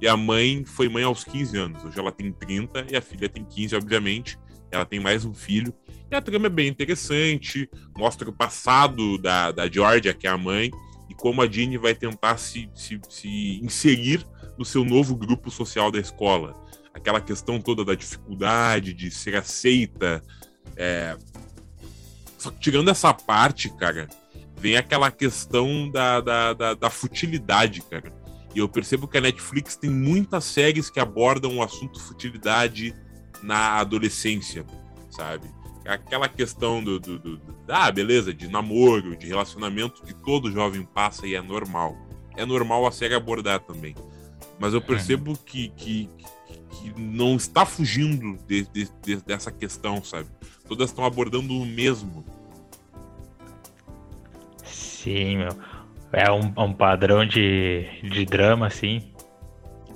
e 0.00 0.08
a 0.08 0.16
mãe 0.16 0.64
foi 0.64 0.88
mãe 0.88 1.04
aos 1.04 1.24
15 1.24 1.58
anos. 1.58 1.84
Hoje 1.84 1.98
ela 1.98 2.10
tem 2.10 2.32
30 2.32 2.86
e 2.90 2.96
a 2.96 3.02
filha 3.02 3.28
tem 3.28 3.44
15, 3.44 3.76
obviamente. 3.76 4.38
Ela 4.70 4.84
tem 4.84 4.98
mais 5.00 5.24
um 5.24 5.34
filho. 5.34 5.74
E 6.10 6.14
a 6.14 6.20
trama 6.20 6.46
é 6.46 6.50
bem 6.50 6.68
interessante, 6.68 7.68
mostra 7.96 8.28
o 8.28 8.32
passado 8.32 9.18
da, 9.18 9.52
da 9.52 9.68
Georgia, 9.68 10.14
que 10.14 10.26
é 10.26 10.30
a 10.30 10.38
mãe, 10.38 10.70
e 11.08 11.14
como 11.14 11.42
a 11.42 11.46
Jeannie 11.46 11.78
vai 11.78 11.94
tentar 11.94 12.36
se, 12.36 12.68
se, 12.74 13.00
se 13.08 13.60
inserir 13.62 14.26
no 14.58 14.64
seu 14.64 14.84
novo 14.84 15.14
grupo 15.14 15.50
social 15.50 15.90
da 15.90 15.98
escola. 15.98 16.56
Aquela 16.94 17.20
questão 17.20 17.60
toda 17.60 17.84
da 17.84 17.94
dificuldade 17.94 18.92
de 18.92 19.10
ser 19.10 19.36
aceita. 19.36 20.22
É... 20.76 21.16
Só 22.38 22.50
que 22.50 22.58
tirando 22.58 22.90
essa 22.90 23.12
parte, 23.12 23.68
cara, 23.76 24.08
vem 24.56 24.76
aquela 24.76 25.10
questão 25.10 25.88
da, 25.90 26.20
da, 26.20 26.52
da, 26.52 26.74
da 26.74 26.90
futilidade, 26.90 27.82
cara. 27.82 28.19
E 28.54 28.58
eu 28.58 28.68
percebo 28.68 29.06
que 29.06 29.18
a 29.18 29.20
Netflix 29.20 29.76
tem 29.76 29.90
muitas 29.90 30.44
séries 30.44 30.90
que 30.90 30.98
abordam 30.98 31.56
o 31.56 31.62
assunto 31.62 32.00
futilidade 32.00 32.94
na 33.42 33.78
adolescência, 33.78 34.66
sabe? 35.10 35.48
Aquela 35.84 36.28
questão 36.28 36.82
do, 36.82 37.00
do, 37.00 37.18
do, 37.18 37.36
do, 37.38 37.54
ah, 37.68 37.90
beleza, 37.90 38.34
de 38.34 38.48
namoro, 38.48 39.16
de 39.16 39.26
relacionamento 39.26 40.02
que 40.02 40.14
todo 40.14 40.50
jovem 40.50 40.82
passa 40.82 41.26
e 41.26 41.34
é 41.34 41.40
normal. 41.40 41.96
É 42.36 42.44
normal 42.44 42.86
a 42.86 42.92
série 42.92 43.14
abordar 43.14 43.60
também. 43.60 43.94
Mas 44.58 44.74
eu 44.74 44.82
percebo 44.82 45.38
que, 45.38 45.70
que, 45.70 46.08
que 46.70 47.00
não 47.00 47.36
está 47.36 47.64
fugindo 47.64 48.36
de, 48.46 48.66
de, 48.66 48.88
de, 49.02 49.16
dessa 49.16 49.50
questão, 49.50 50.04
sabe? 50.04 50.28
Todas 50.68 50.90
estão 50.90 51.04
abordando 51.04 51.54
o 51.54 51.64
mesmo. 51.64 52.24
Sim, 54.64 55.38
meu. 55.38 55.56
É 56.12 56.30
um, 56.30 56.52
um 56.56 56.72
padrão 56.72 57.24
de, 57.24 57.86
de 58.02 58.24
drama, 58.24 58.66
assim. 58.66 59.12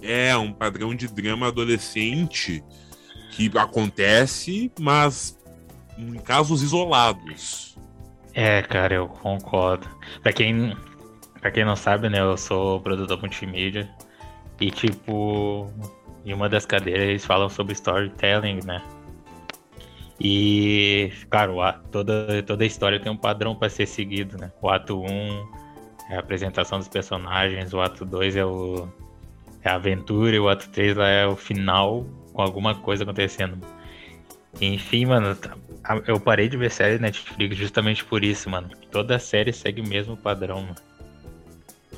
É, 0.02 0.36
um 0.36 0.52
padrão 0.52 0.94
de 0.94 1.08
drama 1.08 1.48
adolescente 1.48 2.62
que 3.30 3.50
acontece, 3.58 4.70
mas 4.78 5.38
em 5.98 6.14
casos 6.14 6.62
isolados. 6.62 7.76
É, 8.32 8.62
cara, 8.62 8.94
eu 8.94 9.08
concordo. 9.08 9.88
Pra 10.22 10.32
quem, 10.32 10.76
pra 11.40 11.50
quem 11.50 11.64
não 11.64 11.76
sabe, 11.76 12.08
né, 12.08 12.20
eu 12.20 12.36
sou 12.36 12.80
produtor 12.80 13.18
multimídia. 13.18 13.88
E, 14.60 14.70
tipo, 14.70 15.70
em 16.24 16.32
uma 16.32 16.48
das 16.48 16.64
cadeiras 16.64 17.08
eles 17.08 17.24
falam 17.24 17.48
sobre 17.48 17.72
storytelling, 17.72 18.60
né? 18.64 18.82
E, 20.20 21.12
claro, 21.28 21.56
toda, 21.90 22.42
toda 22.44 22.62
a 22.62 22.66
história 22.66 23.00
tem 23.00 23.10
um 23.10 23.16
padrão 23.16 23.54
para 23.56 23.68
ser 23.68 23.86
seguido, 23.86 24.38
né? 24.38 24.52
O 24.62 24.68
ato 24.68 25.02
1 25.02 25.63
é 26.08 26.16
a 26.16 26.20
apresentação 26.20 26.78
dos 26.78 26.88
personagens, 26.88 27.72
o 27.72 27.80
ato 27.80 28.04
2 28.04 28.36
é, 28.36 28.40
é 29.62 29.68
a 29.68 29.74
aventura, 29.74 30.34
e 30.34 30.38
o 30.38 30.48
ato 30.48 30.68
3 30.70 30.96
lá 30.96 31.08
é 31.08 31.26
o 31.26 31.36
final 31.36 32.06
com 32.32 32.42
alguma 32.42 32.74
coisa 32.74 33.04
acontecendo. 33.04 33.58
Enfim, 34.60 35.06
mano, 35.06 35.34
tá, 35.34 35.56
eu 36.06 36.20
parei 36.20 36.48
de 36.48 36.56
ver 36.56 36.70
série 36.70 36.98
Netflix 36.98 37.56
justamente 37.56 38.04
por 38.04 38.22
isso, 38.22 38.48
mano. 38.48 38.70
Toda 38.90 39.18
série 39.18 39.52
segue 39.52 39.80
o 39.80 39.88
mesmo 39.88 40.16
padrão, 40.16 40.62
mano. 40.62 40.76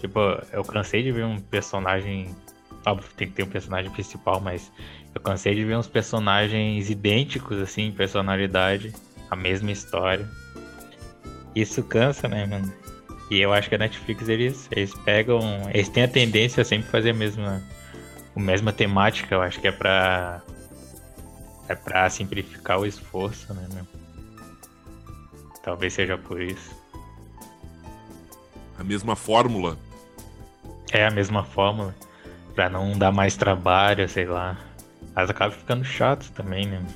Tipo, 0.01 0.21
eu 0.53 0.63
cansei 0.65 1.03
de 1.03 1.13
ver 1.13 1.25
um 1.25 1.39
personagem. 1.41 2.35
Óbvio, 2.87 3.11
tem 3.17 3.29
que 3.29 3.35
ter 3.35 3.43
um 3.43 3.49
personagem 3.49 3.91
principal, 3.91 4.41
mas 4.41 4.71
eu 5.15 5.21
cansei 5.21 5.55
de 5.55 5.65
ver 5.65 5.77
uns 5.77 5.89
personagens 5.89 6.89
idênticos, 6.89 7.59
assim, 7.59 7.91
personalidade, 7.91 8.93
a 9.31 9.35
mesma 9.35 9.73
história. 9.73 10.29
Isso 11.55 11.83
cansa, 11.83 12.29
né, 12.29 12.47
mano? 12.47 12.73
E 13.31 13.41
eu 13.41 13.53
acho 13.53 13.69
que 13.69 13.75
a 13.75 13.79
Netflix, 13.79 14.29
eles, 14.29 14.69
eles 14.71 14.95
pegam. 14.95 15.41
Eles 15.73 15.89
têm 15.89 16.05
a 16.05 16.09
tendência 16.09 16.61
a 16.61 16.65
sempre 16.65 16.89
fazer 16.89 17.11
a 17.11 17.15
mesma, 17.15 17.63
a 18.35 18.41
mesma 18.41 18.73
temática, 18.73 19.35
eu 19.35 19.43
acho 19.43 19.61
que 19.61 19.69
é 19.69 19.73
pra. 19.73 20.43
É 21.69 21.75
pra 21.75 22.09
simplificar 22.09 22.79
o 22.79 22.87
esforço, 22.87 23.53
né, 23.53 23.67
meu? 23.75 23.85
Talvez 25.65 25.95
seja 25.95 26.17
por 26.17 26.41
isso. 26.41 26.71
A 28.79 28.85
mesma 28.85 29.17
fórmula. 29.17 29.77
É 30.93 31.05
a 31.05 31.11
mesma 31.11 31.43
fórmula. 31.43 31.93
Pra 32.55 32.69
não 32.69 32.97
dar 32.97 33.11
mais 33.11 33.37
trabalho, 33.37 34.09
sei 34.09 34.27
lá. 34.27 34.57
Mas 35.13 35.29
acaba 35.29 35.51
ficando 35.51 35.85
chato 35.85 36.31
também, 36.33 36.67
né? 36.67 36.87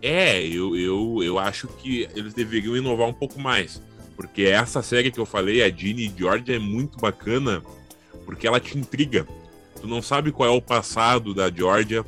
É, 0.00 0.40
eu, 0.40 0.76
eu, 0.76 1.22
eu 1.24 1.38
acho 1.38 1.66
que 1.66 2.08
eles 2.14 2.32
deveriam 2.32 2.76
inovar 2.76 3.08
um 3.08 3.12
pouco 3.12 3.40
mais. 3.40 3.82
Porque 4.18 4.42
essa 4.42 4.82
série 4.82 5.12
que 5.12 5.20
eu 5.20 5.24
falei, 5.24 5.62
a 5.62 5.70
Ginny 5.70 6.06
e 6.06 6.18
George, 6.18 6.52
é 6.52 6.58
muito 6.58 6.98
bacana 6.98 7.62
porque 8.26 8.48
ela 8.48 8.58
te 8.58 8.76
intriga. 8.76 9.24
Tu 9.80 9.86
não 9.86 10.02
sabe 10.02 10.32
qual 10.32 10.48
é 10.48 10.52
o 10.52 10.60
passado 10.60 11.32
da 11.32 11.48
Georgia. 11.48 12.04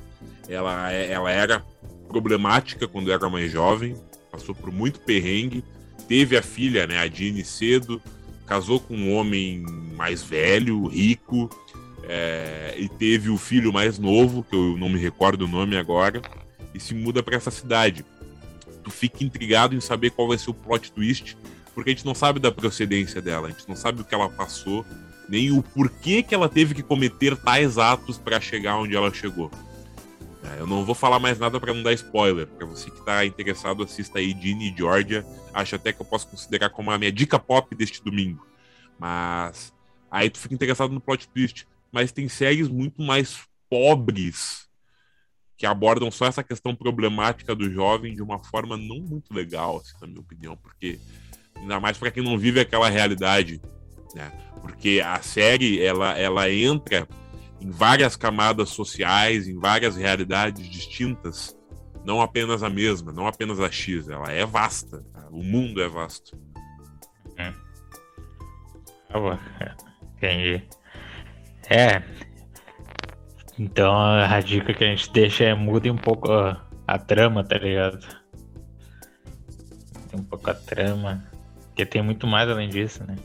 Ela, 0.49 0.92
é, 0.92 1.12
ela 1.12 1.31
era 1.31 1.64
problemática 2.09 2.88
quando 2.88 3.12
era 3.12 3.31
mais 3.31 3.53
jovem, 3.53 3.94
passou 4.29 4.53
por 4.53 4.73
muito 4.73 4.99
perrengue, 4.99 5.62
teve 6.09 6.37
a 6.37 6.42
filha, 6.42 6.85
né, 6.85 6.99
a 6.99 7.07
Ginny 7.07 7.44
cedo, 7.44 8.03
casou 8.44 8.81
com 8.81 8.96
um 8.96 9.14
homem 9.14 9.64
mais 9.96 10.20
velho, 10.20 10.88
rico, 10.88 11.49
é, 12.03 12.75
e 12.77 12.88
teve 12.88 13.31
o 13.31 13.38
filho 13.38 13.73
mais 13.73 14.01
novo, 14.01 14.42
que 14.42 14.57
eu 14.57 14.77
não 14.77 14.88
me 14.88 14.99
recordo 14.99 15.42
o 15.42 15.49
nome 15.49 15.77
agora, 15.77 16.20
e 16.75 16.81
se 16.81 16.92
muda 16.92 17.23
para 17.23 17.37
essa 17.37 17.53
cidade. 17.53 18.05
Tu 18.83 18.90
fica 18.90 19.23
intrigado 19.23 19.77
em 19.77 19.81
saber 19.81 20.11
qual 20.11 20.27
vai 20.27 20.37
ser 20.37 20.51
o 20.51 20.55
plot 20.55 20.90
twist, 20.90 21.37
porque 21.81 21.93
a 21.93 21.95
gente 21.95 22.05
não 22.05 22.14
sabe 22.14 22.38
da 22.38 22.53
procedência 22.53 23.23
dela, 23.23 23.49
a 23.49 23.51
gente 23.51 23.66
não 23.66 23.75
sabe 23.75 24.03
o 24.03 24.05
que 24.05 24.14
ela 24.14 24.29
passou, 24.29 24.85
nem 25.27 25.51
o 25.51 25.62
porquê 25.62 26.23
que 26.23 26.35
ela 26.35 26.47
teve 26.47 26.75
que 26.75 26.83
cometer 26.83 27.35
tais 27.38 27.79
atos 27.79 28.19
para 28.19 28.38
chegar 28.38 28.77
onde 28.77 28.95
ela 28.95 29.11
chegou. 29.11 29.51
É, 30.45 30.61
eu 30.61 30.66
não 30.66 30.85
vou 30.85 30.95
falar 30.95 31.19
mais 31.19 31.38
nada 31.38 31.59
para 31.59 31.73
não 31.73 31.83
dar 31.83 31.95
spoiler. 31.95 32.47
Para 32.47 32.66
você 32.66 32.90
que 32.90 32.99
está 32.99 33.25
interessado, 33.25 33.83
assista 33.83 34.19
aí 34.19 34.33
Ginny 34.38 34.71
e 34.71 34.77
Georgia. 34.77 35.25
Acho 35.55 35.77
até 35.77 35.90
que 35.90 36.03
eu 36.03 36.05
posso 36.05 36.29
considerar 36.29 36.69
como 36.69 36.90
a 36.90 36.99
minha 36.99 37.11
dica 37.11 37.38
pop 37.38 37.75
deste 37.75 38.05
domingo. 38.05 38.47
Mas 38.99 39.73
aí 40.11 40.29
tu 40.29 40.38
fica 40.38 40.55
interessado 40.55 40.93
no 40.93 41.01
plot 41.01 41.29
twist. 41.29 41.66
Mas 41.90 42.12
tem 42.12 42.29
séries 42.29 42.69
muito 42.69 43.01
mais 43.01 43.38
pobres 43.71 44.69
que 45.57 45.64
abordam 45.64 46.11
só 46.11 46.27
essa 46.27 46.45
questão 46.45 46.75
problemática 46.75 47.55
do 47.55 47.71
jovem 47.71 48.14
de 48.14 48.23
uma 48.23 48.38
forma 48.38 48.77
não 48.77 49.01
muito 49.01 49.33
legal, 49.33 49.79
assim, 49.79 49.95
na 50.01 50.07
minha 50.07 50.21
opinião, 50.21 50.57
porque 50.57 50.99
ainda 51.61 51.79
mais 51.79 51.96
para 51.99 52.11
quem 52.11 52.23
não 52.23 52.38
vive 52.38 52.61
aquela 52.61 52.88
realidade 52.88 53.61
né? 54.14 54.33
Porque 54.61 55.03
a 55.05 55.20
série 55.23 55.83
ela, 55.83 56.18
ela 56.18 56.51
entra 56.51 57.09
em 57.61 57.70
várias 57.70 58.16
camadas 58.16 58.70
sociais, 58.70 59.49
em 59.49 59.59
várias 59.59 59.96
realidades 59.96 60.68
distintas 60.68 61.57
não 62.05 62.20
apenas 62.20 62.62
a 62.62 62.70
mesma, 62.70 63.12
não 63.12 63.27
apenas 63.27 63.61
a 63.61 63.70
X, 63.70 64.09
ela 64.09 64.31
é 64.33 64.44
vasta. 64.46 65.03
Tá? 65.12 65.29
O 65.31 65.42
mundo 65.42 65.83
é 65.83 65.88
vasto. 65.88 66.37
Hum. 67.38 67.53
Entendi. 70.16 70.62
É. 71.68 72.03
Então 73.59 73.94
a 73.94 74.40
dica 74.40 74.73
que 74.73 74.83
a 74.83 74.87
gente 74.87 75.12
deixa 75.12 75.44
é 75.44 75.55
mude 75.55 75.90
um 75.90 75.96
pouco 75.96 76.33
a, 76.33 76.66
a 76.87 76.99
trama, 76.99 77.44
tá 77.44 77.59
ligado? 77.59 78.01
Tem 80.11 80.18
um 80.18 80.25
pouco 80.25 80.51
a 80.51 80.55
trama. 80.55 81.30
Porque 81.81 81.87
tem 81.87 82.03
muito 82.03 82.27
mais 82.27 82.49
além 82.49 82.69
disso, 82.69 83.03
né? 83.05 83.16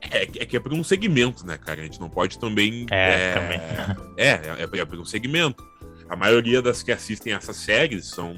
É, 0.00 0.22
é 0.22 0.46
que 0.46 0.56
é 0.56 0.60
por 0.60 0.72
um 0.72 0.84
segmento, 0.84 1.44
né, 1.44 1.58
cara? 1.58 1.80
A 1.80 1.84
gente 1.84 1.98
não 1.98 2.08
pode 2.08 2.38
também. 2.38 2.86
É, 2.90 3.10
é 3.10 3.32
também. 3.32 4.08
É, 4.16 4.30
é, 4.30 4.80
é 4.80 4.84
por 4.84 4.98
um 4.98 5.04
segmento. 5.04 5.64
A 6.08 6.14
maioria 6.14 6.62
das 6.62 6.82
que 6.82 6.92
assistem 6.92 7.32
essas 7.32 7.56
séries 7.56 8.06
são 8.06 8.34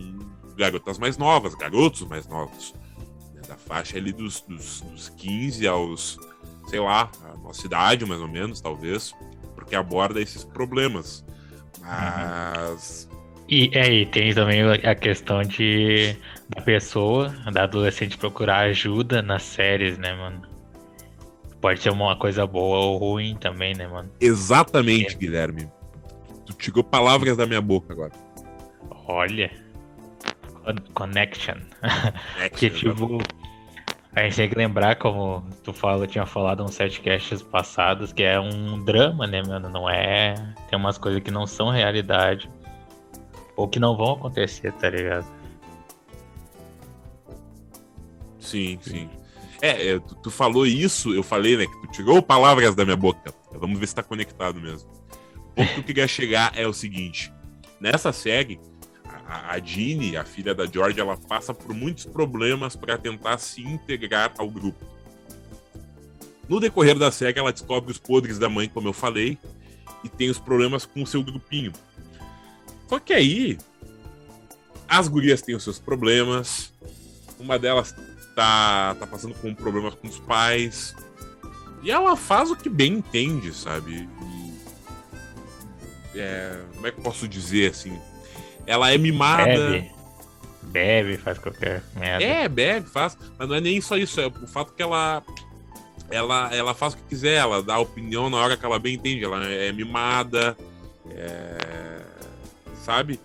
garotas 0.57 0.99
mais 0.99 1.18
novas, 1.18 1.55
garotos 1.55 2.03
mais 2.03 2.27
novos. 2.27 2.75
Né, 3.35 3.42
da 3.46 3.57
faixa 3.57 3.99
ali 3.99 4.12
dos, 4.12 4.40
dos, 4.42 4.81
dos 4.81 5.09
15 5.11 5.66
aos, 5.66 6.18
sei 6.68 6.81
lá, 6.81 7.11
a 7.25 7.37
nossa 7.38 7.66
idade, 7.66 8.07
mais 8.07 8.20
ou 8.20 8.29
menos, 8.29 8.62
talvez. 8.62 9.14
Porque 9.55 9.77
aborda 9.77 10.23
esses 10.23 10.42
problemas. 10.42 11.23
Mas. 11.81 13.09
E 13.46 13.70
aí, 13.77 14.07
tem 14.07 14.33
também 14.33 14.62
a 14.62 14.94
questão 14.94 15.42
de 15.42 16.16
da 16.54 16.60
pessoa, 16.62 17.28
da 17.52 17.62
adolescente 17.62 18.18
procurar 18.18 18.60
ajuda 18.60 19.22
nas 19.22 19.42
séries, 19.42 19.96
né, 19.96 20.14
mano? 20.14 20.42
Pode 21.60 21.80
ser 21.80 21.90
uma 21.90 22.16
coisa 22.16 22.46
boa 22.46 22.78
ou 22.78 22.96
ruim 22.96 23.36
também, 23.36 23.74
né, 23.74 23.86
mano? 23.86 24.10
Exatamente, 24.20 25.14
é. 25.14 25.18
Guilherme. 25.18 25.70
Tu 26.46 26.54
tirou 26.54 26.82
palavras 26.82 27.36
da 27.36 27.46
minha 27.46 27.60
boca 27.60 27.92
agora. 27.92 28.12
Olha. 29.06 29.50
Connection. 30.94 31.56
Connection 32.34 32.56
que 32.56 32.70
tipo. 32.70 33.18
A 34.12 34.22
gente 34.22 34.36
tem 34.36 34.48
que 34.48 34.56
lembrar, 34.56 34.96
como 34.96 35.46
tu 35.62 35.72
fala, 35.72 36.04
tinha 36.04 36.26
falado 36.26 36.64
uns 36.64 36.74
setcasts 36.74 37.42
passados, 37.42 38.12
que 38.12 38.24
é 38.24 38.40
um 38.40 38.82
drama, 38.82 39.24
né, 39.24 39.40
mano? 39.40 39.68
Não 39.68 39.88
é. 39.88 40.34
Tem 40.68 40.76
umas 40.76 40.98
coisas 40.98 41.22
que 41.22 41.30
não 41.30 41.46
são 41.46 41.70
realidade. 41.70 42.50
Ou 43.54 43.68
que 43.68 43.78
não 43.78 43.96
vão 43.96 44.14
acontecer, 44.14 44.72
tá 44.72 44.90
ligado? 44.90 45.39
Sim, 48.40 48.79
sim. 48.83 49.09
É, 49.62 49.90
é 49.90 49.98
tu, 49.98 50.14
tu, 50.16 50.31
falou 50.31 50.66
isso, 50.66 51.12
eu 51.12 51.22
falei, 51.22 51.57
né? 51.57 51.66
Que 51.66 51.81
tu 51.83 51.92
tirou 51.92 52.22
palavras 52.22 52.74
da 52.74 52.85
minha 52.85 52.96
boca. 52.96 53.35
Vamos 53.53 53.79
ver 53.79 53.87
se 53.87 53.94
tá 53.94 54.03
conectado 54.03 54.61
mesmo. 54.61 54.90
O 55.50 55.55
ponto 55.55 55.74
que 55.74 55.81
eu 55.81 55.85
queria 55.85 56.09
chegar 56.09 56.53
é 56.57 56.66
o 56.66 56.72
seguinte: 56.72 57.33
nessa 57.79 58.12
série, 58.12 58.59
a, 59.26 59.53
a 59.53 59.59
Jeannie, 59.59 60.16
a 60.16 60.24
filha 60.24 60.55
da 60.55 60.66
George, 60.66 60.98
ela 60.98 61.16
passa 61.16 61.53
por 61.53 61.74
muitos 61.74 62.07
problemas 62.07 62.74
para 62.74 62.96
tentar 62.96 63.38
se 63.38 63.62
integrar 63.62 64.33
ao 64.38 64.48
grupo. 64.48 64.85
No 66.48 66.59
decorrer 66.59 66.98
da 66.98 67.12
série, 67.12 67.38
ela 67.38 67.53
descobre 67.53 67.92
os 67.92 67.98
podres 67.98 68.38
da 68.38 68.48
mãe, 68.48 68.68
como 68.68 68.88
eu 68.88 68.92
falei, 68.92 69.38
e 70.03 70.09
tem 70.09 70.31
os 70.31 70.38
problemas 70.38 70.85
com 70.85 71.03
o 71.03 71.07
seu 71.07 71.22
grupinho. 71.22 71.72
Só 72.88 72.98
que 72.98 73.12
aí, 73.12 73.57
as 74.88 75.07
gurias 75.07 75.42
têm 75.42 75.55
os 75.55 75.62
seus 75.62 75.79
problemas. 75.79 76.72
Uma 77.38 77.57
delas 77.57 77.94
tá, 78.40 78.96
tá 78.98 79.07
passando 79.07 79.35
com 79.35 79.55
problemas 79.55 79.94
com 79.94 80.09
os 80.09 80.18
pais. 80.18 80.96
E 81.83 81.90
ela 81.90 82.16
faz 82.16 82.50
o 82.50 82.57
que 82.57 82.70
bem 82.70 82.94
entende, 82.94 83.53
sabe? 83.53 84.09
E, 86.14 86.18
é, 86.18 86.59
como 86.74 86.87
é 86.87 86.90
que 86.90 86.98
eu 86.98 87.03
posso 87.03 87.29
dizer 87.29 87.70
assim? 87.70 88.00
Ela 88.66 88.92
é 88.92 88.98
mimada. 88.98 89.44
Bebe. 89.44 89.92
Bebe, 90.62 91.16
faz 91.18 91.38
qualquer 91.38 91.83
merda. 91.94 92.24
É, 92.24 92.48
bebe, 92.48 92.88
faz. 92.88 93.18
Mas 93.38 93.46
não 93.48 93.57
é 93.57 93.61
nem 93.61 93.79
só 93.81 93.96
isso, 93.98 94.18
é 94.20 94.26
o 94.26 94.46
fato 94.46 94.72
que 94.72 94.83
ela. 94.83 95.22
Ela, 96.11 96.53
ela 96.53 96.74
faz 96.74 96.94
o 96.94 96.96
que 96.96 97.03
quiser, 97.05 97.37
ela 97.37 97.62
dá 97.62 97.79
opinião 97.79 98.29
na 98.29 98.37
hora 98.38 98.57
que 98.57 98.64
ela 98.64 98.79
bem 98.79 98.94
entende. 98.94 99.24
Ela 99.24 99.44
é 99.46 99.70
mimada. 99.70 100.57
É, 101.11 102.00
sabe? 102.85 103.20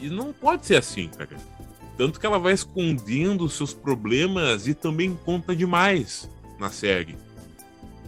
E 0.00 0.08
não 0.08 0.32
pode 0.32 0.66
ser 0.66 0.76
assim, 0.76 1.08
cara. 1.08 1.36
Tanto 1.96 2.20
que 2.20 2.26
ela 2.26 2.38
vai 2.38 2.52
escondendo 2.52 3.48
seus 3.48 3.72
problemas 3.72 4.66
e 4.66 4.74
também 4.74 5.18
conta 5.24 5.56
demais 5.56 6.30
na 6.58 6.70
série. 6.70 7.16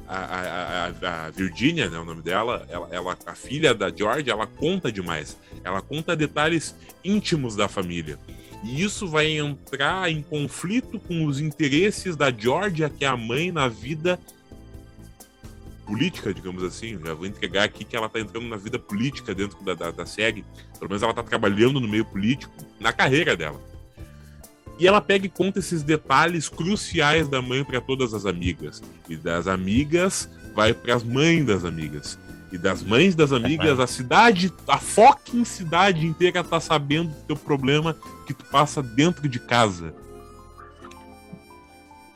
A, 0.07 0.17
a, 0.17 1.27
a, 1.27 1.31
Virginia, 1.31 1.91
né, 1.91 1.99
o 1.99 2.05
nome 2.05 2.23
dela, 2.23 2.67
ela, 2.71 2.89
ela, 2.91 3.19
a 3.27 3.35
filha 3.35 3.75
da 3.75 3.91
George, 3.95 4.31
ela 4.31 4.47
conta 4.47 4.91
demais. 4.91 5.37
Ela 5.63 5.83
conta 5.83 6.17
detalhes 6.17 6.75
íntimos 7.05 7.57
da 7.57 7.69
família. 7.69 8.19
E 8.65 8.83
isso 8.83 9.07
vai 9.07 9.39
entrar 9.39 10.11
em 10.11 10.23
conflito 10.23 10.99
com 10.99 11.25
os 11.25 11.41
interesses 11.41 12.17
da 12.17 12.31
Georgia, 12.31 12.91
que 12.91 13.05
é 13.05 13.09
a 13.09 13.17
mãe, 13.17 13.53
na 13.53 13.69
vida 13.69 14.19
política, 15.87 16.35
digamos 16.35 16.63
assim. 16.63 16.99
Já 17.05 17.15
vou 17.15 17.27
entregar 17.27 17.65
aqui 17.65 17.85
que 17.85 17.97
ela 17.97 18.07
está 18.07 18.21
entrando 18.21 18.47
na 18.47 18.57
vida 18.57 18.79
política 18.79 19.35
dentro 19.35 19.63
da, 19.63 19.75
da, 19.75 19.91
da 19.91 20.07
série. 20.07 20.45
Pelo 20.79 20.89
menos 20.89 21.03
ela 21.03 21.13
está 21.13 21.23
trabalhando 21.23 21.81
no 21.81 21.89
meio 21.89 22.05
político, 22.05 22.53
na 22.81 22.93
carreira 22.93 23.37
dela. 23.37 23.68
E 24.79 24.87
ela 24.87 25.01
pega 25.01 25.27
e 25.27 25.31
conta 25.31 25.59
esses 25.59 25.83
detalhes 25.83 26.49
cruciais 26.49 27.29
da 27.29 27.43
mãe 27.43 27.65
para 27.65 27.81
todas 27.81 28.15
as 28.15 28.25
amigas. 28.25 28.81
E 29.09 29.17
das 29.17 29.49
amigas 29.49 30.31
vai 30.55 30.73
para 30.73 30.95
as 30.95 31.03
mães 31.03 31.45
das 31.45 31.65
amigas. 31.65 32.17
E 32.53 32.57
das 32.57 32.83
mães 32.83 33.15
das 33.15 33.33
amigas, 33.33 33.81
a 33.81 33.87
cidade, 33.89 34.53
a 34.69 34.79
fucking 34.79 35.45
cidade 35.45 36.07
inteira 36.07 36.45
tá 36.45 36.61
sabendo 36.61 37.11
do 37.11 37.23
teu 37.27 37.37
problema 37.37 37.97
que 38.25 38.33
tu 38.33 38.45
passa 38.45 38.81
dentro 38.81 39.29
de 39.29 39.41
casa. 39.41 39.93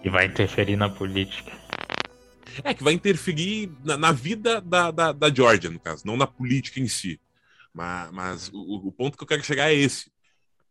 E 0.05 0.09
vai 0.09 0.27
interferir 0.27 0.77
na 0.77 0.89
política. 0.89 1.53
É, 2.63 2.73
que 2.73 2.85
vai 2.85 2.93
interferir 2.93 3.73
na, 3.85 3.97
na 3.97 4.13
vida 4.13 4.61
da, 4.61 4.91
da, 4.91 5.13
da, 5.13 5.35
Georgia, 5.35 5.71
no 5.71 5.81
caso, 5.81 6.07
não 6.07 6.17
na 6.17 6.27
política 6.27 6.79
em 6.79 6.87
si. 6.87 7.19
Mas, 7.75 8.11
mas 8.13 8.51
o, 8.53 8.89
o 8.89 8.93
ponto 8.93 9.17
que 9.17 9.25
eu 9.25 9.29
quero 9.29 9.43
chegar 9.43 9.71
é 9.71 9.75
esse 9.75 10.12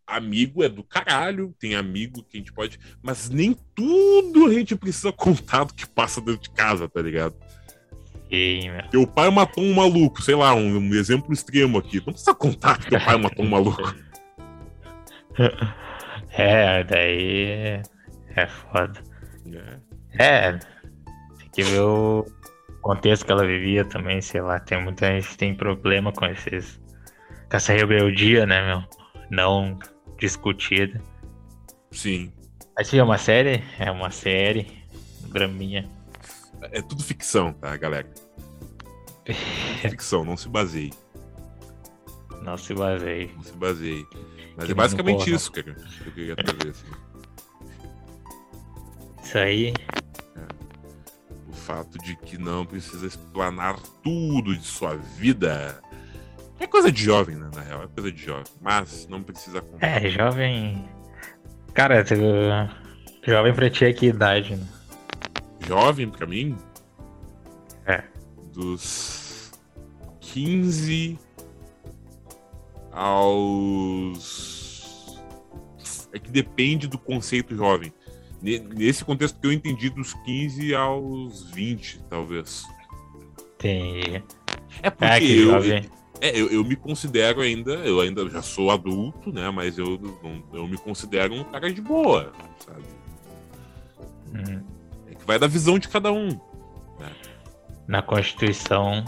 amigo 0.05 0.63
é 0.63 0.69
do 0.69 0.83
caralho, 0.83 1.55
tem 1.59 1.75
amigo 1.75 2.23
que 2.23 2.37
a 2.37 2.39
gente 2.39 2.53
pode. 2.53 2.79
Mas 3.01 3.29
nem 3.29 3.55
tudo 3.75 4.47
a 4.47 4.53
gente 4.53 4.75
precisa 4.75 5.11
contar 5.11 5.63
do 5.63 5.73
que 5.73 5.87
passa 5.87 6.21
dentro 6.21 6.41
de 6.41 6.49
casa, 6.51 6.87
tá 6.87 7.01
ligado? 7.01 7.35
Sim, 8.29 8.69
Teu 8.89 9.05
pai 9.05 9.29
matou 9.29 9.63
um 9.63 9.73
maluco, 9.73 10.21
sei 10.21 10.35
lá, 10.35 10.53
um, 10.53 10.77
um 10.77 10.93
exemplo 10.93 11.33
extremo 11.33 11.77
aqui. 11.77 11.97
Não 11.97 12.13
precisa 12.13 12.33
contar 12.33 12.77
que 12.77 12.89
teu 12.89 12.99
pai 12.99 13.17
matou 13.17 13.45
um 13.45 13.49
maluco. 13.49 13.93
É, 16.33 16.83
daí 16.85 17.81
é 18.35 18.47
foda. 18.47 19.01
É. 20.17 20.49
é, 20.49 20.51
tem 21.37 21.49
que 21.51 21.63
ver 21.63 21.81
o 21.81 22.25
contexto 22.81 23.25
que 23.25 23.31
ela 23.31 23.45
vivia 23.45 23.83
também, 23.83 24.21
sei 24.21 24.41
lá. 24.41 24.59
Tem 24.59 24.81
muita 24.81 25.07
gente 25.07 25.27
que 25.29 25.37
tem 25.37 25.53
problema 25.53 26.11
com 26.13 26.25
esses. 26.25 26.79
Com 27.49 27.57
essa 27.57 27.73
rebeldia, 27.73 28.45
né, 28.45 28.65
meu? 28.65 28.83
Não 29.31 29.79
discutida. 30.19 31.01
Sim. 31.89 32.33
Mas 32.75 32.93
é 32.93 33.01
uma 33.01 33.17
série? 33.17 33.63
É 33.79 33.89
uma 33.89 34.11
série. 34.11 34.67
Draminha. 35.29 35.89
É 36.63 36.81
tudo 36.81 37.01
ficção, 37.01 37.53
tá, 37.53 37.75
galera? 37.77 38.11
ficção, 39.81 40.25
não 40.25 40.35
se 40.35 40.49
baseie. 40.49 40.91
Não 42.43 42.57
se 42.57 42.73
baseie. 42.73 43.31
Não 43.33 43.43
se 43.43 43.53
baseie. 43.53 44.05
Mas 44.57 44.65
que 44.65 44.71
é 44.73 44.75
basicamente 44.75 45.31
isso, 45.31 45.49
cara, 45.51 45.73
que 45.73 46.07
eu 46.07 46.11
queria 46.11 46.35
trazer. 46.35 46.69
Assim. 46.69 46.87
Isso 49.23 49.37
aí. 49.37 49.73
É. 50.35 51.49
O 51.49 51.53
fato 51.53 51.97
de 51.99 52.17
que 52.17 52.37
não 52.37 52.65
precisa 52.65 53.07
explanar 53.07 53.79
tudo 54.03 54.57
de 54.57 54.65
sua 54.65 54.97
vida 54.97 55.81
é 56.63 56.67
coisa 56.67 56.91
de 56.91 57.03
jovem, 57.03 57.35
né? 57.35 57.49
Na 57.53 57.61
real, 57.61 57.83
é 57.83 57.87
coisa 57.87 58.11
de 58.11 58.21
jovem. 58.23 58.43
Mas 58.61 59.07
não 59.07 59.23
precisa 59.23 59.61
contar. 59.61 59.87
É, 59.87 60.09
jovem. 60.09 60.87
Cara, 61.73 62.03
tu... 62.03 62.15
jovem 63.25 63.53
pra 63.53 63.69
ti 63.69 63.85
é 63.85 63.93
que 63.93 64.07
idade, 64.07 64.55
né? 64.55 64.67
Jovem 65.65 66.09
pra 66.09 66.27
mim? 66.27 66.57
É. 67.85 68.03
Dos 68.53 69.51
15 70.19 71.17
aos. 72.91 74.41
É 76.13 76.19
que 76.19 76.29
depende 76.29 76.87
do 76.87 76.97
conceito 76.97 77.55
jovem. 77.55 77.93
Nesse 78.41 79.05
contexto 79.05 79.39
que 79.39 79.47
eu 79.47 79.51
entendi, 79.51 79.89
dos 79.89 80.13
15 80.25 80.73
aos 80.73 81.49
20, 81.51 82.03
talvez. 82.09 82.65
Tem. 83.57 84.23
É 84.81 84.89
porque 84.89 85.05
é 85.05 85.23
eu, 85.23 85.51
jovem. 85.51 86.00
É, 86.21 86.39
eu, 86.39 86.49
eu 86.51 86.63
me 86.63 86.75
considero 86.75 87.41
ainda, 87.41 87.71
eu 87.71 87.99
ainda 87.99 88.29
já 88.29 88.43
sou 88.43 88.69
adulto, 88.69 89.33
né? 89.33 89.49
Mas 89.49 89.79
eu, 89.79 89.99
eu 90.53 90.67
me 90.67 90.77
considero 90.77 91.33
um 91.33 91.43
cara 91.43 91.73
de 91.73 91.81
boa, 91.81 92.31
sabe? 92.63 92.83
Uhum. 94.31 94.63
É 95.09 95.15
que 95.15 95.25
vai 95.25 95.39
da 95.39 95.47
visão 95.47 95.79
de 95.79 95.89
cada 95.89 96.11
um. 96.11 96.27
Né? 96.99 97.11
Na 97.87 98.03
Constituição, 98.03 99.03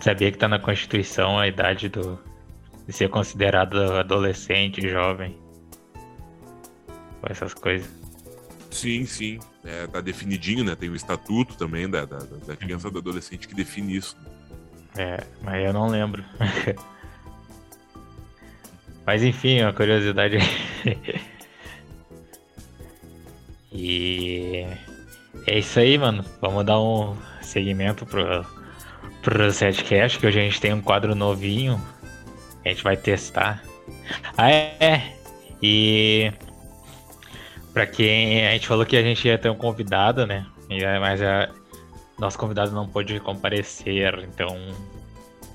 sabia 0.00 0.32
que 0.32 0.38
tá 0.38 0.48
na 0.48 0.58
Constituição 0.58 1.38
a 1.38 1.46
idade 1.46 1.90
do 1.90 2.18
de 2.86 2.96
ser 2.96 3.08
considerado 3.08 3.76
adolescente, 3.76 4.88
jovem. 4.88 5.38
Essas 7.22 7.54
coisas. 7.54 7.88
Sim, 8.70 9.04
sim. 9.04 9.38
É, 9.64 9.86
tá 9.86 10.00
definidinho, 10.00 10.64
né? 10.64 10.74
Tem 10.74 10.88
o 10.88 10.96
estatuto 10.96 11.56
também 11.56 11.88
da, 11.88 12.04
da, 12.04 12.18
da 12.18 12.56
criança 12.56 12.88
e 12.88 12.90
do 12.90 12.98
adolescente 12.98 13.46
que 13.46 13.54
define 13.54 13.96
isso. 13.96 14.16
É, 14.96 15.22
mas 15.42 15.64
eu 15.64 15.72
não 15.72 15.88
lembro. 15.88 16.24
mas 19.06 19.22
enfim, 19.22 19.62
uma 19.62 19.72
curiosidade. 19.72 20.38
e 23.72 24.66
é 25.46 25.58
isso 25.58 25.78
aí, 25.78 25.96
mano. 25.96 26.24
Vamos 26.40 26.64
dar 26.64 26.80
um 26.80 27.16
segmento 27.40 28.04
pro, 28.04 28.44
pro 29.22 29.52
setcast, 29.52 30.18
que 30.18 30.26
hoje 30.26 30.40
a 30.40 30.42
gente 30.42 30.60
tem 30.60 30.72
um 30.72 30.82
quadro 30.82 31.14
novinho. 31.14 31.80
A 32.64 32.68
gente 32.68 32.82
vai 32.82 32.96
testar. 32.96 33.62
Ah, 34.36 34.50
é. 34.50 35.14
E 35.62 36.32
para 37.72 37.86
quem 37.86 38.46
a 38.46 38.52
gente 38.52 38.66
falou 38.66 38.84
que 38.84 38.96
a 38.96 39.02
gente 39.02 39.26
ia 39.26 39.38
ter 39.38 39.50
um 39.50 39.56
convidado, 39.56 40.26
né? 40.26 40.46
Mas 41.00 41.22
a, 41.22 41.48
nosso 42.20 42.38
convidado 42.38 42.70
não 42.70 42.86
pôde 42.86 43.18
comparecer, 43.18 44.18
então 44.24 44.54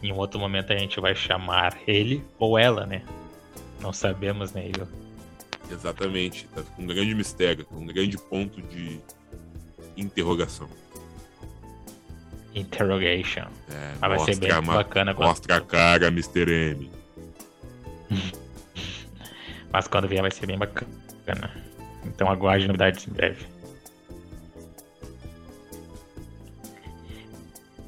em 0.01 0.11
um 0.11 0.17
outro 0.17 0.39
momento 0.39 0.73
a 0.73 0.77
gente 0.77 0.99
vai 0.99 1.15
chamar 1.15 1.77
ele 1.87 2.25
ou 2.39 2.57
ela, 2.57 2.87
né? 2.87 3.03
Não 3.79 3.93
sabemos, 3.93 4.51
né, 4.51 4.67
Igor? 4.67 4.87
Exatamente. 5.71 6.47
Tá 6.47 6.63
um 6.77 6.87
grande 6.87 7.13
mistério, 7.13 7.67
um 7.71 7.85
grande 7.85 8.17
ponto 8.17 8.61
de 8.63 8.99
interrogação. 9.95 10.67
Interrogation. 12.53 13.47
É, 13.69 13.93
Mas 14.01 14.09
vai 14.09 14.19
ser 14.19 14.39
bem 14.39 14.61
bacana. 14.61 15.13
Quando... 15.13 15.27
Mostra 15.27 15.57
a 15.57 15.61
cara, 15.61 16.07
Mr. 16.07 16.71
M. 16.71 16.91
Mas 19.71 19.87
quando 19.87 20.07
vier 20.07 20.21
vai 20.21 20.31
ser 20.31 20.47
bem 20.47 20.57
bacana. 20.57 21.51
Então 22.05 22.29
aguarde 22.29 22.65
novidades 22.65 23.07
em 23.07 23.11
breve. 23.11 23.45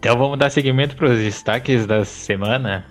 Então 0.08 0.18
vamos 0.18 0.40
dar 0.40 0.50
seguimento 0.50 0.96
para 0.96 1.10
os 1.10 1.20
destaques 1.20 1.86
da 1.86 2.06
semana. 2.06 2.86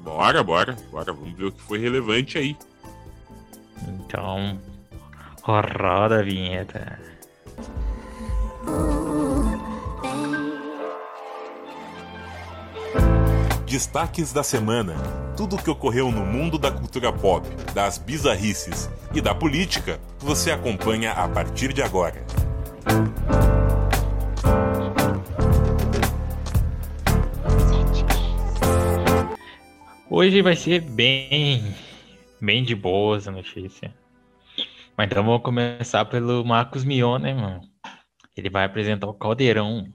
Bora, 0.00 0.42
bora, 0.42 0.76
bora. 0.90 1.12
Vamos 1.12 1.38
ver 1.38 1.44
o 1.44 1.52
que 1.52 1.62
foi 1.62 1.78
relevante 1.78 2.36
aí. 2.36 2.56
Então, 3.86 4.58
roda 5.40 6.18
a 6.18 6.22
vinheta. 6.24 6.98
Destaques 13.64 14.32
da 14.32 14.42
semana. 14.42 14.96
Tudo 15.36 15.54
o 15.54 15.62
que 15.62 15.70
ocorreu 15.70 16.10
no 16.10 16.26
mundo 16.26 16.58
da 16.58 16.72
cultura 16.72 17.12
pop, 17.12 17.46
das 17.72 17.98
bizarrices 17.98 18.90
e 19.14 19.20
da 19.20 19.32
política, 19.32 20.00
você 20.18 20.50
acompanha 20.50 21.12
a 21.12 21.28
partir 21.28 21.72
de 21.72 21.82
agora. 21.82 22.20
Hoje 30.14 30.42
vai 30.42 30.54
ser 30.54 30.82
bem, 30.82 31.74
bem 32.38 32.62
de 32.62 32.74
boas 32.74 33.26
a 33.26 33.30
notícia. 33.30 33.94
Mas 34.94 35.06
então 35.06 35.24
vamos 35.24 35.40
começar 35.40 36.04
pelo 36.04 36.44
Marcos 36.44 36.84
Mion, 36.84 37.18
né, 37.18 37.32
mano? 37.32 37.62
Ele 38.36 38.50
vai 38.50 38.66
apresentar 38.66 39.06
o 39.06 39.14
Caldeirão 39.14 39.86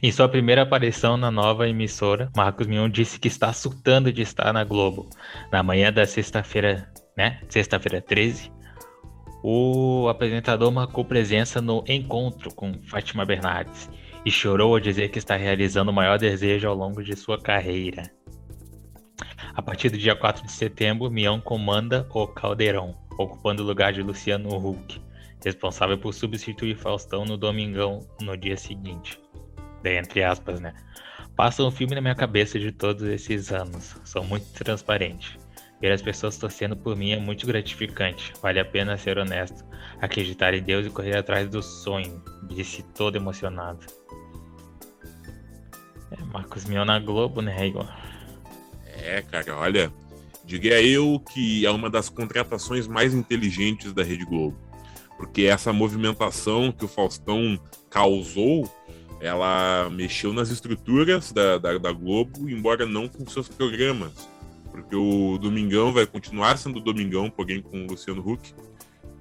em 0.00 0.12
sua 0.12 0.28
primeira 0.28 0.62
aparição 0.62 1.16
na 1.16 1.28
nova 1.28 1.68
emissora, 1.68 2.30
Marcos 2.36 2.68
Mion 2.68 2.88
disse 2.88 3.18
que 3.18 3.26
está 3.26 3.52
surtando 3.52 4.12
de 4.12 4.22
estar 4.22 4.52
na 4.52 4.62
Globo. 4.62 5.10
Na 5.50 5.60
manhã 5.60 5.92
da 5.92 6.06
sexta-feira, 6.06 6.88
né? 7.16 7.40
Sexta-feira 7.48 8.00
13, 8.00 8.48
o 9.42 10.06
apresentador 10.08 10.70
marcou 10.70 11.04
presença 11.04 11.60
no 11.60 11.82
encontro 11.88 12.54
com 12.54 12.80
Fátima 12.84 13.26
Bernardes 13.26 13.90
e 14.24 14.30
chorou 14.30 14.74
ao 14.74 14.80
dizer 14.80 15.08
que 15.08 15.18
está 15.18 15.34
realizando 15.34 15.90
o 15.90 15.94
maior 15.94 16.16
desejo 16.16 16.68
ao 16.68 16.76
longo 16.76 17.02
de 17.02 17.16
sua 17.16 17.42
carreira. 17.42 18.21
A 19.54 19.62
partir 19.62 19.90
do 19.90 19.98
dia 19.98 20.16
4 20.16 20.44
de 20.44 20.52
setembro, 20.52 21.10
Mion 21.10 21.40
comanda 21.40 22.06
o 22.10 22.26
Caldeirão, 22.26 22.96
ocupando 23.18 23.62
o 23.62 23.66
lugar 23.66 23.92
de 23.92 24.02
Luciano 24.02 24.48
Huck, 24.56 25.00
responsável 25.44 25.98
por 25.98 26.14
substituir 26.14 26.76
Faustão 26.76 27.24
no 27.24 27.36
Domingão 27.36 28.06
no 28.20 28.36
dia 28.36 28.56
seguinte 28.56 29.20
entre 29.90 30.22
aspas, 30.22 30.60
né? 30.60 30.74
Passa 31.36 31.62
um 31.62 31.70
filme 31.70 31.94
na 31.94 32.00
minha 32.00 32.14
cabeça 32.14 32.58
de 32.58 32.70
todos 32.70 33.02
esses 33.02 33.52
anos. 33.52 33.96
Sou 34.04 34.22
muito 34.22 34.46
transparente. 34.52 35.38
Ver 35.80 35.92
as 35.92 36.02
pessoas 36.02 36.36
torcendo 36.36 36.76
por 36.76 36.94
mim 36.94 37.12
é 37.12 37.18
muito 37.18 37.46
gratificante. 37.46 38.32
Vale 38.40 38.60
a 38.60 38.64
pena 38.64 38.96
ser 38.96 39.18
honesto, 39.18 39.64
acreditar 40.00 40.54
em 40.54 40.62
Deus 40.62 40.86
e 40.86 40.90
correr 40.90 41.16
atrás 41.16 41.48
do 41.48 41.62
sonho. 41.62 42.22
Disse 42.48 42.82
todo 42.94 43.16
emocionado. 43.16 43.84
É, 46.10 46.22
Marcos 46.32 46.66
Mion 46.66 46.84
na 46.84 47.00
Globo, 47.00 47.40
né, 47.40 47.66
Igor? 47.66 47.88
É, 49.02 49.22
cara, 49.22 49.56
olha. 49.56 49.92
Diga 50.44 50.80
eu 50.82 51.20
que 51.32 51.64
é 51.64 51.70
uma 51.70 51.88
das 51.88 52.08
contratações 52.08 52.88
mais 52.88 53.14
inteligentes 53.14 53.92
da 53.92 54.02
Rede 54.02 54.24
Globo. 54.24 54.56
Porque 55.16 55.42
essa 55.42 55.72
movimentação 55.72 56.72
que 56.72 56.84
o 56.84 56.88
Faustão 56.88 57.60
causou 57.88 58.68
ela 59.22 59.88
mexeu 59.88 60.32
nas 60.32 60.50
estruturas 60.50 61.30
da, 61.30 61.56
da, 61.56 61.78
da, 61.78 61.92
Globo, 61.92 62.50
embora 62.50 62.84
não 62.84 63.06
com 63.06 63.24
seus 63.24 63.48
programas. 63.48 64.28
Porque 64.68 64.96
o 64.96 65.38
Domingão 65.38 65.92
vai 65.92 66.04
continuar 66.04 66.58
sendo 66.58 66.80
Domingão, 66.80 67.30
porém 67.30 67.62
com 67.62 67.84
o 67.84 67.86
Luciano 67.86 68.20
Huck. 68.28 68.52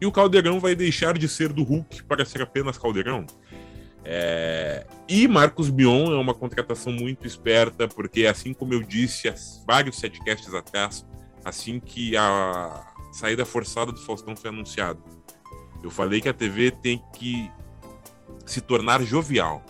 E 0.02 0.06
o 0.08 0.12
Caldeirão 0.12 0.60
vai 0.60 0.74
deixar 0.74 1.20
de 1.20 1.30
ser 1.30 1.54
do 1.54 1.62
Huck 1.62 2.04
para 2.06 2.26
ser 2.26 2.42
apenas 2.42 2.80
Caldeirão. 2.80 3.28
É... 4.04 4.86
E 5.08 5.28
Marcos 5.28 5.70
Bion 5.70 6.12
é 6.12 6.18
uma 6.18 6.34
contratação 6.34 6.92
muito 6.92 7.28
esperta, 7.28 7.88
porque 7.88 8.26
assim 8.26 8.54
como 8.54 8.74
eu 8.74 8.82
disse 8.82 9.30
há 9.30 9.36
vários 9.66 9.98
setcasts 9.98 10.54
atrás, 10.54 11.06
assim 11.44 11.80
que 11.80 12.16
a 12.18 12.94
saída 13.12 13.46
forçada 13.46 13.92
do 13.92 14.00
Faustão 14.00 14.36
foi 14.36 14.50
anunciada, 14.50 15.00
eu 15.84 15.90
falei 15.90 16.22
que 16.22 16.30
a 16.30 16.34
TV 16.34 16.72
tem 16.72 17.04
que 17.14 17.52
se 18.46 18.62
tornar 18.62 19.04
jovial. 19.04 19.64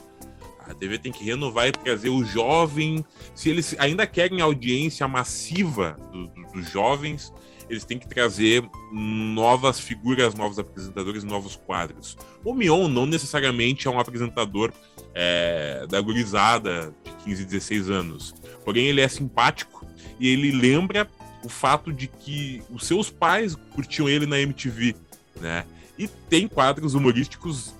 A 0.68 0.74
TV 0.74 0.98
tem 0.98 1.12
que 1.12 1.24
renovar 1.24 1.68
e 1.68 1.72
trazer 1.72 2.10
o 2.10 2.24
jovem. 2.24 3.04
Se 3.36 3.50
eles 3.50 3.76
ainda 3.78 4.08
querem 4.08 4.42
audiência 4.42 5.08
massiva 5.08 5.98
do, 6.12 6.28
do, 6.28 6.52
dos 6.54 6.70
jovens, 6.70 7.34
eles 7.72 7.86
têm 7.86 7.98
que 7.98 8.08
trazer 8.08 8.70
novas 8.92 9.80
figuras, 9.80 10.36
novos 10.36 10.60
apresentadores, 10.60 11.24
novos 11.24 11.56
quadros. 11.56 12.18
O 12.44 12.54
Mion 12.54 12.90
não 12.90 13.06
necessariamente 13.06 13.88
é 13.88 13.92
um 13.92 13.98
apresentador 13.98 14.74
é, 15.16 15.88
da 15.90 16.02
gurizada 16.02 16.94
de 17.02 17.12
15, 17.24 17.46
16 17.46 17.90
anos. 17.90 18.36
Porém, 18.66 18.88
ele 18.88 19.00
é 19.00 19.08
simpático 19.08 19.88
e 20.20 20.28
ele 20.28 20.52
lembra 20.52 21.10
o 21.46 21.48
fato 21.48 21.94
de 21.94 22.08
que 22.08 22.62
os 22.70 22.86
seus 22.86 23.10
pais 23.10 23.56
curtiam 23.74 24.10
ele 24.10 24.26
na 24.26 24.38
MTV, 24.38 24.94
né? 25.40 25.66
E 25.98 26.08
tem 26.08 26.50
quadros 26.50 26.94
humorísticos, 26.94 27.74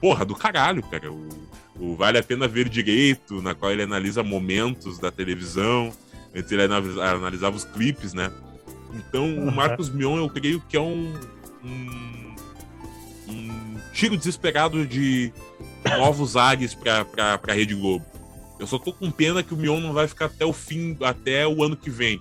porra, 0.00 0.24
do 0.24 0.36
caralho, 0.36 0.84
cara. 0.84 1.12
O, 1.12 1.28
o 1.78 1.96
Vale 1.96 2.18
a 2.18 2.22
Pena 2.22 2.46
Ver 2.46 2.68
Direito, 2.68 3.42
na 3.42 3.56
qual 3.56 3.72
ele 3.72 3.82
analisa 3.82 4.22
momentos 4.22 5.00
da 5.00 5.10
televisão, 5.10 5.92
antes 6.34 6.52
ele 6.52 6.62
analisava 6.62 7.56
os 7.56 7.64
clipes, 7.64 8.14
né? 8.14 8.30
Então, 8.96 9.38
o 9.38 9.52
Marcos 9.52 9.90
Mion, 9.90 10.16
eu 10.16 10.28
creio 10.28 10.60
que 10.60 10.76
é 10.76 10.80
um, 10.80 11.12
um, 11.62 12.36
um 13.28 13.76
tiro 13.92 14.16
desesperado 14.16 14.86
de 14.86 15.32
novos 15.98 16.36
ares 16.36 16.74
para 16.74 17.06
a 17.46 17.52
Rede 17.52 17.74
Globo. 17.74 18.04
Eu 18.58 18.66
só 18.66 18.78
tô 18.78 18.92
com 18.92 19.10
pena 19.10 19.42
que 19.42 19.52
o 19.52 19.56
Mion 19.56 19.80
não 19.80 19.92
vai 19.92 20.08
ficar 20.08 20.26
até 20.26 20.44
o 20.44 20.52
fim, 20.52 20.96
até 21.02 21.46
o 21.46 21.62
ano 21.62 21.76
que 21.76 21.90
vem. 21.90 22.20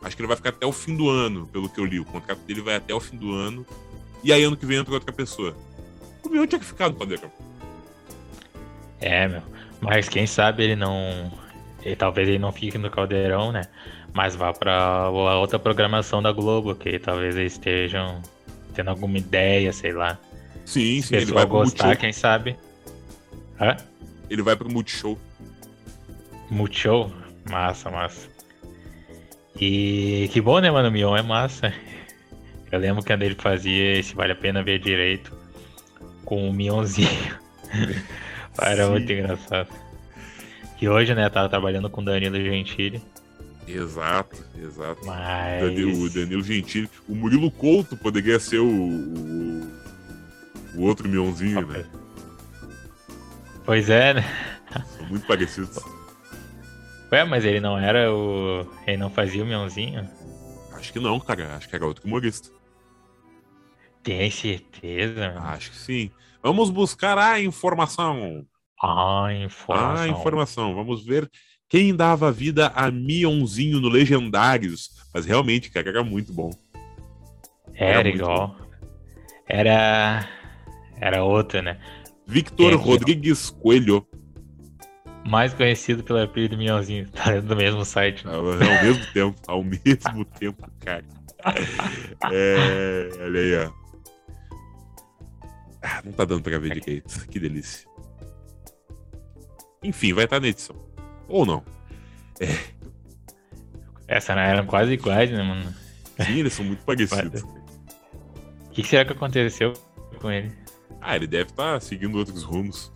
Acho 0.00 0.16
que 0.16 0.22
ele 0.22 0.28
vai 0.28 0.36
ficar 0.36 0.50
até 0.50 0.66
o 0.66 0.72
fim 0.72 0.96
do 0.96 1.08
ano, 1.08 1.46
pelo 1.48 1.68
que 1.68 1.80
eu 1.80 1.84
li. 1.84 1.98
O 1.98 2.04
contrato 2.04 2.40
dele 2.40 2.60
vai 2.60 2.76
até 2.76 2.94
o 2.94 3.00
fim 3.00 3.16
do 3.16 3.32
ano. 3.32 3.66
E 4.22 4.32
aí, 4.32 4.42
ano 4.44 4.56
que 4.56 4.66
vem, 4.66 4.78
entra 4.78 4.94
outra 4.94 5.12
pessoa. 5.12 5.56
O 6.24 6.28
Mion 6.28 6.46
tinha 6.46 6.58
que 6.58 6.64
ficar 6.64 6.88
no 6.88 6.94
Padrão. 6.94 7.30
É, 9.00 9.26
meu. 9.26 9.42
Mas 9.80 10.08
quem 10.08 10.26
sabe 10.26 10.62
ele 10.62 10.76
não. 10.76 11.32
E 11.84 11.96
talvez 11.96 12.28
ele 12.28 12.38
não 12.38 12.52
fique 12.52 12.78
no 12.78 12.88
caldeirão, 12.88 13.50
né? 13.50 13.62
Mas 14.12 14.34
vá 14.34 14.52
para 14.52 14.74
a 14.74 15.38
outra 15.38 15.58
programação 15.58 16.22
da 16.22 16.32
Globo, 16.32 16.74
que 16.74 16.98
talvez 16.98 17.34
eles 17.34 17.52
estejam 17.52 18.20
tendo 18.74 18.90
alguma 18.90 19.18
ideia, 19.18 19.72
sei 19.72 19.92
lá. 19.92 20.18
Sim, 20.66 21.00
sim, 21.00 21.16
ele 21.16 21.26
vai 21.26 21.46
gostar, 21.46 21.86
Multishow. 21.86 22.00
quem 22.00 22.12
sabe. 22.12 22.56
Hã? 23.60 23.76
Ele 24.28 24.42
vai 24.42 24.54
pro 24.54 24.70
Multishow. 24.70 25.18
Multishow? 26.50 27.10
Massa, 27.50 27.90
massa. 27.90 28.28
E 29.60 30.28
que 30.32 30.40
bom, 30.40 30.58
né, 30.60 30.70
mano? 30.70 30.88
O 30.88 30.92
Mion 30.92 31.16
é 31.16 31.22
massa. 31.22 31.72
Eu 32.70 32.78
lembro 32.78 33.02
que 33.02 33.12
quando 33.12 33.22
ele 33.22 33.34
fazia 33.34 33.98
esse 33.98 34.14
Vale 34.14 34.32
a 34.32 34.36
Pena 34.36 34.62
Ver 34.62 34.78
Direito 34.78 35.36
com 36.24 36.48
o 36.48 36.52
Mionzinho. 36.52 37.38
Era 38.60 38.84
Sim. 38.84 38.90
muito 38.90 39.12
engraçado. 39.12 39.68
E 40.80 40.88
hoje, 40.88 41.14
né, 41.14 41.28
tava 41.28 41.48
trabalhando 41.48 41.88
com 41.88 42.02
Danilo 42.02 42.36
Gentili. 42.36 43.00
Exato, 43.66 44.44
exato. 44.56 45.04
Mas... 45.06 45.62
O 45.62 46.10
Danilo 46.10 46.42
Gentili. 46.42 46.90
O 47.08 47.14
Murilo 47.14 47.50
Couto 47.50 47.96
poderia 47.96 48.38
ser 48.38 48.58
o, 48.58 48.68
o, 48.68 49.72
o 50.76 50.82
outro 50.82 51.08
Mionzinho, 51.08 51.66
né? 51.66 51.84
Pois 53.64 53.88
é, 53.88 54.14
né? 54.14 54.24
São 54.96 55.06
muito 55.06 55.26
parecidos. 55.26 55.78
Ué, 57.12 57.24
mas 57.24 57.44
ele 57.44 57.60
não 57.60 57.78
era 57.78 58.12
o. 58.12 58.66
Ele 58.86 58.96
não 58.96 59.10
fazia 59.10 59.42
o 59.42 59.46
Mionzinho? 59.46 60.08
Acho 60.72 60.92
que 60.92 60.98
não, 60.98 61.20
cara. 61.20 61.54
Acho 61.56 61.68
que 61.68 61.76
era 61.76 61.86
outro 61.86 62.06
humorista. 62.06 62.48
Tem 64.02 64.30
certeza? 64.30 65.34
Acho 65.38 65.70
que 65.70 65.76
sim. 65.76 66.10
Vamos 66.42 66.70
buscar 66.70 67.16
a 67.18 67.40
informação. 67.40 68.44
Ah, 68.82 69.28
informação. 69.32 70.02
Ah, 70.02 70.08
informação. 70.08 70.74
Vamos 70.74 71.04
ver 71.04 71.30
quem 71.72 71.96
dava 71.96 72.30
vida 72.30 72.70
a 72.74 72.90
Mionzinho 72.90 73.80
no 73.80 73.88
Legendários. 73.88 74.90
Mas 75.10 75.24
realmente, 75.24 75.70
cara, 75.70 75.88
era 75.88 76.04
muito 76.04 76.30
bom. 76.30 76.50
Era, 77.72 78.00
era 78.00 78.08
igual. 78.10 78.48
Bom. 78.48 78.66
Era. 79.48 80.28
Era 81.00 81.24
outra, 81.24 81.62
né? 81.62 81.80
Victor 82.26 82.74
Rodrigues 82.74 83.48
Coelho. 83.48 84.06
Mais 85.26 85.54
conhecido 85.54 86.04
pelo 86.04 86.20
apelido 86.20 86.58
Mionzinho. 86.58 87.08
Tá 87.10 87.40
do 87.40 87.56
mesmo 87.56 87.86
site. 87.86 88.26
Né? 88.26 88.34
Ao, 88.34 88.50
ao 88.50 88.58
mesmo 88.58 89.06
tempo. 89.14 89.40
Ao 89.48 89.64
mesmo 89.64 90.24
tempo, 90.38 90.70
cara. 90.78 91.04
É, 92.30 93.08
olha 93.18 93.40
aí, 93.40 93.56
ó. 93.64 93.72
Ah, 95.80 96.02
não 96.04 96.12
tá 96.12 96.26
dando 96.26 96.42
pra 96.42 96.58
ver 96.58 96.74
direito. 96.74 97.26
Que 97.28 97.40
delícia. 97.40 97.88
Enfim, 99.82 100.12
vai 100.12 100.24
estar 100.24 100.36
tá 100.36 100.40
na 100.40 100.48
edição. 100.48 100.91
Ou 101.32 101.46
não. 101.46 101.64
É. 102.38 102.46
Essa 104.06 104.34
né, 104.34 104.50
eram 104.50 104.66
quase 104.66 104.92
iguais, 104.92 105.30
né, 105.30 105.42
mano? 105.42 105.74
Sim, 106.20 106.40
eles 106.40 106.52
são 106.52 106.64
muito 106.64 106.84
parecidos. 106.84 107.42
O 108.64 108.74
que 108.74 108.82
será 108.84 109.04
que 109.04 109.12
aconteceu 109.12 109.74
com 110.18 110.30
ele? 110.30 110.50
Ah, 110.98 111.14
ele 111.14 111.26
deve 111.26 111.50
estar 111.50 111.74
tá 111.74 111.80
seguindo 111.80 112.16
outros 112.16 112.42
rumos. 112.42 112.90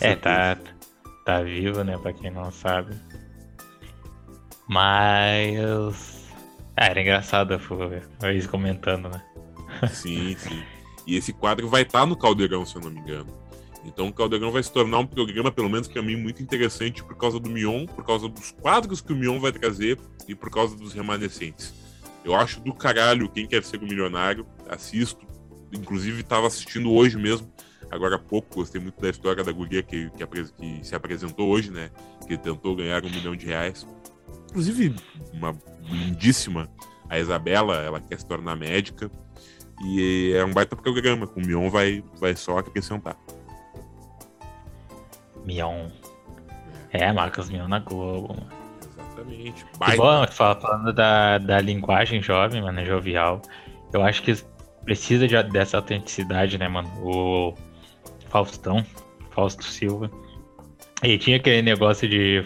é, 0.00 0.14
tá, 0.14 0.56
tá 1.24 1.42
vivo, 1.42 1.82
né? 1.82 1.98
Pra 1.98 2.12
quem 2.12 2.30
não 2.30 2.52
sabe. 2.52 2.94
Mas. 4.68 6.30
Ah, 6.76 6.86
era 6.86 7.00
engraçado 7.00 7.58
eles 8.22 8.46
comentando, 8.46 9.08
né? 9.08 9.20
Sim, 9.90 10.36
sim. 10.38 10.62
E 11.04 11.16
esse 11.16 11.32
quadro 11.32 11.68
vai 11.68 11.82
estar 11.82 12.02
tá 12.02 12.06
no 12.06 12.16
Caldeirão, 12.16 12.64
se 12.64 12.76
eu 12.76 12.82
não 12.82 12.90
me 12.92 13.00
engano. 13.00 13.47
Então 13.84 14.08
o 14.08 14.12
Caldeirão 14.12 14.50
vai 14.50 14.62
se 14.62 14.72
tornar 14.72 14.98
um 14.98 15.06
programa, 15.06 15.50
pelo 15.50 15.68
menos 15.68 15.88
para 15.88 16.02
mim, 16.02 16.16
muito 16.16 16.42
interessante 16.42 17.02
por 17.02 17.16
causa 17.16 17.38
do 17.38 17.48
Mion, 17.48 17.86
por 17.86 18.04
causa 18.04 18.28
dos 18.28 18.50
quadros 18.50 19.00
que 19.00 19.12
o 19.12 19.16
Mion 19.16 19.38
vai 19.38 19.52
trazer 19.52 19.98
e 20.26 20.34
por 20.34 20.50
causa 20.50 20.76
dos 20.76 20.92
remanescentes. 20.92 21.72
Eu 22.24 22.34
acho 22.34 22.60
do 22.60 22.74
caralho 22.74 23.28
quem 23.28 23.46
quer 23.46 23.62
ser 23.64 23.80
o 23.80 23.84
um 23.84 23.88
milionário, 23.88 24.46
assisto. 24.68 25.26
Inclusive 25.72 26.20
estava 26.20 26.46
assistindo 26.46 26.92
hoje 26.92 27.16
mesmo, 27.16 27.50
agora 27.90 28.16
há 28.16 28.18
pouco, 28.18 28.56
gostei 28.56 28.80
muito 28.80 29.00
da 29.00 29.10
história 29.10 29.44
da 29.44 29.52
guria 29.52 29.82
que, 29.82 30.10
que, 30.10 30.26
que, 30.26 30.86
se 30.86 30.94
apresentou 30.94 31.48
hoje, 31.48 31.70
né? 31.70 31.90
Que 32.26 32.36
tentou 32.36 32.74
ganhar 32.74 33.04
um 33.04 33.10
milhão 33.10 33.36
de 33.36 33.46
reais. 33.46 33.86
Inclusive, 34.50 34.94
uma 35.32 35.56
lindíssima, 35.82 36.70
a 37.08 37.18
Isabela, 37.18 37.76
ela 37.76 38.00
quer 38.00 38.18
se 38.18 38.26
tornar 38.26 38.56
médica. 38.56 39.10
E 39.84 40.32
é 40.34 40.44
um 40.44 40.52
baita 40.52 40.74
programa, 40.74 41.30
o 41.36 41.40
Mion 41.40 41.70
vai, 41.70 42.02
vai 42.18 42.34
só 42.34 42.58
acrescentar. 42.58 43.16
Mion. 45.48 45.88
É, 46.92 47.10
Marcos 47.10 47.48
Mion 47.48 47.66
na 47.66 47.78
Globo. 47.78 48.36
Exatamente. 48.82 49.64
Que 49.64 49.96
bom, 49.96 50.26
falando 50.28 50.92
da, 50.92 51.38
da 51.38 51.60
linguagem 51.60 52.22
jovem, 52.22 52.60
mano, 52.60 52.84
jovial. 52.84 53.40
Eu 53.92 54.02
acho 54.04 54.22
que 54.22 54.36
precisa 54.84 55.26
de, 55.26 55.42
dessa 55.44 55.78
autenticidade, 55.78 56.58
né, 56.58 56.68
mano? 56.68 56.88
O 57.02 57.54
Faustão, 58.28 58.84
Fausto 59.30 59.64
Silva. 59.64 60.10
E 61.02 61.16
tinha 61.16 61.38
aquele 61.38 61.62
negócio 61.62 62.06
de 62.08 62.44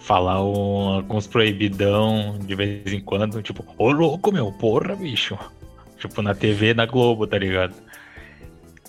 falar 0.00 0.44
um, 0.44 0.96
alguns 0.96 1.26
proibidão 1.26 2.38
de 2.38 2.54
vez 2.54 2.92
em 2.92 3.00
quando, 3.00 3.40
tipo, 3.42 3.64
ô 3.78 3.90
louco, 3.90 4.30
meu, 4.30 4.52
porra, 4.52 4.94
bicho. 4.94 5.38
Tipo, 5.98 6.20
na 6.20 6.34
TV, 6.34 6.74
na 6.74 6.84
Globo, 6.84 7.26
tá 7.26 7.38
ligado? 7.38 7.74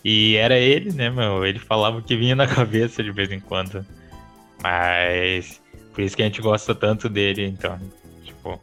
E 0.07 0.35
era 0.35 0.55
ele, 0.55 0.93
né, 0.93 1.09
meu? 1.09 1.43
Ele 1.43 1.57
falava 1.57 1.97
o 1.97 2.03
que 2.03 2.15
vinha 2.15 2.35
na 2.35 2.45
cabeça 2.47 3.01
de 3.01 3.11
vez 3.11 3.31
em 3.31 3.39
quando. 3.39 3.83
Mas 4.61 5.59
por 5.91 6.01
isso 6.01 6.15
que 6.15 6.21
a 6.21 6.25
gente 6.25 6.43
gosta 6.43 6.75
tanto 6.75 7.09
dele, 7.09 7.47
então. 7.47 7.79
Tipo, 8.23 8.61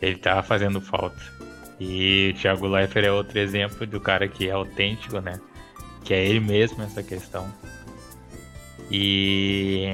ele 0.00 0.16
tá 0.16 0.42
fazendo 0.42 0.80
falta. 0.80 1.20
E 1.78 2.32
o 2.34 2.40
Thiago 2.40 2.66
Leifert 2.66 3.04
é 3.04 3.12
outro 3.12 3.38
exemplo 3.38 3.86
do 3.86 4.00
cara 4.00 4.26
que 4.26 4.48
é 4.48 4.52
autêntico, 4.52 5.20
né? 5.20 5.38
Que 6.02 6.14
é 6.14 6.26
ele 6.26 6.40
mesmo 6.40 6.82
essa 6.82 7.02
questão. 7.02 7.46
E 8.90 9.92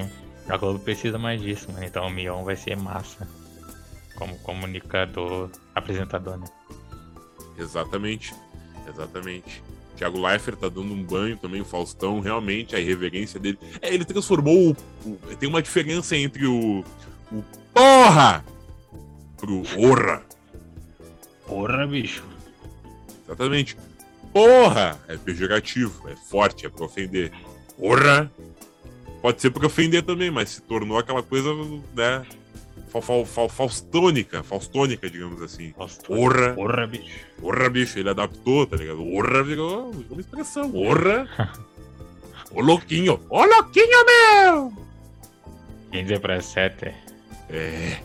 a 0.48 0.56
Globo 0.56 0.78
precisa 0.78 1.18
mais 1.18 1.42
disso, 1.42 1.72
né? 1.72 1.86
Então 1.86 2.06
o 2.06 2.10
Mion 2.10 2.44
vai 2.44 2.54
ser 2.54 2.76
massa. 2.76 3.28
Como 4.14 4.38
comunicador, 4.38 5.50
apresentador, 5.74 6.36
né? 6.36 6.46
Exatamente. 7.58 8.32
Exatamente. 8.88 9.62
Thiago 10.00 10.18
Leifert 10.18 10.56
tá 10.56 10.70
dando 10.70 10.94
um 10.94 11.02
banho 11.02 11.36
também, 11.36 11.60
o 11.60 11.64
Faustão, 11.64 12.20
realmente, 12.20 12.74
a 12.74 12.80
irreverência 12.80 13.38
dele. 13.38 13.58
É, 13.82 13.92
ele 13.92 14.02
transformou 14.02 14.74
o, 15.04 15.10
o, 15.10 15.36
Tem 15.38 15.46
uma 15.46 15.60
diferença 15.60 16.16
entre 16.16 16.46
o. 16.46 16.82
O 17.30 17.44
porra! 17.74 18.42
Pro 19.36 19.62
orra. 19.76 20.22
Porra, 21.46 21.86
bicho. 21.86 22.24
Exatamente. 23.26 23.76
Porra! 24.32 24.98
É 25.06 25.18
pejorativo, 25.18 26.08
é 26.08 26.16
forte, 26.16 26.64
é 26.64 26.70
pra 26.70 26.86
ofender. 26.86 27.30
Porra! 27.78 28.32
Pode 29.20 29.42
ser 29.42 29.50
pra 29.50 29.66
ofender 29.66 30.02
também, 30.02 30.30
mas 30.30 30.48
se 30.48 30.62
tornou 30.62 30.96
aquela 30.96 31.22
coisa, 31.22 31.50
né? 31.94 32.24
Fa, 32.90 33.24
fa, 33.24 33.48
faustônica, 33.48 34.42
faustônica, 34.42 35.08
digamos 35.08 35.40
assim. 35.42 35.72
Orra. 36.08 36.54
Orra, 36.56 36.86
bicho. 36.86 37.20
Orra, 37.42 37.68
bicho. 37.68 37.98
Ele 37.98 38.10
adaptou, 38.10 38.66
tá 38.66 38.76
ligado? 38.76 39.06
Orra 39.14 39.42
virou 39.42 39.90
uma 40.10 40.20
expressão. 40.20 40.74
Orra. 40.74 41.28
Ô 42.52 42.60
louquinho. 42.60 43.20
Ô 43.28 43.44
louquinho, 43.44 44.04
meu! 44.06 44.72
15 45.92 46.18
para 46.18 46.40
7. 46.40 46.94
É. 47.48 47.98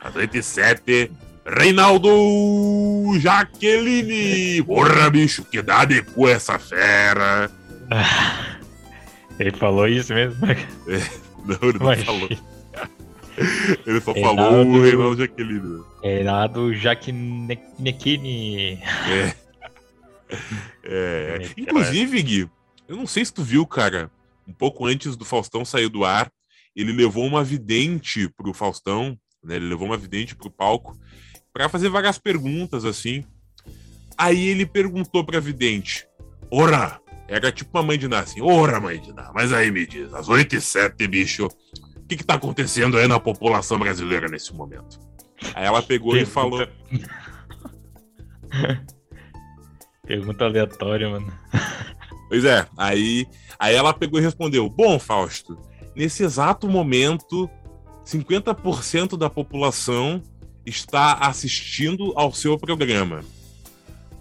Às 0.00 0.14
87. 0.14 1.10
Reinaldo 1.44 2.08
Jaqueline. 3.18 4.62
Porra, 4.66 5.10
bicho, 5.10 5.44
que 5.44 5.60
dá 5.60 5.84
depois 5.84 6.36
essa 6.36 6.58
fera. 6.58 7.50
Ele 9.38 9.50
falou 9.56 9.88
isso 9.88 10.14
mesmo? 10.14 10.46
É. 10.46 10.56
Não, 11.44 11.58
ele 11.68 11.78
não 11.78 11.86
Mas... 11.86 12.04
falou. 12.04 12.28
Ele 13.86 14.00
só 14.00 14.12
Reinaldo, 14.12 14.42
falou 14.42 14.66
o 14.66 14.82
Reinaldo 14.82 15.16
Jaqueline. 15.16 15.84
Reinaldo 16.02 16.74
Jaqueline. 16.74 17.58
É. 19.08 19.34
é. 20.84 21.50
Inclusive, 21.56 22.22
Gui, 22.22 22.50
eu 22.88 22.96
não 22.96 23.06
sei 23.06 23.24
se 23.24 23.32
tu 23.32 23.42
viu, 23.42 23.66
cara, 23.66 24.10
um 24.46 24.52
pouco 24.52 24.86
antes 24.86 25.16
do 25.16 25.24
Faustão 25.24 25.64
sair 25.64 25.88
do 25.88 26.04
ar, 26.04 26.30
ele 26.74 26.92
levou 26.92 27.26
uma 27.26 27.44
vidente 27.44 28.28
pro 28.28 28.54
Faustão, 28.54 29.18
né? 29.42 29.56
Ele 29.56 29.68
levou 29.68 29.86
uma 29.86 29.96
vidente 29.96 30.34
pro 30.34 30.50
palco 30.50 30.96
para 31.52 31.68
fazer 31.68 31.88
várias 31.88 32.18
perguntas 32.18 32.84
assim. 32.84 33.24
Aí 34.16 34.48
ele 34.48 34.66
perguntou 34.66 35.24
pra 35.24 35.40
vidente: 35.40 36.06
Ora, 36.50 37.00
era 37.28 37.50
tipo 37.50 37.76
uma 37.76 37.82
mãe 37.82 37.98
de 37.98 38.08
Ná 38.08 38.20
assim: 38.20 38.40
Ora, 38.40 38.80
mãe 38.80 39.00
de 39.00 39.12
Ná, 39.12 39.32
mas 39.34 39.52
aí 39.52 39.70
me 39.70 39.86
diz, 39.86 40.12
às 40.14 40.28
8 40.28 40.56
e 40.56 40.60
7, 40.60 41.06
bicho, 41.06 41.48
que 42.06 42.14
está 42.14 42.34
acontecendo 42.34 42.98
aí 42.98 43.06
na 43.06 43.18
população 43.18 43.78
brasileira 43.78 44.28
nesse 44.28 44.54
momento? 44.54 45.00
Aí 45.54 45.64
ela 45.64 45.82
pegou 45.82 46.12
Pergunta... 46.12 46.30
e 46.30 46.32
falou. 46.32 46.68
Pergunta 50.06 50.44
aleatória, 50.44 51.08
mano. 51.08 51.32
Pois 52.28 52.44
é, 52.44 52.66
aí, 52.76 53.26
aí 53.58 53.74
ela 53.74 53.92
pegou 53.92 54.18
e 54.18 54.22
respondeu: 54.22 54.68
Bom, 54.68 54.98
Fausto, 54.98 55.58
nesse 55.94 56.22
exato 56.22 56.68
momento, 56.68 57.48
50% 58.04 59.16
da 59.16 59.30
população 59.30 60.22
está 60.64 61.14
assistindo 61.14 62.12
ao 62.16 62.32
seu 62.32 62.58
programa. 62.58 63.24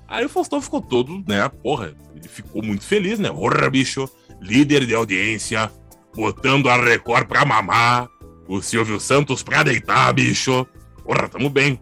Aí 0.07 0.25
o 0.25 0.29
Faustão 0.29 0.61
ficou 0.61 0.81
todo, 0.81 1.23
né? 1.27 1.47
Porra, 1.63 1.93
ele 2.15 2.27
ficou 2.27 2.61
muito 2.61 2.83
feliz, 2.83 3.17
né? 3.17 3.29
Porra, 3.29 3.69
bicho, 3.69 4.09
líder 4.41 4.85
de 4.85 4.93
audiência, 4.93 5.71
botando 6.15 6.69
a 6.69 6.77
Record 6.77 7.27
pra 7.27 7.45
mamar, 7.45 8.09
o 8.47 8.61
Silvio 8.61 8.99
Santos 8.99 9.43
pra 9.43 9.63
deitar, 9.63 10.13
bicho. 10.13 10.65
Porra, 11.03 11.29
tamo 11.29 11.49
bem. 11.49 11.79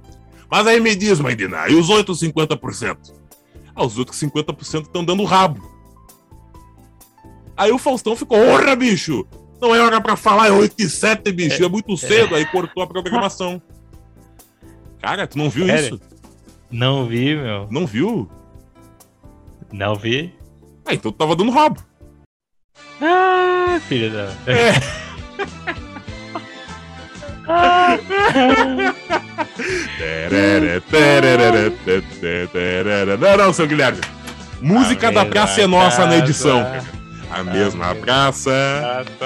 Mas 0.50 0.66
aí 0.68 0.80
me 0.80 0.96
diz, 0.96 1.20
mãe 1.20 1.36
Diná, 1.36 1.70
e 1.70 1.76
os 1.76 1.90
outros 1.90 2.22
50%? 2.22 3.14
Ah, 3.76 3.86
os 3.86 3.98
outros 3.98 4.20
50% 4.20 4.84
estão 4.84 5.04
dando 5.04 5.24
rabo. 5.24 5.68
Aí 7.56 7.72
o 7.72 7.78
Faustão 7.78 8.16
ficou, 8.16 8.38
porra, 8.40 8.76
bicho! 8.76 9.28
Não 9.62 9.76
é 9.76 9.82
hora 9.82 10.00
pra 10.00 10.16
falar, 10.16 10.48
é 10.48 10.52
8 10.52 10.76
e 10.80 10.90
7, 10.90 11.32
bicho. 11.34 11.62
É, 11.62 11.66
é 11.66 11.70
muito 11.70 11.96
cedo. 11.98 12.34
Aí 12.34 12.46
cortou 12.46 12.82
a 12.82 12.88
programação. 12.88 13.62
Cara, 15.02 15.28
tu 15.28 15.38
não 15.38 15.50
viu 15.50 15.66
Sério? 15.66 15.96
isso? 15.96 16.02
Não 16.72 17.06
vi, 17.06 17.36
meu. 17.36 17.68
Não 17.70 17.86
viu? 17.86 18.30
Não 19.72 19.96
vi. 19.96 20.34
Ah, 20.86 20.94
então 20.94 21.12
tu 21.12 21.18
tava 21.18 21.36
dando 21.36 21.52
rabo. 21.52 21.84
Ah, 23.02 23.80
filho 23.88 24.12
da. 24.12 24.30
É. 24.46 24.74
não, 33.18 33.38
não, 33.38 33.54
seu 33.54 33.68
Guilherme. 33.68 34.02
Música 34.62 35.12
da 35.12 35.26
Praça 35.26 35.62
é 35.62 35.68
Nossa 35.68 36.06
na 36.06 36.18
edição. 36.18 36.66
A 37.32 37.44
mesma 37.44 37.96
praça, 37.96 38.52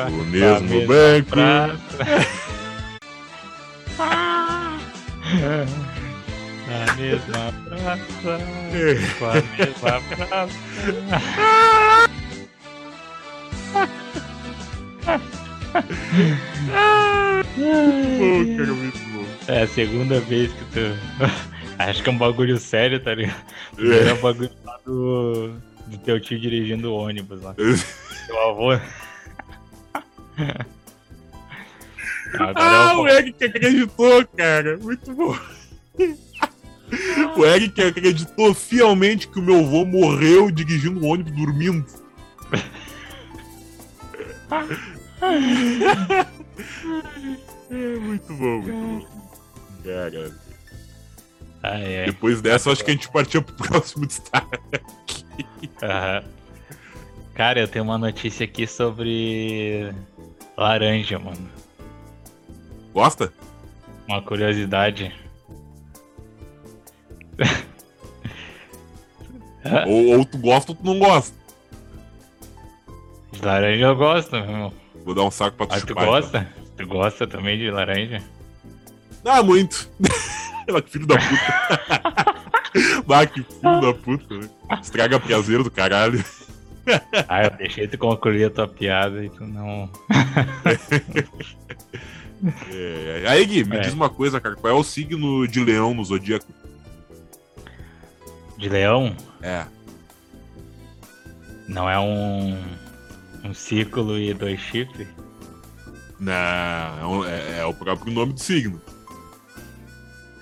o 0.07 0.23
mesmo 0.25 0.87
banco. 0.87 1.35
A 6.73 6.95
mesma 6.95 7.53
praça, 7.65 8.39
com 9.19 9.25
a 9.25 9.41
mesma 9.61 10.01
praça. 10.09 10.57
muito 17.53 18.17
bom, 18.17 18.57
cara, 18.57 18.73
muito 18.73 18.99
bom. 19.09 19.25
É 19.47 19.61
a 19.63 19.67
segunda 19.67 20.19
vez 20.19 20.51
que 20.51 20.65
tu. 20.65 20.79
Acho 21.79 22.03
que 22.03 22.09
é 22.09 22.11
um 22.13 22.17
bagulho 22.17 22.57
sério, 22.57 22.99
tá 22.99 23.15
ligado? 23.15 23.43
É, 23.79 24.09
é 24.09 24.13
um 24.13 24.21
bagulho 24.21 24.51
lá 24.63 24.77
do, 24.85 25.53
do 25.87 25.97
teu 25.97 26.19
tio 26.19 26.39
dirigindo 26.39 26.91
o 26.91 26.95
ônibus 26.95 27.41
lá. 27.41 27.53
Teu 27.55 28.39
avô. 28.39 28.71
Agora 32.33 32.53
ah, 32.55 32.99
o 32.99 33.07
Eric 33.07 33.43
acreditou, 33.43 34.25
cara. 34.27 34.77
Muito 34.77 35.13
bom. 35.13 35.37
O 37.35 37.43
Eric 37.43 37.81
acreditou 37.81 38.53
fielmente 38.53 39.27
que 39.27 39.39
o 39.39 39.41
meu 39.41 39.61
avô 39.61 39.83
morreu 39.83 40.51
dirigindo 40.51 40.99
o 40.99 41.07
ônibus 41.07 41.33
dormindo. 41.33 41.85
É 47.71 47.99
muito 47.99 48.33
bom, 48.33 48.61
muito 48.61 49.07
bom. 49.07 49.23
Ai, 51.63 51.97
ai. 51.97 52.05
Depois 52.07 52.41
dessa, 52.41 52.71
acho 52.71 52.83
que 52.83 52.91
a 52.91 52.93
gente 52.93 53.09
partiu 53.09 53.41
pro 53.41 53.55
próximo 53.55 54.05
destaque. 54.05 54.59
Uhum. 55.81 56.23
Cara, 57.33 57.61
eu 57.61 57.67
tenho 57.67 57.85
uma 57.85 57.97
notícia 57.97 58.43
aqui 58.43 58.67
sobre 58.67 59.91
laranja, 60.57 61.17
mano. 61.17 61.49
Gosta? 62.93 63.33
Uma 64.07 64.21
curiosidade. 64.21 65.11
ou, 69.87 70.17
ou, 70.17 70.25
tu 70.25 70.37
gosta 70.37 70.73
ou 70.73 70.75
tu 70.75 70.85
não 70.85 70.99
gosta. 70.99 71.35
De 73.31 73.41
laranja 73.41 73.85
eu 73.85 73.95
gosto, 73.95 74.31
meu 74.31 74.41
irmão. 74.41 74.82
Vou 75.03 75.13
dar 75.13 75.23
um 75.23 75.31
saco 75.31 75.57
pra 75.57 75.65
tu 75.65 75.75
ah, 75.75 75.79
chupar, 75.79 76.05
tu 76.05 76.09
gosta? 76.09 76.37
Então. 76.37 76.63
Tu 76.77 76.87
gosta 76.87 77.27
também 77.27 77.57
de 77.57 77.69
laranja? 77.69 78.23
Ah, 79.25 79.43
muito. 79.43 79.89
que 80.65 80.91
filho 80.91 81.05
da 81.05 81.15
puta. 81.15 82.33
ah, 83.09 83.25
que 83.25 83.43
filho 83.43 83.81
da 83.81 83.93
puta. 83.93 84.37
Né? 84.37 84.49
Estraga 84.81 85.19
prazer 85.19 85.61
do 85.63 85.71
caralho. 85.71 86.23
ah, 87.27 87.43
eu 87.43 87.51
deixei 87.51 87.87
tu 87.87 87.97
concluir 87.97 88.45
a 88.45 88.49
tua 88.49 88.67
piada 88.67 89.23
e 89.23 89.29
tu 89.29 89.45
não. 89.45 89.89
é, 92.71 93.23
aí, 93.27 93.45
Gui, 93.45 93.63
me 93.63 93.77
é. 93.77 93.81
diz 93.81 93.93
uma 93.93 94.09
coisa, 94.09 94.41
cara. 94.41 94.55
Qual 94.55 94.73
é 94.73 94.77
o 94.77 94.83
signo 94.83 95.47
de 95.47 95.63
leão 95.63 95.93
no 95.93 96.03
zodíaco? 96.03 96.51
De 98.57 98.67
leão? 98.69 99.15
É. 99.41 99.65
Não 101.67 101.89
é 101.89 101.99
um. 101.99 102.57
Um 103.43 103.53
círculo 103.53 104.17
e 104.17 104.33
dois 104.33 104.59
chifres? 104.59 105.07
Não, 106.19 107.25
é, 107.25 107.59
é, 107.59 107.65
o 107.65 107.73
próprio 107.73 108.13
nome 108.13 108.33
do 108.33 108.39
signo. 108.39 108.81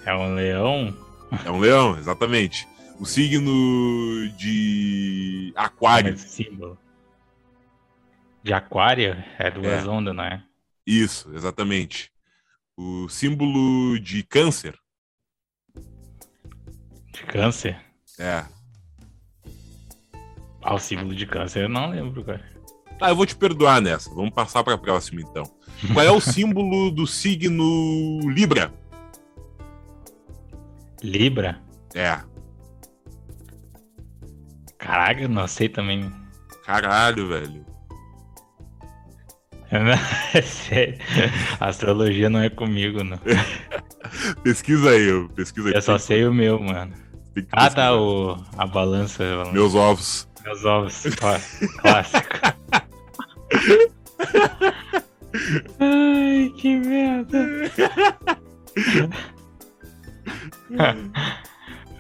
É 0.06 0.14
um 0.14 0.36
leão? 0.36 0.95
É 1.43 1.49
um 1.49 1.60
leão, 1.60 1.97
exatamente. 1.97 2.68
O 2.99 3.06
signo 3.06 4.30
de 4.38 5.52
Aquário. 5.56 6.16
símbolo. 6.18 6.78
De 8.43 8.54
Aquário? 8.54 9.24
É 9.39 9.49
duas 9.49 9.86
é. 9.86 9.88
ondas, 9.88 10.16
não 10.16 10.24
é? 10.24 10.43
Isso, 10.86 11.34
exatamente. 11.34 12.12
O 12.78 13.10
símbolo 13.10 13.99
de 13.99 14.24
Câncer. 14.24 14.78
De 17.12 17.24
Câncer? 17.28 17.80
É. 18.20 18.45
Ah, 20.62 20.76
o 20.76 20.80
símbolo 20.80 21.16
de 21.16 21.26
Câncer 21.26 21.64
eu 21.64 21.70
não 21.70 21.89
lembro, 21.89 22.24
cara. 22.24 22.51
Tá, 23.02 23.10
eu 23.10 23.16
vou 23.16 23.26
te 23.26 23.36
perdoar 23.36 23.82
nessa. 23.82 24.14
Vamos 24.14 24.30
passar 24.30 24.64
para 24.64 24.76
a 24.76 24.78
próxima, 24.78 25.22
então. 25.22 25.43
Qual 25.91 26.06
é 26.06 26.12
o 26.12 26.20
símbolo 26.22 26.91
do 26.91 27.08
signo 27.08 28.20
Libra? 28.30 28.72
Libra? 31.02 31.60
É. 31.95 32.20
Caraca, 34.78 35.28
não 35.28 35.47
sei 35.47 35.68
também. 35.68 36.12
Caralho, 36.64 37.28
velho. 37.28 37.66
É. 40.72 40.97
Astrologia 41.60 42.30
não 42.30 42.41
é 42.41 42.49
comigo, 42.49 43.04
não. 43.04 43.18
pesquisa 44.43 44.89
aí, 44.91 45.28
pesquisa 45.30 45.70
aí. 45.70 45.76
Eu 45.76 45.82
só 45.82 45.97
sei 45.97 46.26
o 46.26 46.34
meu, 46.34 46.60
mano. 46.60 46.93
Ah, 47.54 47.70
tá, 47.70 47.95
o, 47.95 48.38
a 48.58 48.68
balança. 48.68 49.24
Meus 49.54 49.74
ovos. 49.74 50.28
Meus 50.43 50.66
ovos, 50.66 51.04
clássico. 51.16 52.61
Ai, 55.80 56.53
que 56.57 56.80
merda. 56.80 57.72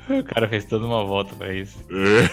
O 0.09 0.23
cara 0.23 0.47
fez 0.47 0.65
toda 0.65 0.85
uma 0.85 1.05
volta 1.05 1.33
pra 1.35 1.53
isso. 1.53 1.77
É. 1.89 2.29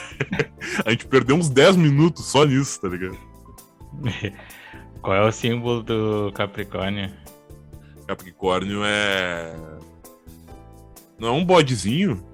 A 0.84 0.90
gente 0.90 1.06
perdeu 1.06 1.36
uns 1.36 1.48
10 1.48 1.76
minutos 1.76 2.24
só 2.26 2.44
nisso, 2.44 2.80
tá 2.80 2.88
ligado? 2.88 3.18
Qual 5.02 5.16
é 5.16 5.24
o 5.24 5.32
símbolo 5.32 5.82
do 5.82 6.32
Capricórnio? 6.34 7.10
Capricórnio 8.06 8.82
é. 8.84 9.54
Não 11.18 11.28
é 11.28 11.32
um 11.32 11.44
bodezinho? 11.44 12.24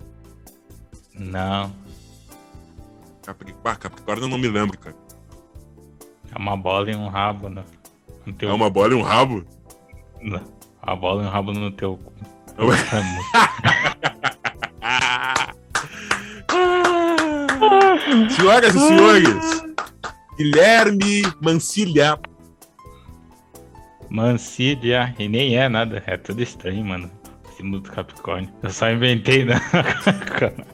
Não. 1.15 1.75
Capri... 3.25 3.55
Ah, 3.65 3.77
Capricórnio 3.77 4.25
eu 4.25 4.29
não 4.29 4.39
me 4.39 4.49
lembro, 4.49 4.79
cara. 4.79 4.97
É 6.35 6.39
uma 6.39 6.57
bola 6.57 6.91
e 6.91 6.97
um 6.97 7.09
rabo, 7.09 7.49
né? 7.49 7.63
Teu... 8.39 8.51
É 8.51 8.53
uma 8.53 8.69
bola 8.69 8.93
e 8.93 8.97
um 8.97 9.03
rabo? 9.03 9.45
Não. 10.21 10.41
A 10.83 10.97
bola 10.97 11.23
e 11.23 11.27
um 11.27 11.31
rabo 11.31 11.53
no 11.53 11.71
teu. 11.71 11.99
Senhoras 18.31 18.75
e 18.75 18.79
senhores, 18.79 19.65
Guilherme 20.37 21.23
Mancilha. 21.41 22.19
Mancilha, 24.11 25.15
e 25.19 25.29
nem 25.29 25.57
é 25.57 25.69
nada, 25.69 26.03
é 26.07 26.17
tudo 26.17 26.43
estranho, 26.43 26.85
mano. 26.85 27.11
Símbolo 27.57 27.83
do 27.83 27.91
Capricórnio. 27.91 28.51
Eu 28.63 28.71
só 28.71 28.91
inventei, 28.91 29.45
né? 29.45 29.55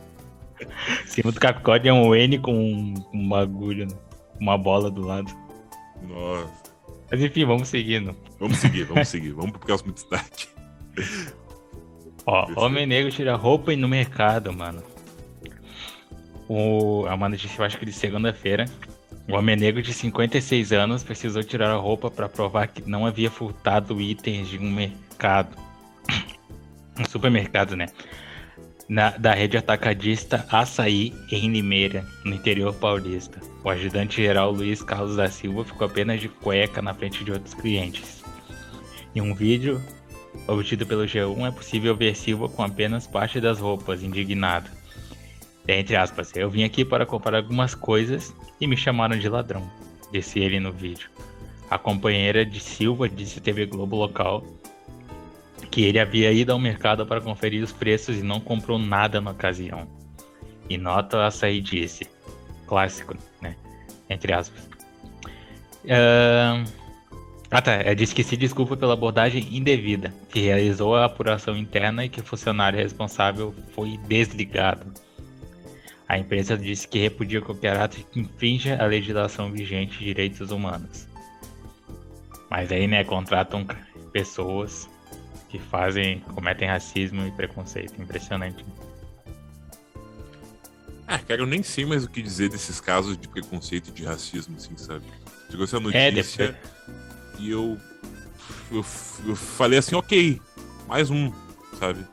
Símbolo 1.06 1.32
do 1.32 1.40
Capricórnio 1.40 1.90
é 1.90 1.92
um 1.92 2.14
N 2.14 2.38
com 2.38 2.52
um, 2.54 2.94
um 3.14 3.28
bagulho, 3.28 3.86
né? 3.86 3.94
uma 4.40 4.56
bola 4.58 4.90
do 4.90 5.06
lado. 5.06 5.30
Nossa. 6.02 6.70
Mas 7.10 7.20
enfim, 7.20 7.44
vamos 7.44 7.68
seguindo. 7.68 8.14
Vamos 8.38 8.58
seguir, 8.58 8.84
vamos 8.84 9.08
seguir. 9.08 9.32
Vamos 9.32 9.50
pro 9.52 9.60
próximo 9.60 9.92
destaque. 9.92 10.48
Ó, 12.24 12.46
homem 12.56 12.86
negro 12.86 13.10
tira 13.10 13.34
roupa 13.34 13.74
no 13.74 13.88
mercado, 13.88 14.52
mano. 14.52 14.82
O, 16.48 17.06
é 17.08 17.14
uma 17.14 17.28
notícia, 17.28 17.60
eu 17.60 17.64
acho 17.64 17.78
que 17.78 17.86
de 17.86 17.92
segunda-feira. 17.92 18.66
O 19.28 19.34
homem 19.34 19.56
negro 19.56 19.82
de 19.82 19.92
56 19.92 20.72
anos 20.72 21.02
precisou 21.02 21.42
tirar 21.42 21.70
a 21.70 21.76
roupa 21.76 22.10
para 22.10 22.28
provar 22.28 22.68
que 22.68 22.88
não 22.88 23.06
havia 23.06 23.30
furtado 23.30 24.00
itens 24.00 24.48
de 24.48 24.58
um 24.58 24.70
mercado. 24.70 25.56
Um 26.98 27.04
supermercado, 27.08 27.76
né? 27.76 27.86
Na, 28.88 29.10
da 29.10 29.32
rede 29.32 29.56
atacadista 29.56 30.44
Açaí, 30.50 31.14
em 31.30 31.50
Limeira, 31.50 32.04
no 32.24 32.34
interior 32.34 32.74
paulista. 32.74 33.40
O 33.62 33.68
ajudante-geral 33.68 34.52
Luiz 34.52 34.82
Carlos 34.82 35.16
da 35.16 35.28
Silva 35.28 35.64
ficou 35.64 35.86
apenas 35.86 36.20
de 36.20 36.28
cueca 36.28 36.80
na 36.80 36.94
frente 36.94 37.22
de 37.22 37.32
outros 37.32 37.52
clientes. 37.52 38.22
Em 39.14 39.20
um 39.20 39.34
vídeo, 39.34 39.82
obtido 40.46 40.86
pelo 40.86 41.02
G1, 41.02 41.48
é 41.48 41.50
possível 41.50 41.94
ver 41.94 42.16
Silva 42.16 42.48
com 42.48 42.62
apenas 42.62 43.06
parte 43.06 43.40
das 43.40 43.58
roupas, 43.58 44.02
indignado. 44.02 44.70
Entre 45.68 45.94
aspas, 45.94 46.34
eu 46.34 46.48
vim 46.48 46.64
aqui 46.64 46.84
para 46.84 47.04
comprar 47.04 47.36
algumas 47.36 47.74
coisas 47.74 48.34
e 48.60 48.66
me 48.66 48.76
chamaram 48.76 49.18
de 49.18 49.28
ladrão, 49.28 49.70
disse 50.10 50.38
ele 50.38 50.58
no 50.58 50.72
vídeo. 50.72 51.10
A 51.70 51.78
companheira 51.78 52.44
de 52.44 52.60
Silva 52.60 53.08
disse 53.08 53.38
à 53.38 53.42
TV 53.42 53.66
Globo 53.66 53.96
local 53.96 54.42
que 55.70 55.82
ele 55.82 56.00
havia 56.00 56.32
ido 56.32 56.50
ao 56.50 56.58
mercado 56.58 57.06
para 57.06 57.20
conferir 57.20 57.62
os 57.62 57.72
preços 57.72 58.18
e 58.18 58.22
não 58.22 58.40
comprou 58.40 58.78
nada 58.78 59.20
na 59.20 59.30
ocasião. 59.30 59.86
E 60.68 60.76
nota 60.76 61.26
açaí 61.26 61.60
disse, 61.60 62.08
clássico, 62.70 63.16
né? 63.42 63.56
Entre 64.08 64.32
aspas. 64.32 64.64
Uh... 65.84 66.64
Ah 67.52 67.60
tá, 67.60 67.72
ela 67.72 67.96
disse 67.96 68.14
que 68.14 68.22
se 68.22 68.36
desculpa 68.36 68.76
pela 68.76 68.92
abordagem 68.92 69.44
indevida, 69.50 70.14
que 70.28 70.38
realizou 70.38 70.94
a 70.94 71.04
apuração 71.04 71.56
interna 71.56 72.04
e 72.04 72.08
que 72.08 72.20
o 72.20 72.22
funcionário 72.22 72.78
responsável 72.78 73.52
foi 73.74 73.98
desligado. 74.06 74.86
A 76.08 76.16
empresa 76.16 76.56
disse 76.56 76.86
que 76.86 77.00
repudia 77.00 77.40
qualquer 77.40 77.76
ato 77.76 77.96
que 77.96 78.20
infrinja 78.20 78.80
a 78.80 78.86
legislação 78.86 79.50
vigente 79.50 79.98
de 79.98 80.04
direitos 80.04 80.52
humanos. 80.52 81.08
Mas 82.48 82.70
aí, 82.70 82.86
né, 82.86 83.02
contratam 83.02 83.66
pessoas 84.12 84.88
que 85.48 85.58
fazem, 85.58 86.20
cometem 86.34 86.68
racismo 86.68 87.26
e 87.26 87.32
preconceito. 87.32 88.00
Impressionante. 88.00 88.64
Ah, 91.10 91.18
cara, 91.18 91.40
eu 91.40 91.46
nem 91.46 91.60
sei 91.60 91.84
mais 91.84 92.04
o 92.04 92.08
que 92.08 92.22
dizer 92.22 92.48
desses 92.48 92.80
casos 92.80 93.18
de 93.18 93.26
preconceito 93.26 93.88
e 93.88 93.92
de 93.92 94.04
racismo, 94.04 94.56
assim, 94.56 94.76
sabe? 94.76 95.04
Chegou 95.50 95.64
essa 95.64 95.78
é, 95.78 95.80
notícia 95.80 96.44
é, 96.44 96.54
e 97.40 97.50
eu, 97.50 97.76
eu, 98.70 98.84
eu 99.26 99.34
falei 99.34 99.80
assim, 99.80 99.96
ok, 99.96 100.40
mais 100.86 101.10
um, 101.10 101.32
sabe? 101.80 102.06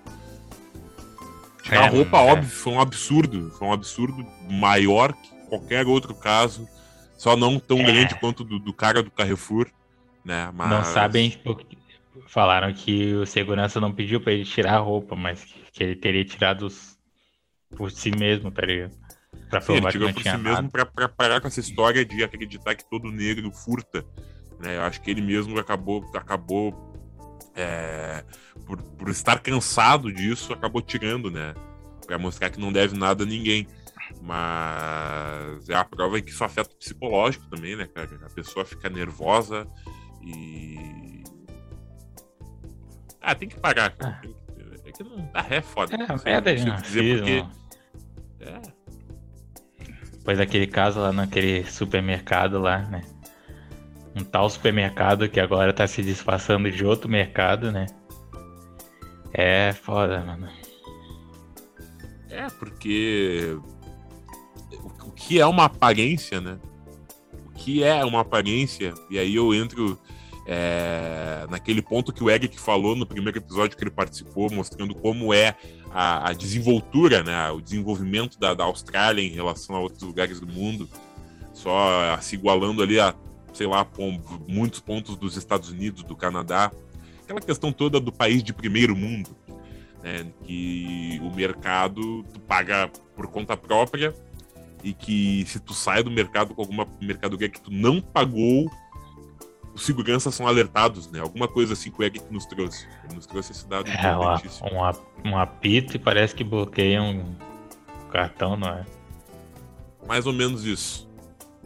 É, 1.70 1.78
a 1.78 1.88
roupa, 1.90 2.18
é. 2.18 2.32
óbvio, 2.32 2.50
foi 2.50 2.74
um 2.74 2.82
absurdo. 2.82 3.52
Foi 3.52 3.68
um 3.68 3.74
absurdo 3.74 4.26
maior 4.50 5.14
que 5.14 5.30
qualquer 5.48 5.86
outro 5.86 6.16
caso. 6.16 6.68
Só 7.18 7.36
não 7.36 7.60
tão 7.60 7.80
é. 7.80 7.84
grande 7.84 8.20
quanto 8.20 8.44
do, 8.44 8.58
do, 8.58 8.74
cara 8.74 9.04
do 9.04 9.12
Carrefour, 9.12 9.68
né? 10.24 10.50
Mas... 10.54 10.70
Não 10.70 10.84
sabem 10.84 11.40
Falaram 12.28 12.74
que 12.74 13.14
o 13.14 13.26
segurança 13.26 13.80
não 13.80 13.92
pediu 13.92 14.20
para 14.20 14.34
ele 14.34 14.44
tirar 14.44 14.76
a 14.76 14.80
roupa, 14.80 15.16
mas 15.16 15.46
que 15.72 15.84
ele 15.84 15.96
teria 15.96 16.26
tirado 16.26 16.66
os... 16.66 16.97
por 17.76 17.92
si 17.92 18.12
mesmo, 18.12 18.52
tá 18.52 18.66
ligado? 18.66 18.96
Pra 19.50 19.62
Sim, 19.62 19.74
ele 19.74 19.88
tirou 19.90 20.14
por 20.14 20.22
si 20.22 20.30
nada. 20.30 20.44
mesmo 20.44 20.72
pra, 20.72 20.86
pra, 20.86 21.08
parar 21.08 21.42
com 21.42 21.48
essa 21.48 21.60
história 21.60 22.04
de 22.04 22.24
acreditar 22.24 22.76
que 22.76 22.90
todo 22.90 23.12
negro 23.12 23.52
furta. 23.52 24.06
Né? 24.60 24.78
Eu 24.78 24.82
acho 24.82 25.02
que 25.02 25.12
ele 25.12 25.22
mesmo 25.22 25.58
acabou, 25.60 26.04
acabou 26.14 26.94
é, 27.56 28.24
por, 28.66 28.82
por 28.82 29.10
estar 29.10 29.40
cansado 29.40 30.12
disso, 30.12 30.54
acabou 30.54 30.82
tirando, 30.82 31.30
né? 31.30 31.54
Pra 32.06 32.18
mostrar 32.18 32.50
que 32.50 32.60
não 32.60 32.72
deve 32.72 32.98
nada 32.98 33.24
a 33.24 33.28
ninguém. 33.28 33.68
Mas 34.22 35.70
é 35.70 35.76
a 35.76 35.84
prova 35.84 36.20
que 36.22 36.32
isso 36.32 36.44
afeta 36.44 36.72
o 36.72 36.78
psicológico 36.78 37.48
também, 37.50 37.76
né, 37.76 37.88
cara? 37.88 38.10
A 38.26 38.30
pessoa 38.30 38.66
fica 38.66 38.90
nervosa 38.90 39.68
e 40.22 41.24
ah, 43.28 43.36
tem 43.36 43.50
que 43.50 43.60
pagar. 43.60 43.94
Ah. 44.00 44.22
É 44.24 44.28
que 44.28 44.47
não. 45.04 45.30
Ah, 45.34 45.46
é 45.50 45.62
foda. 45.62 45.96
É, 45.96 46.26
merda 46.26 46.56
de 46.56 46.82
dizer 46.82 47.18
porque... 47.18 47.46
É. 48.40 48.62
Depois 50.14 50.38
daquele 50.38 50.68
caso 50.68 51.00
lá 51.00 51.14
naquele 51.14 51.64
supermercado 51.66 52.60
lá, 52.60 52.80
né? 52.80 53.02
Um 54.16 54.24
tal 54.24 54.50
supermercado 54.50 55.30
que 55.30 55.40
agora 55.40 55.72
tá 55.72 55.88
se 55.88 56.02
disfarçando 56.02 56.70
de 56.70 56.86
outro 56.86 57.10
mercado, 57.10 57.72
né? 57.72 57.86
É 59.34 59.72
foda, 59.74 60.22
mano. 60.22 60.50
É, 62.30 62.48
porque 62.60 63.58
o 64.82 65.12
que 65.12 65.40
é 65.40 65.46
uma 65.46 65.66
aparência, 65.66 66.42
né? 66.42 66.60
O 67.46 67.52
que 67.52 67.84
é 67.84 68.04
uma 68.04 68.22
aparência? 68.22 68.94
E 69.10 69.18
aí 69.18 69.36
eu 69.36 69.54
entro 69.54 70.00
é, 70.50 71.46
naquele 71.50 71.82
ponto 71.82 72.14
que 72.14 72.24
o 72.24 72.30
Eric 72.30 72.58
falou 72.58 72.96
no 72.96 73.06
primeiro 73.06 73.38
episódio 73.38 73.76
que 73.76 73.84
ele 73.84 73.92
participou, 73.92 74.50
mostrando 74.50 74.96
como 74.96 75.34
é 75.34 75.54
a, 75.92 76.30
a 76.30 76.34
desenvoltura, 76.34 77.22
né, 77.22 77.52
o 77.52 77.60
desenvolvimento 77.60 78.40
da, 78.40 78.54
da, 78.54 78.64
Austrália 78.64 79.22
em 79.22 79.30
relação 79.30 79.76
a 79.76 79.80
outros 79.82 80.02
lugares 80.04 80.40
do 80.40 80.48
mundo, 80.48 80.90
só 81.54 82.18
se 82.22 82.36
igualando 82.36 82.82
ali 82.82 82.98
a, 82.98 83.14
sei 83.54 83.68
lá, 83.68 83.86
muitos 84.48 84.80
pontos 84.80 85.18
dos 85.18 85.36
Estados 85.36 85.70
Unidos, 85.70 86.04
do 86.04 86.16
Canadá, 86.16 86.72
aquela 87.24 87.42
questão 87.42 87.74
toda 87.74 88.00
do 88.00 88.12
país 88.12 88.42
de 88.42 88.54
primeiro 88.54 88.96
mundo, 88.96 89.36
né, 90.02 90.26
que 90.46 91.20
o 91.24 91.36
mercado 91.36 92.24
tu 92.34 92.40
paga 92.40 92.90
por 93.18 93.28
conta 93.28 93.58
própria 93.58 94.16
e 94.82 94.94
que 94.94 95.44
se 95.46 95.60
tu 95.60 95.74
sai 95.74 96.04
do 96.04 96.12
mercado 96.12 96.56
com 96.56 96.62
alguma 96.62 96.88
mercadoria 97.02 97.50
que 97.50 97.60
tu 97.60 97.70
não 97.70 98.00
pagou 98.00 98.72
os 99.78 99.86
seguranças 99.86 100.34
são 100.34 100.48
alertados, 100.48 101.10
né? 101.12 101.20
Alguma 101.20 101.48
coisa 101.48 101.74
assim 101.74 101.92
que 101.92 102.02
o 102.02 102.04
Eric 102.04 102.20
nos 102.32 102.48
trouxe. 102.48 102.88
Ele 103.06 103.14
nos 103.14 103.28
trouxe 103.28 103.52
esse 103.52 103.68
dado 103.68 103.88
é, 103.88 104.18
um, 104.18 105.30
um 105.30 105.38
apito 105.38 105.96
e 105.96 106.00
parece 106.00 106.34
que 106.34 106.44
bloqueia 106.44 107.00
um 107.00 107.36
cartão, 108.12 108.58
não 108.58 108.70
é? 108.70 108.84
Mais 110.08 110.26
ou 110.26 110.34
menos 110.34 110.66
isso. 110.66 111.08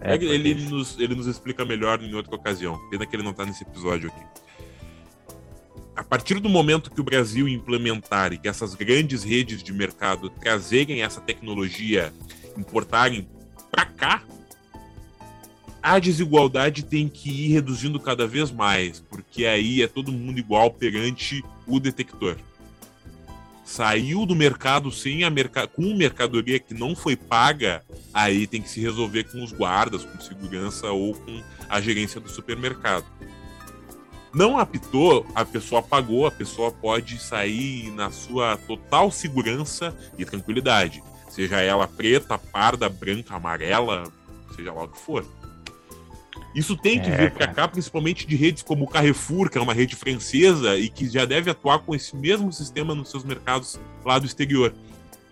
É, 0.01 0.15
ele, 0.15 0.27
ele 0.27 0.53
nos, 0.65 0.99
ele 0.99 1.15
nos 1.15 1.25
explica 1.25 1.63
melhor 1.63 2.03
em 2.03 2.13
outra 2.13 2.35
ocasião. 2.35 2.77
Pena 2.89 3.05
que 3.05 3.15
ele 3.15 3.23
não 3.23 3.31
está 3.31 3.45
nesse 3.45 3.63
episódio 3.63 4.09
aqui. 4.09 4.41
A 5.95 6.03
partir 6.03 6.41
do 6.41 6.49
momento 6.49 6.91
que 6.91 6.99
o 6.99 7.03
Brasil 7.05 7.47
implementar 7.47 8.33
e 8.33 8.37
que 8.37 8.49
essas 8.49 8.75
grandes 8.75 9.23
redes 9.23 9.63
de 9.63 9.71
mercado 9.71 10.29
trazerem 10.29 11.01
essa 11.01 11.21
tecnologia, 11.21 12.13
importarem 12.57 13.25
para 13.71 13.85
cá, 13.85 14.21
a 15.81 15.97
desigualdade 15.99 16.83
tem 16.83 17.09
que 17.09 17.29
ir 17.29 17.53
reduzindo 17.53 17.99
cada 17.99 18.27
vez 18.27 18.51
mais, 18.51 18.99
porque 18.99 19.45
aí 19.45 19.81
é 19.81 19.87
todo 19.87 20.11
mundo 20.11 20.37
igual 20.37 20.71
perante 20.71 21.43
o 21.65 21.79
detector. 21.79 22.37
Saiu 23.63 24.25
do 24.25 24.35
mercado 24.35 24.91
sem 24.91 25.23
a 25.23 25.29
merca... 25.29 25.65
com 25.65 25.95
mercadoria 25.95 26.59
que 26.59 26.73
não 26.73 26.95
foi 26.95 27.15
paga, 27.15 27.83
aí 28.13 28.45
tem 28.45 28.61
que 28.61 28.69
se 28.69 28.81
resolver 28.81 29.23
com 29.31 29.43
os 29.43 29.51
guardas, 29.51 30.03
com 30.03 30.19
segurança 30.19 30.91
ou 30.91 31.13
com 31.13 31.41
a 31.69 31.79
gerência 31.79 32.19
do 32.19 32.29
supermercado. 32.29 33.05
Não 34.33 34.57
apitou, 34.57 35.25
a 35.33 35.43
pessoa 35.43 35.81
pagou, 35.81 36.25
a 36.25 36.31
pessoa 36.31 36.71
pode 36.71 37.17
sair 37.17 37.91
na 37.91 38.11
sua 38.11 38.55
total 38.57 39.11
segurança 39.11 39.95
e 40.17 40.25
tranquilidade. 40.25 41.03
Seja 41.29 41.61
ela 41.61 41.87
preta, 41.87 42.37
parda, 42.37 42.87
branca, 42.87 43.35
amarela, 43.35 44.03
seja 44.55 44.73
lá 44.73 44.83
o 44.83 44.87
que 44.87 44.99
for. 44.99 45.25
Isso 46.53 46.75
tem 46.75 46.99
que 46.99 47.09
é, 47.09 47.15
vir 47.15 47.31
para 47.31 47.47
cá, 47.47 47.67
principalmente 47.67 48.27
de 48.27 48.35
redes 48.35 48.61
como 48.61 48.83
o 48.83 48.87
Carrefour, 48.87 49.49
que 49.49 49.57
é 49.57 49.61
uma 49.61 49.73
rede 49.73 49.95
francesa 49.95 50.77
e 50.77 50.89
que 50.89 51.07
já 51.09 51.23
deve 51.23 51.49
atuar 51.49 51.79
com 51.79 51.95
esse 51.95 52.15
mesmo 52.15 52.51
sistema 52.51 52.93
nos 52.93 53.09
seus 53.09 53.23
mercados 53.23 53.79
lá 54.03 54.19
do 54.19 54.25
exterior. 54.25 54.73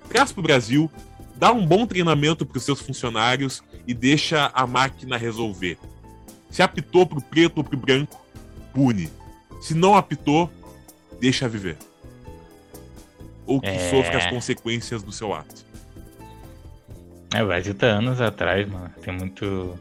Traz 0.08 0.32
para 0.32 0.40
o 0.40 0.44
Brasil, 0.44 0.90
dá 1.36 1.52
um 1.52 1.66
bom 1.66 1.86
treinamento 1.86 2.46
para 2.46 2.58
os 2.58 2.64
seus 2.64 2.80
funcionários 2.82 3.62
e 3.86 3.94
deixa 3.94 4.50
a 4.54 4.66
máquina 4.66 5.18
resolver. 5.18 5.78
Se 6.50 6.62
apitou 6.62 7.06
para 7.06 7.20
o 7.20 7.22
preto 7.22 7.58
ou 7.58 7.64
para 7.64 7.76
o 7.76 7.80
branco, 7.80 8.26
pune. 8.74 9.10
Se 9.62 9.74
não 9.74 9.96
apitou, 9.96 10.50
deixa 11.20 11.50
viver. 11.50 11.78
Ou 13.46 13.60
que 13.60 13.68
é... 13.68 13.90
sofra 13.90 14.20
as 14.20 14.28
consequências 14.28 15.04
do 15.04 15.12
seu 15.12 15.34
ato. 15.34 15.68
É, 17.34 17.44
vai 17.44 17.62
de 17.62 17.76
anos 17.86 18.22
atrás, 18.22 18.68
mano. 18.68 18.90
Tem 19.02 19.16
muito 19.16 19.78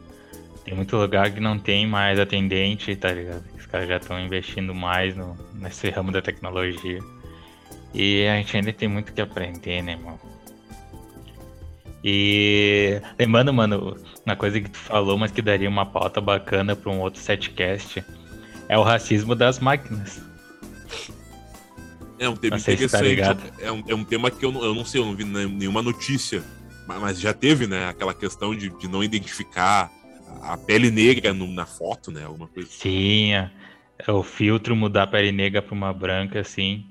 tem 0.69 0.75
muito 0.75 0.95
lugar 0.95 1.31
que 1.31 1.39
não 1.39 1.57
tem 1.57 1.87
mais 1.87 2.19
atendente, 2.19 2.95
tá 2.95 3.11
ligado? 3.11 3.43
Os 3.57 3.65
caras 3.65 3.87
já 3.87 3.97
estão 3.97 4.19
investindo 4.19 4.75
mais 4.75 5.15
no, 5.15 5.35
nesse 5.55 5.89
ramo 5.89 6.11
da 6.11 6.21
tecnologia. 6.21 6.99
E 7.91 8.27
a 8.27 8.35
gente 8.35 8.55
ainda 8.55 8.71
tem 8.71 8.87
muito 8.87 9.11
que 9.11 9.19
aprender, 9.19 9.81
né, 9.81 9.95
mano? 9.95 10.19
E 12.03 13.01
lembrando, 13.17 13.51
mano, 13.51 13.97
uma 14.23 14.35
coisa 14.35 14.61
que 14.61 14.69
tu 14.69 14.77
falou, 14.77 15.17
mas 15.17 15.31
que 15.31 15.41
daria 15.41 15.67
uma 15.67 15.87
pauta 15.87 16.21
bacana 16.21 16.75
para 16.75 16.91
um 16.91 16.99
outro 16.99 17.19
setcast, 17.19 18.05
é 18.67 18.77
o 18.77 18.83
racismo 18.83 19.33
das 19.33 19.57
máquinas. 19.57 20.21
É 22.19 22.29
um 22.29 22.35
tema 22.35 22.59
tá 22.59 22.71
interessante. 22.71 23.21
Tá 23.21 23.37
é, 23.59 23.71
um, 23.71 23.83
é 23.87 23.95
um 23.95 24.03
tema 24.03 24.29
que 24.29 24.45
eu 24.45 24.51
não, 24.51 24.63
eu 24.63 24.75
não 24.75 24.85
sei, 24.85 25.01
eu 25.01 25.05
não 25.05 25.15
vi 25.15 25.23
nenhuma 25.25 25.81
notícia. 25.81 26.43
Mas 26.85 27.19
já 27.19 27.33
teve, 27.33 27.65
né? 27.65 27.89
Aquela 27.89 28.13
questão 28.13 28.53
de, 28.53 28.69
de 28.69 28.87
não 28.87 29.03
identificar 29.03 29.91
a 30.41 30.57
pele 30.57 30.91
negra 30.91 31.33
no, 31.33 31.47
na 31.47 31.65
foto, 31.65 32.11
né? 32.11 32.25
Alguma 32.25 32.47
coisa. 32.47 32.67
Assim. 32.69 32.79
Sim, 32.79 33.33
é, 33.33 33.51
é 34.07 34.11
o 34.11 34.23
filtro 34.23 34.75
mudar 34.75 35.03
a 35.03 35.07
pele 35.07 35.31
negra 35.31 35.61
para 35.61 35.73
uma 35.73 35.93
branca, 35.93 36.39
assim. 36.39 36.85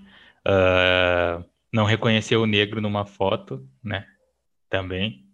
Uh, 0.47 1.45
não 1.73 1.85
reconhecer 1.85 2.37
o 2.37 2.47
negro 2.47 2.81
numa 2.81 3.05
foto, 3.05 3.67
né? 3.83 4.07
Também. 4.71 5.25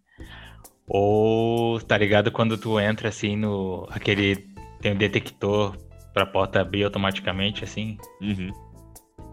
Ou, 0.87 1.81
tá 1.81 1.97
ligado, 1.97 2.31
quando 2.31 2.59
tu 2.59 2.79
entra 2.79 3.09
assim 3.09 3.37
no. 3.37 3.87
aquele. 3.91 4.37
tem 4.81 4.93
um 4.93 4.97
detector 4.97 5.77
pra 6.13 6.27
porta 6.27 6.61
abrir 6.61 6.85
automaticamente, 6.85 7.65
assim. 7.65 7.99
Uhum. 8.21 8.51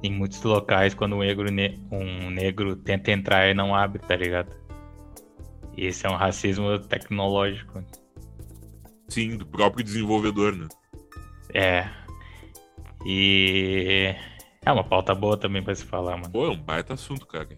Em 0.04 0.12
muitos 0.12 0.42
locais, 0.42 0.94
quando 0.94 1.16
um 1.16 1.20
negro, 1.20 1.48
um 1.92 2.30
negro 2.30 2.76
tenta 2.76 3.12
entrar 3.12 3.50
e 3.50 3.54
não 3.54 3.76
abre, 3.76 4.02
tá 4.02 4.16
ligado? 4.16 4.56
Esse 5.78 6.08
é 6.08 6.10
um 6.10 6.16
racismo 6.16 6.80
tecnológico. 6.80 7.84
Sim, 9.12 9.36
do 9.36 9.46
próprio 9.46 9.84
desenvolvedor, 9.84 10.56
né? 10.56 10.68
É. 11.54 11.90
E 13.06 14.16
é 14.66 14.72
uma 14.72 14.86
pauta 14.86 15.14
boa 15.14 15.36
também 15.36 15.62
pra 15.62 15.76
se 15.76 15.84
falar, 15.84 16.16
mano. 16.16 16.32
Pô, 16.32 16.46
é 16.46 16.50
um 16.50 16.58
baita 16.62 16.94
assunto, 16.94 17.26
cara. 17.28 17.50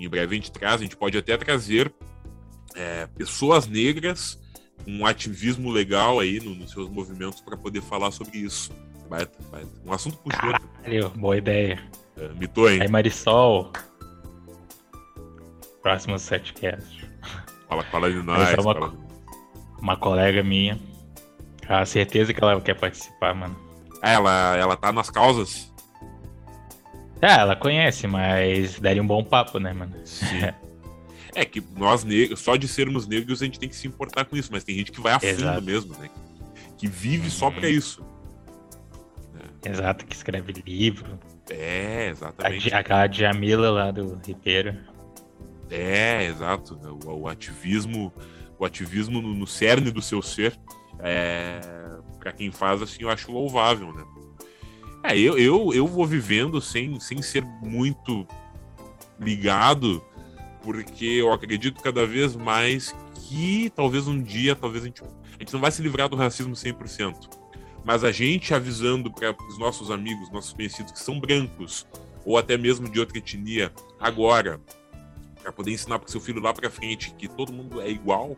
Em 0.00 0.08
breve 0.08 0.34
a 0.34 0.38
gente 0.38 0.50
traz, 0.50 0.80
a 0.80 0.84
gente 0.84 0.96
pode 0.96 1.18
até 1.18 1.36
trazer 1.36 1.92
é, 2.74 3.06
pessoas 3.08 3.66
negras 3.66 4.40
com 4.84 4.90
um 4.90 5.04
ativismo 5.06 5.70
legal 5.70 6.18
aí 6.18 6.40
no, 6.40 6.54
nos 6.54 6.70
seus 6.70 6.88
movimentos 6.88 7.42
para 7.42 7.58
poder 7.58 7.82
falar 7.82 8.10
sobre 8.10 8.38
isso. 8.38 8.72
Baita, 9.10 9.38
baita. 9.50 9.68
Um 9.84 9.92
assunto 9.92 10.16
puxou. 10.16 10.40
Caralho, 10.40 11.10
boa 11.10 11.36
ideia. 11.36 11.82
É, 12.16 12.28
mitou, 12.34 12.70
hein? 12.70 12.80
Aí, 12.80 12.88
Marisol. 12.88 13.70
Próximo 15.82 16.18
setcast. 16.18 17.06
Fala, 17.68 17.82
fala 17.84 18.10
de 18.10 18.22
nós. 18.22 18.38
Marisol 18.38 18.72
é 18.72 18.78
uma, 18.78 18.90
fala- 18.90 19.05
uma 19.86 19.96
colega 19.96 20.42
minha. 20.42 20.78
A 21.68 21.84
certeza 21.86 22.34
que 22.34 22.42
ela 22.42 22.60
quer 22.60 22.74
participar, 22.74 23.34
mano. 23.34 23.56
Ah, 24.02 24.10
ela, 24.10 24.56
ela 24.56 24.76
tá 24.76 24.92
nas 24.92 25.10
causas? 25.10 25.72
Ah, 27.22 27.40
ela 27.40 27.56
conhece, 27.56 28.06
mas 28.06 28.78
daria 28.80 29.02
um 29.02 29.06
bom 29.06 29.22
papo, 29.24 29.58
né, 29.58 29.72
mano? 29.72 29.94
Sim. 30.04 30.26
É 31.38 31.44
que 31.44 31.62
nós 31.76 32.02
negros, 32.02 32.40
só 32.40 32.56
de 32.56 32.66
sermos 32.66 33.06
negros, 33.06 33.42
a 33.42 33.44
gente 33.44 33.60
tem 33.60 33.68
que 33.68 33.76
se 33.76 33.86
importar 33.86 34.24
com 34.24 34.34
isso, 34.38 34.48
mas 34.50 34.64
tem 34.64 34.74
gente 34.74 34.90
que 34.90 35.02
vai 35.02 35.12
a 35.12 35.20
fundo 35.20 35.28
Exato. 35.32 35.62
mesmo, 35.62 35.94
né? 35.98 36.08
Que 36.78 36.88
vive 36.88 37.28
só 37.28 37.50
pra 37.50 37.68
isso. 37.68 38.02
Exato, 39.62 40.06
que 40.06 40.16
escreve 40.16 40.54
livro. 40.66 41.18
É, 41.50 42.06
A, 42.06 42.10
exatamente. 42.10 42.70
Di- 42.70 42.74
a 42.74 43.12
Jamila 43.12 43.70
lá 43.70 43.90
do 43.90 44.18
Ribeiro. 44.26 44.78
É, 45.70 46.24
exato. 46.24 46.80
O, 47.04 47.24
o 47.24 47.28
ativismo, 47.28 48.10
o 48.58 48.64
ativismo 48.64 49.20
no, 49.20 49.34
no 49.34 49.46
cerne 49.46 49.90
do 49.90 50.02
seu 50.02 50.22
ser, 50.22 50.58
é, 51.00 51.60
para 52.18 52.32
quem 52.32 52.50
faz 52.50 52.82
assim, 52.82 53.02
eu 53.02 53.10
acho 53.10 53.30
louvável, 53.30 53.92
né? 53.92 54.04
É, 55.04 55.16
eu, 55.16 55.38
eu, 55.38 55.72
eu 55.72 55.86
vou 55.86 56.04
vivendo 56.04 56.60
sem, 56.60 56.98
sem 56.98 57.22
ser 57.22 57.44
muito 57.62 58.26
ligado, 59.20 60.04
porque 60.62 61.04
eu 61.04 61.32
acredito 61.32 61.80
cada 61.80 62.04
vez 62.04 62.34
mais 62.34 62.94
que 63.28 63.70
talvez 63.70 64.08
um 64.08 64.20
dia, 64.20 64.56
talvez 64.56 64.82
a 64.82 64.86
gente, 64.86 65.02
a 65.02 65.38
gente 65.38 65.52
não 65.52 65.60
vai 65.60 65.70
se 65.70 65.80
livrar 65.80 66.08
do 66.08 66.16
racismo 66.16 66.54
100%. 66.54 67.28
Mas 67.84 68.02
a 68.02 68.10
gente 68.10 68.52
avisando 68.52 69.12
para 69.12 69.36
os 69.48 69.58
nossos 69.58 69.92
amigos, 69.92 70.30
nossos 70.32 70.52
conhecidos 70.52 70.90
que 70.90 70.98
são 70.98 71.20
brancos, 71.20 71.86
ou 72.24 72.36
até 72.36 72.58
mesmo 72.58 72.90
de 72.90 72.98
outra 72.98 73.18
etnia, 73.18 73.72
agora, 74.00 74.60
para 75.46 75.52
poder 75.52 75.70
ensinar 75.70 76.00
para 76.00 76.08
seu 76.08 76.20
filho 76.20 76.40
lá 76.40 76.52
para 76.52 76.68
frente 76.68 77.12
que 77.12 77.28
todo 77.28 77.52
mundo 77.52 77.80
é 77.80 77.88
igual, 77.88 78.36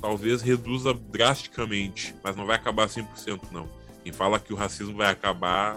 talvez 0.00 0.40
reduza 0.40 0.94
drasticamente, 0.94 2.14
mas 2.24 2.34
não 2.34 2.46
vai 2.46 2.56
acabar 2.56 2.88
100% 2.88 3.40
não. 3.52 3.68
Quem 4.02 4.10
fala 4.10 4.40
que 4.40 4.54
o 4.54 4.56
racismo 4.56 4.96
vai 4.96 5.10
acabar, 5.10 5.76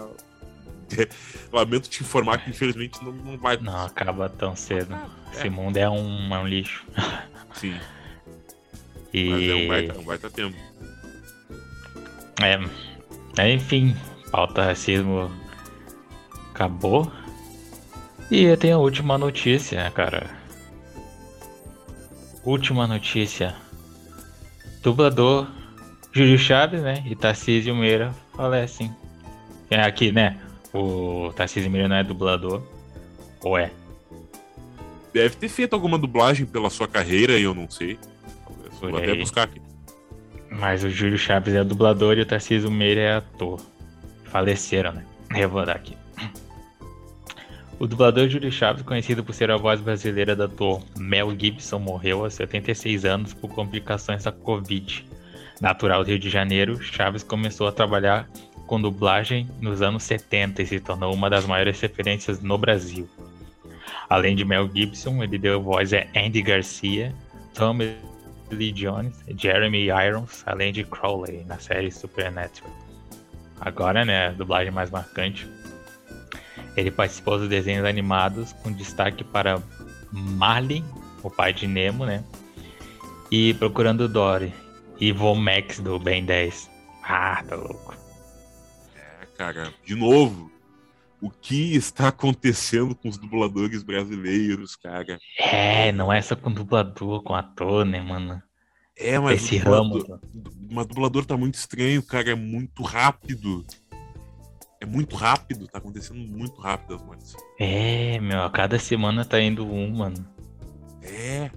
lamento 1.51 1.89
te 1.89 2.01
informar 2.01 2.37
que 2.37 2.49
infelizmente 2.49 3.03
não, 3.03 3.11
não 3.11 3.37
vai. 3.37 3.57
Não 3.57 3.85
acaba 3.85 4.29
tão 4.29 4.55
cedo. 4.55 4.95
É. 4.95 5.35
Esse 5.35 5.49
mundo 5.49 5.75
é 5.75 5.89
um, 5.89 6.33
é 6.33 6.39
um 6.39 6.47
lixo. 6.47 6.85
Sim, 7.55 7.77
E. 9.13 9.29
mas 9.29 9.49
é 9.49 9.55
um 9.55 9.67
baita, 9.67 9.99
um 9.99 10.03
baita 10.03 10.29
tempo. 10.29 10.57
É, 12.41 13.43
é, 13.43 13.51
enfim, 13.51 13.93
pauta 14.31 14.63
racismo 14.63 15.29
acabou. 16.51 17.11
E 18.31 18.43
eu 18.43 18.55
tenho 18.55 18.77
a 18.77 18.79
última 18.79 19.17
notícia, 19.17 19.83
né, 19.83 19.91
cara. 19.91 20.38
Última 22.43 22.87
notícia. 22.87 23.55
Dublador 24.81 25.47
Júlio 26.11 26.37
Chaves, 26.37 26.81
né? 26.81 27.03
E 27.05 27.15
Tarcísio 27.15 27.75
Meira 27.75 28.13
falecem. 28.35 28.93
É 29.69 29.81
aqui, 29.81 30.11
né? 30.11 30.39
O 30.73 31.31
Tarcísio 31.35 31.69
Meira 31.69 31.87
não 31.87 31.95
é 31.95 32.03
dublador. 32.03 32.63
Ou 33.43 33.57
é? 33.57 33.71
Deve 35.13 35.35
ter 35.35 35.49
feito 35.49 35.73
alguma 35.73 35.97
dublagem 35.97 36.45
pela 36.45 36.69
sua 36.69 36.87
carreira 36.87 37.37
e 37.37 37.43
eu 37.43 37.53
não 37.53 37.69
sei. 37.69 37.97
Vou 38.81 38.97
até 38.97 39.15
buscar 39.15 39.43
aqui. 39.43 39.61
Mas 40.49 40.83
o 40.83 40.89
Júlio 40.89 41.17
Chaves 41.17 41.53
é 41.53 41.63
dublador 41.63 42.17
e 42.17 42.21
o 42.21 42.25
Tarcísio 42.25 42.71
Meira 42.71 43.01
é 43.01 43.15
ator. 43.17 43.59
Faleceram, 44.25 44.93
né? 44.93 45.05
Eu 45.35 45.49
vou 45.49 45.65
dar 45.65 45.75
aqui. 45.75 45.95
O 47.79 47.87
dublador 47.87 48.27
Júlio 48.27 48.51
Chaves, 48.51 48.83
conhecido 48.83 49.23
por 49.23 49.33
ser 49.33 49.49
a 49.49 49.55
voz 49.55 49.79
brasileira 49.79 50.35
do 50.35 50.43
ator 50.43 50.83
Mel 50.97 51.31
Gibson, 51.31 51.79
morreu 51.79 52.25
aos 52.25 52.33
76 52.33 53.05
anos 53.05 53.33
por 53.33 53.49
complicações 53.49 54.25
da 54.25 54.33
Covid. 54.33 55.05
Natural 55.61 56.03
do 56.03 56.09
Rio 56.09 56.19
de 56.19 56.29
Janeiro, 56.29 56.81
Chaves 56.83 57.23
começou 57.23 57.69
a 57.69 57.71
trabalhar 57.71 58.27
com 58.67 58.81
dublagem 58.81 59.49
nos 59.61 59.81
anos 59.81 60.03
70 60.03 60.61
e 60.61 60.65
se 60.65 60.79
tornou 60.81 61.13
uma 61.13 61.29
das 61.29 61.45
maiores 61.45 61.79
referências 61.79 62.41
no 62.41 62.57
Brasil. 62.57 63.07
Além 64.09 64.35
de 64.35 64.43
Mel 64.43 64.69
Gibson, 64.75 65.23
ele 65.23 65.37
deu 65.37 65.61
voz 65.61 65.93
a 65.93 66.05
Andy 66.13 66.41
Garcia, 66.41 67.15
Tommy 67.53 67.95
Lee 68.51 68.73
Jones, 68.73 69.23
Jeremy 69.37 69.85
Irons, 69.85 70.43
além 70.45 70.73
de 70.73 70.83
Crowley 70.83 71.45
na 71.45 71.57
série 71.57 71.91
Supernatural. 71.91 72.75
Agora, 73.61 74.03
né, 74.03 74.27
a 74.27 74.31
dublagem 74.31 74.71
mais 74.71 74.89
marcante. 74.89 75.47
Ele 76.75 76.91
participou 76.91 77.37
dos 77.37 77.49
desenhos 77.49 77.85
animados 77.85 78.53
com 78.53 78.71
destaque 78.71 79.23
para 79.23 79.61
Marlin, 80.11 80.83
o 81.23 81.29
pai 81.29 81.53
de 81.53 81.67
Nemo, 81.67 82.05
né? 82.05 82.23
E 83.31 83.53
Procurando 83.55 84.07
Dory 84.07 84.53
e 84.99 85.11
Vomex 85.11 85.79
do 85.79 85.99
Ben 85.99 86.25
10. 86.25 86.69
Ah, 87.03 87.43
tá 87.47 87.55
louco. 87.55 87.95
É, 88.95 89.25
cara, 89.37 89.73
de 89.85 89.95
novo, 89.95 90.51
o 91.21 91.29
que 91.29 91.75
está 91.75 92.07
acontecendo 92.09 92.95
com 92.95 93.09
os 93.09 93.17
dubladores 93.17 93.83
brasileiros, 93.83 94.75
cara? 94.75 95.19
É, 95.37 95.91
não 95.91 96.11
é 96.11 96.21
só 96.21 96.35
com 96.35 96.51
dublador, 96.51 97.21
com 97.23 97.35
ator, 97.35 97.85
né, 97.85 98.01
mano? 98.01 98.41
É, 98.95 99.17
mas 99.17 99.43
Esse 99.43 99.57
o 99.57 99.59
dublador, 99.59 100.07
ramo. 100.09 100.21
mas 100.71 100.85
dublador 100.87 101.25
tá 101.25 101.37
muito 101.37 101.55
estranho, 101.55 102.03
cara, 102.03 102.31
é 102.31 102.35
muito 102.35 102.83
rápido. 102.83 103.65
É 104.81 104.85
muito 104.85 105.15
rápido, 105.15 105.67
tá 105.67 105.77
acontecendo 105.77 106.19
muito 106.19 106.59
rápido 106.61 106.95
as 106.95 107.03
mortes. 107.03 107.35
É, 107.59 108.17
meu, 108.19 108.41
a 108.43 108.49
cada 108.49 108.79
semana 108.79 109.25
tá 109.25 109.39
indo 109.41 109.65
um, 109.65 109.89
mano. 109.97 110.25
É, 111.03 111.51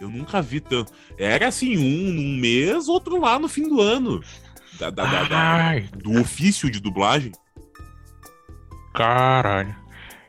eu 0.00 0.08
nunca 0.08 0.42
vi 0.42 0.60
tanto. 0.60 0.92
Era 1.16 1.46
assim, 1.48 1.76
um 1.76 2.12
num 2.12 2.40
mês, 2.40 2.88
outro 2.88 3.20
lá 3.20 3.38
no 3.38 3.48
fim 3.48 3.68
do 3.68 3.80
ano. 3.80 4.20
Da, 4.78 4.90
da- 4.90 5.04
da- 5.04 5.24
da- 5.24 5.78
do 6.02 6.20
ofício 6.20 6.68
de 6.68 6.80
dublagem. 6.80 7.30
Caralho. 8.92 9.74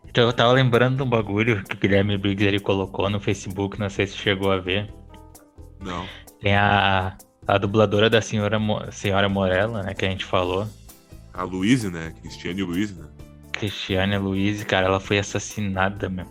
Então 0.08 0.24
eu 0.24 0.34
tava 0.34 0.54
lembrando 0.54 0.98
de 0.98 1.04
um 1.04 1.10
bagulho 1.10 1.64
que 1.64 1.76
o 1.76 1.80
Guilherme 1.80 2.18
Briggs 2.18 2.46
ele 2.48 2.60
colocou 2.60 3.10
no 3.10 3.20
Facebook, 3.20 3.80
não 3.80 3.89
sei 3.89 4.08
se 4.08 4.16
chegou 4.18 4.52
a 4.52 4.58
ver. 4.58 4.93
Não. 5.80 6.06
Tem 6.39 6.56
a, 6.56 7.18
a 7.48 7.58
dubladora 7.58 8.10
da 8.10 8.22
senhora, 8.22 8.60
senhora 8.91 9.28
Morella, 9.28 9.82
né, 9.84 9.93
que 9.93 10.06
a 10.06 10.10
gente 10.10 10.24
falou. 10.26 10.68
A 11.38 11.43
Luíse, 11.43 11.89
né? 11.89 12.13
Cristiane 12.21 12.63
Luiz, 12.63 12.95
né? 12.95 13.05
Cristiane 13.51 14.17
Luiz, 14.17 14.63
cara, 14.63 14.88
ela 14.88 14.99
foi 14.99 15.19
assassinada, 15.19 16.09
meu. 16.09 16.25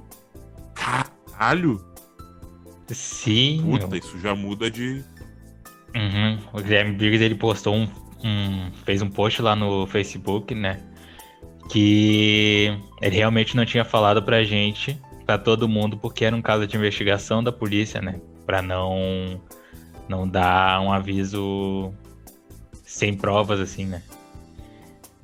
Caralho! 0.74 1.84
Sim, 2.88 3.62
meu. 3.62 3.78
Puta, 3.80 3.96
isso 3.96 4.18
já 4.20 4.34
muda 4.34 4.70
de. 4.70 5.02
Uhum. 5.94 6.38
O 6.52 6.61
Guilherme 6.62 6.92
Briggs 6.92 7.22
ele 7.24 7.34
postou 7.34 7.74
um, 7.74 7.88
um- 8.22 8.70
fez 8.84 9.00
um 9.00 9.09
post 9.09 9.40
lá 9.40 9.55
no 9.57 9.86
Facebook, 9.86 10.55
né? 10.55 10.80
Que 11.70 12.78
ele 13.00 13.16
realmente 13.16 13.57
não 13.57 13.64
tinha 13.64 13.84
falado 13.84 14.22
pra 14.22 14.44
gente, 14.44 15.00
pra 15.24 15.38
todo 15.38 15.68
mundo, 15.68 15.96
porque 15.96 16.24
era 16.24 16.34
um 16.36 16.42
caso 16.42 16.66
de 16.66 16.76
investigação 16.76 17.42
da 17.42 17.50
polícia, 17.52 18.00
né? 18.02 18.20
Pra 18.44 18.61
não 18.61 19.40
não 20.07 20.28
dar 20.28 20.82
um 20.82 20.92
aviso 20.92 21.90
sem 22.84 23.14
provas 23.14 23.59
assim, 23.61 23.86
né? 23.86 24.02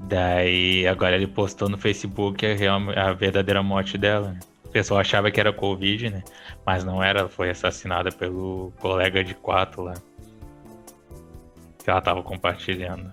Daí 0.03 0.87
agora 0.87 1.15
ele 1.15 1.27
postou 1.27 1.69
no 1.69 1.77
Facebook 1.77 2.47
a, 2.47 2.55
real, 2.55 2.81
a 2.97 3.13
verdadeira 3.13 3.63
morte 3.63 3.99
dela. 3.99 4.33
né? 4.33 4.41
O 4.65 4.69
pessoal 4.69 5.01
achava 5.01 5.31
que 5.31 5.39
era 5.39 5.53
Covid, 5.53 6.11
né? 6.11 6.23
Mas 6.65 6.85
não 6.85 7.03
era, 7.03 7.29
foi 7.29 7.51
assassinada 7.51 8.11
pelo 8.11 8.73
colega 8.81 9.23
de 9.23 9.35
quarto 9.35 9.83
lá. 9.83 9.95
Que 11.83 11.91
ela 11.91 12.01
tava 12.01 12.23
compartilhando. 12.23 13.13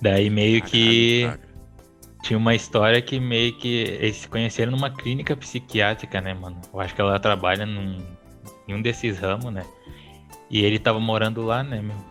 Daí 0.00 0.30
meio 0.30 0.62
que 0.62 1.22
Caralho, 1.22 1.40
cara. 1.40 1.54
tinha 2.22 2.38
uma 2.38 2.54
história 2.54 3.02
que 3.02 3.20
meio 3.20 3.52
que 3.58 3.82
eles 4.00 4.16
se 4.16 4.28
conheceram 4.28 4.72
numa 4.72 4.88
clínica 4.88 5.36
psiquiátrica, 5.36 6.20
né, 6.20 6.32
mano? 6.32 6.60
Eu 6.72 6.80
acho 6.80 6.94
que 6.94 7.00
ela 7.00 7.18
trabalha 7.18 7.66
num, 7.66 7.98
em 8.66 8.74
um 8.74 8.80
desses 8.80 9.18
ramos, 9.18 9.52
né? 9.52 9.66
E 10.48 10.64
ele 10.64 10.78
tava 10.78 10.98
morando 10.98 11.42
lá, 11.42 11.62
né, 11.62 11.82
meu? 11.82 12.09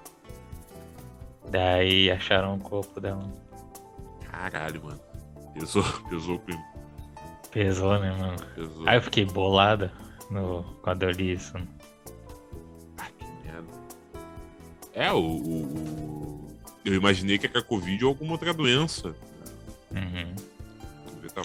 Daí 1.50 2.12
acharam 2.12 2.56
o 2.56 2.60
corpo 2.60 3.00
dela. 3.00 3.24
Caralho, 4.32 4.84
mano. 4.84 5.00
Pesou, 5.54 5.84
pesou, 6.10 6.40
primo. 6.40 6.64
Pesou, 7.52 8.00
né, 8.00 8.12
mano? 8.12 8.38
Pesou. 8.56 8.88
Aí 8.88 8.98
eu 8.98 9.02
fiquei 9.02 9.26
bolada 9.26 9.92
no, 10.30 10.64
quando 10.84 11.04
eu 11.04 11.12
li 11.12 11.34
isso. 11.34 11.54
Ah, 12.98 13.08
que 13.18 13.26
merda. 13.44 13.68
É, 14.94 15.12
o, 15.12 15.18
o, 15.18 15.64
o- 15.64 16.58
Eu 16.86 16.94
imaginei 16.94 17.38
que 17.38 17.48
era 17.48 17.62
Covid 17.64 18.06
ou 18.06 18.10
alguma 18.10 18.34
outra 18.34 18.54
doença. 18.54 19.16
Uhum. 19.92 20.36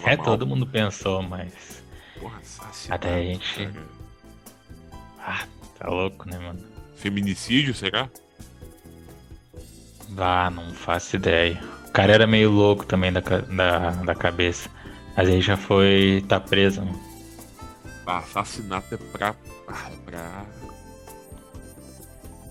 É, 0.05 0.15
mal. 0.15 0.25
todo 0.25 0.45
mundo 0.45 0.67
pensou, 0.67 1.21
mas. 1.23 1.83
Porra, 2.19 2.39
Até 2.89 3.15
a 3.15 3.21
gente. 3.23 3.65
Cara. 3.65 3.85
Ah, 5.19 5.47
tá 5.79 5.89
louco, 5.89 6.29
né, 6.29 6.37
mano? 6.37 6.63
Feminicídio, 6.95 7.73
será? 7.73 8.09
Ah, 10.17 10.49
não 10.49 10.73
faço 10.73 11.15
ideia. 11.15 11.61
O 11.87 11.91
cara 11.91 12.13
era 12.13 12.27
meio 12.27 12.51
louco 12.51 12.85
também 12.85 13.11
da, 13.11 13.21
da, 13.21 13.89
da 13.91 14.15
cabeça. 14.15 14.69
Mas 15.15 15.29
aí 15.29 15.41
já 15.41 15.55
foi. 15.55 16.23
tá 16.27 16.39
preso, 16.39 16.81
mano. 16.81 16.99
Ah, 18.05 18.19
assassinato 18.19 18.93
é 18.93 18.97
pra. 18.97 19.35
Ah, 19.67 19.91
é 19.91 19.97
pra. 20.05 20.45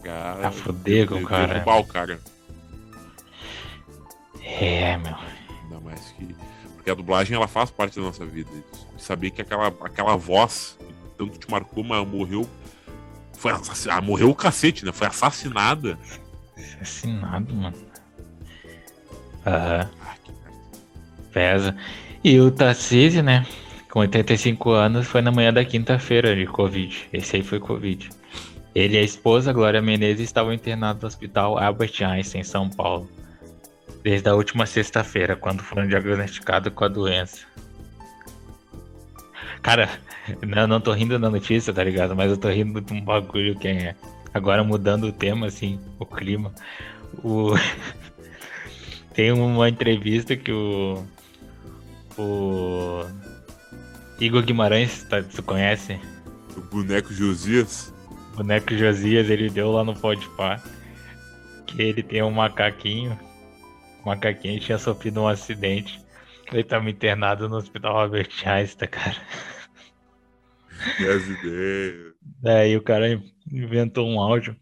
Pra, 0.03 0.35
pra 0.35 0.51
foder 0.51 1.09
com 1.09 1.17
o 1.17 1.25
cara. 1.25 1.55
Derrubar 1.55 1.79
o 1.79 1.85
cara. 1.85 2.21
É, 4.43 4.97
meu. 4.97 5.15
Ainda 5.63 5.81
mais 5.81 6.01
que. 6.13 6.35
Porque 6.75 6.91
a 6.91 6.95
dublagem 6.95 7.37
ela 7.37 7.49
faz 7.49 7.71
parte 7.71 7.97
da 7.97 8.03
nossa 8.03 8.27
vida. 8.27 8.51
Saber 8.99 9.31
que 9.31 9.41
aquela, 9.41 9.69
aquela 9.69 10.17
voz 10.17 10.77
tanto 11.17 11.39
te 11.39 11.51
marcou, 11.51 11.85
mas 11.85 12.07
morreu. 12.07 12.49
Foi 13.35 13.53
assassinada. 13.53 13.99
Ah, 13.99 14.03
morreu 14.03 14.31
o 14.31 14.35
cacete, 14.35 14.85
né? 14.85 14.93
Foi 14.93 15.07
assassinada. 15.07 15.99
Assassinado, 16.65 17.55
mano. 17.55 17.77
Aham. 19.47 19.91
Ah, 19.91 20.15
Pesa. 21.33 21.77
E 22.23 22.39
o 22.41 22.51
Tarcísio, 22.51 23.23
né? 23.23 23.47
Com 23.91 24.01
85 24.01 24.71
anos, 24.71 25.07
foi 25.07 25.21
na 25.21 25.31
manhã 25.31 25.53
da 25.53 25.65
quinta-feira 25.65 26.35
de 26.35 26.47
Covid. 26.47 27.09
Esse 27.13 27.37
aí 27.37 27.43
foi 27.43 27.59
Covid. 27.59 28.09
Ele 28.75 28.95
e 28.95 28.99
a 28.99 29.03
esposa, 29.03 29.53
Glória 29.53 29.83
Menezes, 29.83 30.25
estavam 30.25 30.53
internados 30.53 31.03
no 31.03 31.09
hospital 31.09 31.59
Albert 31.59 32.03
Einstein, 32.03 32.41
em 32.41 32.45
São 32.45 32.69
Paulo 32.69 33.09
desde 34.05 34.29
a 34.29 34.35
última 34.35 34.67
sexta-feira, 34.67 35.35
quando 35.35 35.63
foram 35.63 35.89
diagnosticados 35.89 36.71
com 36.75 36.85
a 36.85 36.89
doença. 36.89 37.47
Cara, 39.63 39.89
não, 40.47 40.67
não 40.67 40.79
tô 40.79 40.93
rindo 40.93 41.19
da 41.19 41.31
notícia, 41.31 41.73
tá 41.73 41.83
ligado? 41.83 42.15
Mas 42.15 42.31
eu 42.31 42.37
tô 42.37 42.51
rindo 42.51 42.83
de 42.83 42.93
um 42.93 43.01
bagulho 43.01 43.59
que 43.59 43.67
é. 43.67 43.97
Agora 44.35 44.63
mudando 44.63 45.05
o 45.05 45.13
tema, 45.13 45.47
assim, 45.47 45.81
o 45.99 46.05
clima. 46.05 46.53
O... 47.23 47.53
Tem 49.15 49.33
uma 49.33 49.69
entrevista 49.69 50.37
que 50.37 50.53
o. 50.53 51.03
O. 52.19 53.05
Igor 54.21 54.43
Guimarães, 54.43 55.05
tá, 55.05 55.23
tu 55.23 55.43
conhece? 55.43 55.99
O 56.57 56.61
boneco 56.61 57.15
Josias? 57.15 57.95
O 58.33 58.37
boneco 58.39 58.77
Josias, 58.77 59.31
ele 59.31 59.49
deu 59.49 59.71
lá 59.71 59.85
no 59.85 59.95
Podpah. 59.95 60.61
Que 61.67 61.81
ele 61.81 62.03
tem 62.03 62.23
um 62.23 62.31
macaquinho 62.31 63.17
o 64.05 64.09
macaquinho 64.09 64.61
tinha 64.61 64.77
sofrido 64.77 65.23
um 65.23 65.27
acidente. 65.27 65.99
Ele 66.53 66.63
tava 66.63 66.91
internado 66.91 67.49
no 67.49 67.57
hospital 67.57 67.97
Albert 67.97 68.31
Einstein, 68.45 68.89
cara. 68.89 69.17
Que 70.97 71.09
as 71.09 71.27
ideias. 71.27 72.15
E 72.69 72.77
o 72.77 72.83
cara 72.83 73.23
inventou 73.51 74.09
um 74.09 74.21
áudio 74.21 74.57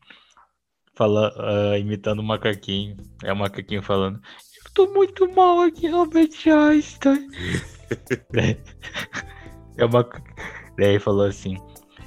fala, 0.94 1.32
uh, 1.36 1.76
imitando 1.76 2.20
o 2.20 2.22
macaquinho. 2.22 2.96
É 3.22 3.32
o 3.32 3.36
macaquinho 3.36 3.82
falando: 3.82 4.20
Eu 4.64 4.70
tô 4.74 4.92
muito 4.92 5.30
mal 5.34 5.60
aqui, 5.60 5.88
Albert 5.88 6.30
Einstein. 6.46 7.28
é 9.76 9.84
uma... 9.84 10.08
Daí 10.78 10.98
falou 10.98 11.26
assim. 11.26 11.56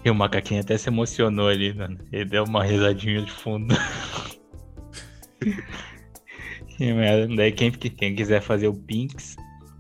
E 0.04 0.10
o 0.10 0.16
macaquinho 0.16 0.62
até 0.62 0.78
se 0.78 0.90
emocionou 0.90 1.48
ali. 1.48 1.76
Ele 2.12 2.26
deu 2.26 2.44
uma 2.44 2.64
risadinha 2.64 3.22
de 3.22 3.32
fundo. 3.32 3.74
Daí 7.36 7.52
quem, 7.52 7.72
quem 7.72 8.16
quiser 8.16 8.42
fazer 8.42 8.68
o 8.68 8.74
Pinks, 8.74 9.36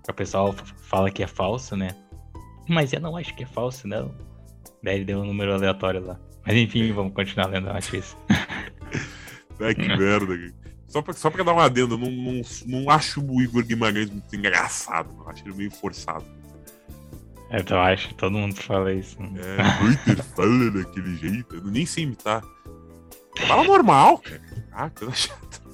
o 0.10 0.14
pessoal 0.14 0.54
fala 0.78 1.12
que 1.12 1.22
é 1.22 1.28
falso, 1.28 1.76
né? 1.76 1.90
Mas 2.68 2.94
eu 2.94 3.02
não 3.02 3.16
acho 3.16 3.36
que 3.36 3.44
é 3.44 3.48
falso, 3.48 3.88
não. 3.88 4.16
Daí 4.82 4.96
ele 4.96 5.06
deu 5.06 5.20
um 5.20 5.26
número 5.26 5.54
aleatório 5.54 6.04
lá. 6.04 6.20
Mas 6.46 6.56
enfim, 6.56 6.92
vamos 6.92 7.14
continuar 7.14 7.48
lendo 7.48 7.70
a 7.70 7.74
notícia. 7.74 8.18
Ai, 9.60 9.74
que 9.74 9.88
merda. 9.88 10.36
Só 10.88 11.02
pra, 11.02 11.14
só 11.14 11.30
pra 11.30 11.44
dar 11.44 11.54
uma 11.54 11.66
adenda, 11.66 11.98
não, 11.98 12.10
não, 12.10 12.42
não 12.68 12.90
acho 12.90 13.22
o 13.22 13.42
Igor 13.42 13.64
Guimarães 13.66 14.10
muito 14.10 14.34
engraçado, 14.36 15.12
não. 15.14 15.28
Acho 15.30 15.44
ele 15.46 15.56
meio 15.56 15.72
forçado. 15.72 16.26
É, 17.50 17.64
eu 17.68 17.80
acho, 17.80 18.14
todo 18.16 18.38
mundo 18.38 18.56
fala 18.56 18.94
isso. 18.94 19.22
Né? 19.22 19.30
É, 19.42 19.80
Twitter 19.80 20.24
fala 20.24 20.72
daquele 20.72 21.16
jeito. 21.16 21.56
Eu 21.56 21.64
nem 21.66 21.86
sei 21.86 22.04
imitar. 22.04 22.44
Fala 23.48 23.64
normal, 23.64 24.20
cara. 24.20 24.42
Ah, 24.72 24.90
coisa 24.90 25.14
chata. 25.14 25.65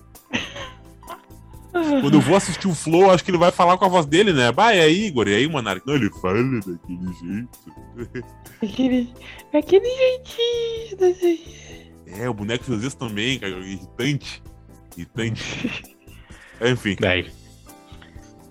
Quando 1.72 2.16
eu 2.16 2.22
vou 2.22 2.36
assistir 2.36 2.68
o 2.68 2.76
Flow, 2.76 3.10
acho 3.10 3.24
que 3.24 3.32
ele 3.32 3.38
vai 3.38 3.52
falar 3.52 3.78
com 3.78 3.86
a 3.86 3.88
voz 3.88 4.06
dele, 4.06 4.34
né? 4.34 4.52
Bah, 4.52 4.68
aí, 4.68 5.08
Igor? 5.08 5.28
E 5.28 5.36
aí, 5.36 5.48
Monark? 5.48 5.86
Não, 5.88 5.96
ele 5.96 6.10
fala 6.22 6.44
daquele 6.44 7.14
jeito. 7.22 8.26
Aquele, 8.62 9.12
aquele 9.52 9.86
jeitinho. 9.88 11.40
É, 12.06 12.30
o 12.30 12.34
boneco 12.34 12.64
de 12.64 12.72
vezes 12.72 12.94
também, 12.94 13.40
cara. 13.40 13.54
Irritante. 13.58 14.44
Irritante. 14.96 15.84
Enfim. 16.62 16.96
Daí. 17.00 17.32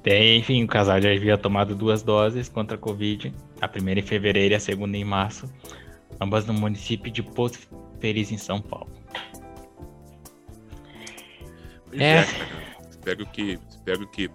Tem, 0.03 0.39
enfim, 0.39 0.65
o 0.65 0.67
casal 0.67 1.01
já 1.01 1.13
havia 1.13 1.39
tomado 1.39 1.77
duas 1.77 2.03
doses 2.03 2.49
contra 2.49 2.77
a 2.77 2.79
Covid. 2.79 3.33
A 3.61 3.69
primeira 3.69 4.01
em 4.01 4.03
fevereiro 4.03 4.53
e 4.53 4.57
a 4.57 4.61
segunda 4.61 4.97
em 4.97 5.05
março. 5.05 5.49
Ambas 6.21 6.45
no 6.45 6.55
município 6.55 7.13
de 7.13 7.23
Porto 7.23 7.59
Feliz, 8.01 8.33
em 8.33 8.39
São 8.39 8.61
Paulo. 8.61 8.91
é. 11.93 12.21
é 12.21 12.70
espero 13.01 13.27
que, 13.27 13.59
espero 13.69 14.07
que 14.07 14.31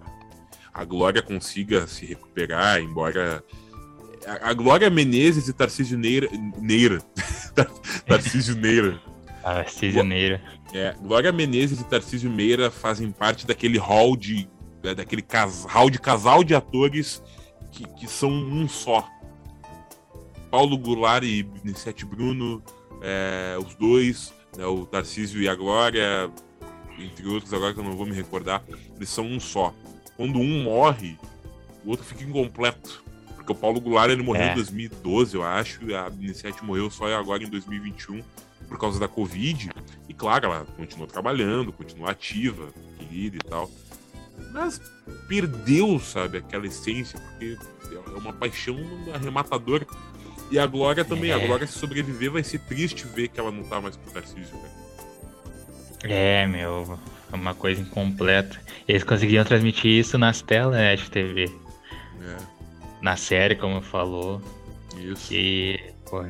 a 0.74 0.84
Glória 0.84 1.22
consiga 1.22 1.86
se 1.86 2.04
recuperar, 2.04 2.80
embora. 2.80 3.42
A, 4.42 4.52
Glória 4.52 4.90
Menezes 4.90 5.48
e 5.48 5.52
Tarcísio 5.52 5.96
Neira. 5.96 6.28
Neira. 6.60 6.98
Tarcísio 8.06 8.56
Neira. 8.56 9.00
Tarcísio 9.42 10.02
Neira. 10.02 10.42
É, 10.74 10.94
Glória 11.00 11.32
Menezes 11.32 11.80
e 11.80 11.84
Tarcísio 11.84 12.28
Meira 12.28 12.70
fazem 12.70 13.10
parte 13.10 13.46
daquele 13.46 13.78
hall 13.78 14.16
de. 14.16 14.48
Né, 14.82 14.94
daquele 14.94 15.22
cas, 15.22 15.64
hall 15.64 15.88
de 15.88 15.98
casal 15.98 16.44
de 16.44 16.54
atores 16.54 17.22
que, 17.72 17.86
que 17.94 18.08
são 18.08 18.30
um 18.30 18.68
só. 18.68 19.08
Paulo 20.50 20.76
Goulart 20.76 21.24
e 21.24 21.42
Vicente 21.64 22.04
Bruno, 22.04 22.62
é, 23.02 23.56
os 23.58 23.74
dois, 23.74 24.32
né, 24.56 24.66
o 24.66 24.84
Tarcísio 24.86 25.40
e 25.40 25.48
a 25.48 25.54
Glória, 25.54 26.30
entre 26.98 27.26
outros, 27.28 27.52
agora 27.52 27.72
que 27.72 27.80
eu 27.80 27.84
não 27.84 27.96
vou 27.96 28.06
me 28.06 28.14
recordar, 28.14 28.62
eles 28.96 29.08
são 29.08 29.26
um 29.26 29.40
só. 29.40 29.74
Quando 30.16 30.38
um 30.38 30.62
morre, 30.62 31.18
o 31.84 31.90
outro 31.90 32.04
fica 32.04 32.24
incompleto. 32.24 33.04
Porque 33.34 33.52
o 33.52 33.54
Paulo 33.54 33.80
Goulart 33.80 34.10
ele 34.10 34.22
morreu 34.22 34.42
é. 34.42 34.52
em 34.52 34.54
2012, 34.54 35.36
eu 35.36 35.42
acho, 35.44 35.84
e 35.84 35.94
a 35.94 36.08
Iniciate 36.08 36.64
morreu 36.64 36.90
só 36.90 37.06
agora 37.14 37.44
em 37.44 37.48
2021 37.48 38.22
por 38.68 38.78
causa 38.78 38.98
da 38.98 39.06
Covid. 39.06 39.70
E 40.08 40.14
claro, 40.14 40.46
ela 40.46 40.64
continuou 40.76 41.06
trabalhando, 41.06 41.72
continuou 41.72 42.08
ativa, 42.08 42.68
querida 42.98 43.36
e 43.36 43.48
tal. 43.48 43.70
Mas 44.52 44.80
perdeu, 45.28 45.98
sabe, 46.00 46.38
aquela 46.38 46.66
essência, 46.66 47.18
porque 47.20 47.56
é 47.94 48.18
uma 48.18 48.32
paixão 48.32 48.76
arrematadora. 49.14 49.86
E 50.50 50.58
a 50.58 50.66
Glória 50.66 51.04
também, 51.04 51.30
é. 51.30 51.34
a 51.34 51.38
Glória 51.38 51.66
se 51.66 51.78
sobreviver 51.78 52.30
vai 52.30 52.42
ser 52.42 52.60
triste 52.60 53.06
ver 53.06 53.28
que 53.28 53.40
ela 53.40 53.50
não 53.50 53.64
tá 53.64 53.80
mais 53.80 53.96
com 53.96 54.08
o 54.08 54.12
Tarcísio, 54.12 54.56
né? 54.56 54.70
É, 56.12 56.46
meu, 56.46 56.98
é 57.32 57.34
uma 57.34 57.54
coisa 57.54 57.80
incompleta. 57.80 58.60
Eles 58.86 59.04
conseguiam 59.04 59.44
transmitir 59.44 59.90
isso 59.90 60.16
nas 60.18 60.42
telas 60.42 60.76
né, 60.76 60.96
de 60.96 61.10
TV. 61.10 61.44
É. 62.22 62.36
Na 63.02 63.16
série, 63.16 63.54
como 63.56 63.80
falou. 63.80 64.40
Isso. 64.96 65.32
E, 65.34 65.80
pô, 66.08 66.24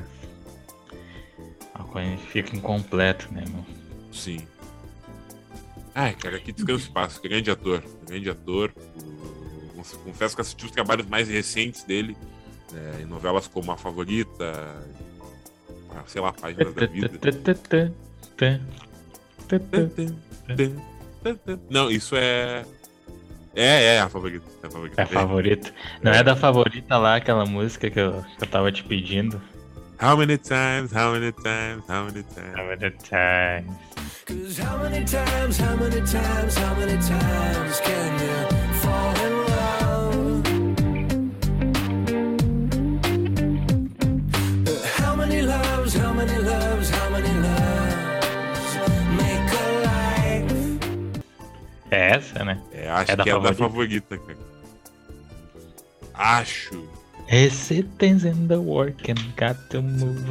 a 1.75 1.83
coisa 1.85 2.17
fica 2.17 2.57
incompleta, 2.57 3.27
né, 3.31 3.45
meu? 3.49 3.65
Sim. 4.13 4.47
Ai, 5.95 6.15
cara, 6.15 6.39
que 6.39 6.53
descanso 6.53 6.85
espaço. 6.85 7.23
Grande 7.23 7.51
ator. 7.51 7.83
Grande 8.07 8.29
ator. 8.29 8.73
Confesso 10.05 10.35
que 10.35 10.41
assisti 10.41 10.67
os 10.67 10.71
trabalhos 10.71 11.07
mais 11.07 11.29
recentes 11.29 11.85
dele. 11.85 12.17
Né, 12.73 13.03
em 13.03 13.07
novelas 13.07 13.47
como 13.47 13.71
A 13.73 13.77
Favorita. 13.77 14.53
Sei 16.07 16.21
lá, 16.21 16.33
Páginas 16.33 16.75
da 16.75 16.87
Vida. 16.87 17.11
Não, 21.71 21.91
isso 21.91 22.15
é. 22.17 22.65
É, 23.55 23.95
é 23.97 24.01
a 24.01 24.09
favorita. 24.09 24.45
É 24.63 24.67
a 24.67 24.71
favorita. 24.71 25.01
É 25.01 25.05
a 25.05 25.07
favorita. 25.07 25.75
Não 26.03 26.13
é. 26.13 26.19
é 26.19 26.23
da 26.23 26.37
favorita 26.37 26.99
lá, 26.99 27.17
aquela 27.17 27.47
música 27.47 27.89
que 27.89 27.99
eu, 27.99 28.25
que 28.39 28.45
eu 28.45 28.49
tava 28.49 28.71
te 28.71 28.85
pedindo. 28.85 29.41
How 30.01 30.15
many 30.15 30.37
times, 30.37 30.93
how 30.93 31.13
many 31.13 31.33
times, 31.33 31.83
how 31.89 32.05
many 32.05 32.23
times? 32.23 32.55
How 32.55 32.67
many 32.67 32.91
times? 32.91 33.77
Cause 34.27 34.59
how 34.59 34.77
many 34.77 35.05
times, 35.07 35.59
how 35.59 35.75
many 35.77 36.03
times, 36.03 36.57
how 36.59 36.75
many 36.75 36.99
times 36.99 37.81
can 37.81 38.21
you 38.21 38.56
É 51.91 52.11
essa, 52.17 52.45
né? 52.45 52.61
É, 52.73 52.89
acho 52.91 53.13
É 53.13 53.17
da 53.17 53.23
que 53.25 53.31
é 53.31 53.33
da 53.33 53.41
favorita. 53.55 53.63
favorita, 53.65 54.19
cara. 54.19 54.39
Acho. 56.15 56.89
Esse 57.29 57.83
things 57.99 58.25
in 58.25 58.47
the 58.49 58.57
work 58.57 59.11
and 59.11 59.17
got 59.37 59.59
to 59.71 59.83
move. 59.83 60.25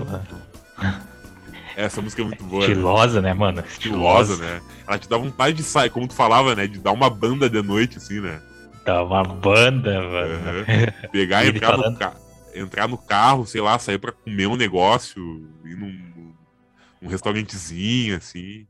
Essa 1.75 2.01
música 2.01 2.21
é 2.21 2.25
muito 2.25 2.43
boa. 2.45 2.61
né? 2.65 2.67
Estilosa, 2.71 3.21
né, 3.21 3.33
mano? 3.33 3.61
Estilosa, 3.67 4.37
né? 4.37 4.61
Ela 4.87 4.97
te 4.97 5.09
dá 5.09 5.17
vontade 5.17 5.57
de 5.57 5.63
sair, 5.63 5.89
como 5.89 6.07
tu 6.07 6.13
falava, 6.13 6.55
né? 6.55 6.67
De 6.67 6.79
dar 6.79 6.93
uma 6.93 7.09
banda 7.09 7.49
de 7.49 7.61
noite, 7.61 7.97
assim, 7.97 8.21
né? 8.21 8.41
Tá 8.85 9.03
uma 9.03 9.23
banda, 9.23 10.01
mano. 10.01 10.33
Uhum. 10.59 11.09
Pegar 11.11 11.43
e 11.45 11.49
entrar, 11.49 11.71
no 11.75 11.83
falando- 11.83 11.97
ca... 11.99 12.13
entrar 12.53 12.87
no 12.87 12.97
carro, 12.97 13.45
sei 13.45 13.59
lá, 13.61 13.77
sair 13.77 13.97
pra 13.97 14.11
comer 14.13 14.47
um 14.47 14.55
negócio, 14.55 15.19
ir 15.65 15.75
num, 15.75 16.33
num 17.01 17.09
restaurantezinho, 17.09 18.15
assim, 18.15 18.65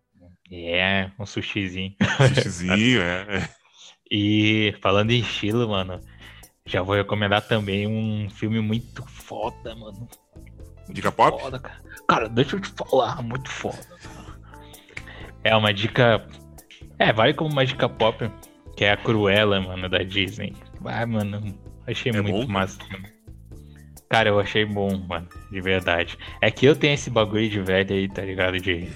É, 0.51 1.09
um 1.19 1.25
sushizinho. 1.25 1.95
sushizinho, 2.33 3.01
é. 3.01 3.49
E 4.11 4.75
falando 4.83 5.09
em 5.09 5.19
estilo, 5.19 5.67
mano, 5.67 5.99
já 6.63 6.83
vou 6.83 6.95
recomendar 6.95 7.41
também 7.41 7.87
um 7.87 8.29
filme 8.29 8.59
muito 8.61 9.03
foda, 9.07 9.75
mano. 9.75 10.07
Dica 10.89 11.11
pop? 11.11 11.41
Foda, 11.41 11.57
cara. 11.57 11.81
Cara, 12.07 12.29
deixa 12.29 12.55
eu 12.55 12.59
te 12.61 12.69
falar, 12.69 13.23
muito 13.23 13.49
foda. 13.49 13.79
cara. 13.83 14.39
É 15.43 15.55
uma 15.55 15.73
dica. 15.73 16.23
É, 16.99 17.11
vale 17.11 17.33
como 17.33 17.51
uma 17.51 17.65
dica 17.65 17.89
pop, 17.89 18.29
que 18.77 18.85
é 18.85 18.91
a 18.91 18.97
Cruella, 18.97 19.59
mano, 19.59 19.89
da 19.89 19.97
Disney. 20.03 20.53
Vai, 20.79 21.03
mano, 21.07 21.57
achei 21.87 22.11
É 22.11 22.21
muito 22.21 22.45
bom? 22.45 22.53
massa. 22.53 22.77
Cara, 24.07 24.29
eu 24.29 24.39
achei 24.39 24.65
bom, 24.65 24.95
mano, 24.99 25.27
de 25.51 25.59
verdade. 25.61 26.15
É 26.41 26.51
que 26.51 26.63
eu 26.67 26.75
tenho 26.75 26.93
esse 26.93 27.09
bagulho 27.09 27.49
de 27.49 27.59
velho 27.59 27.91
aí, 27.95 28.07
tá 28.07 28.21
ligado? 28.21 28.59
De, 28.59 28.87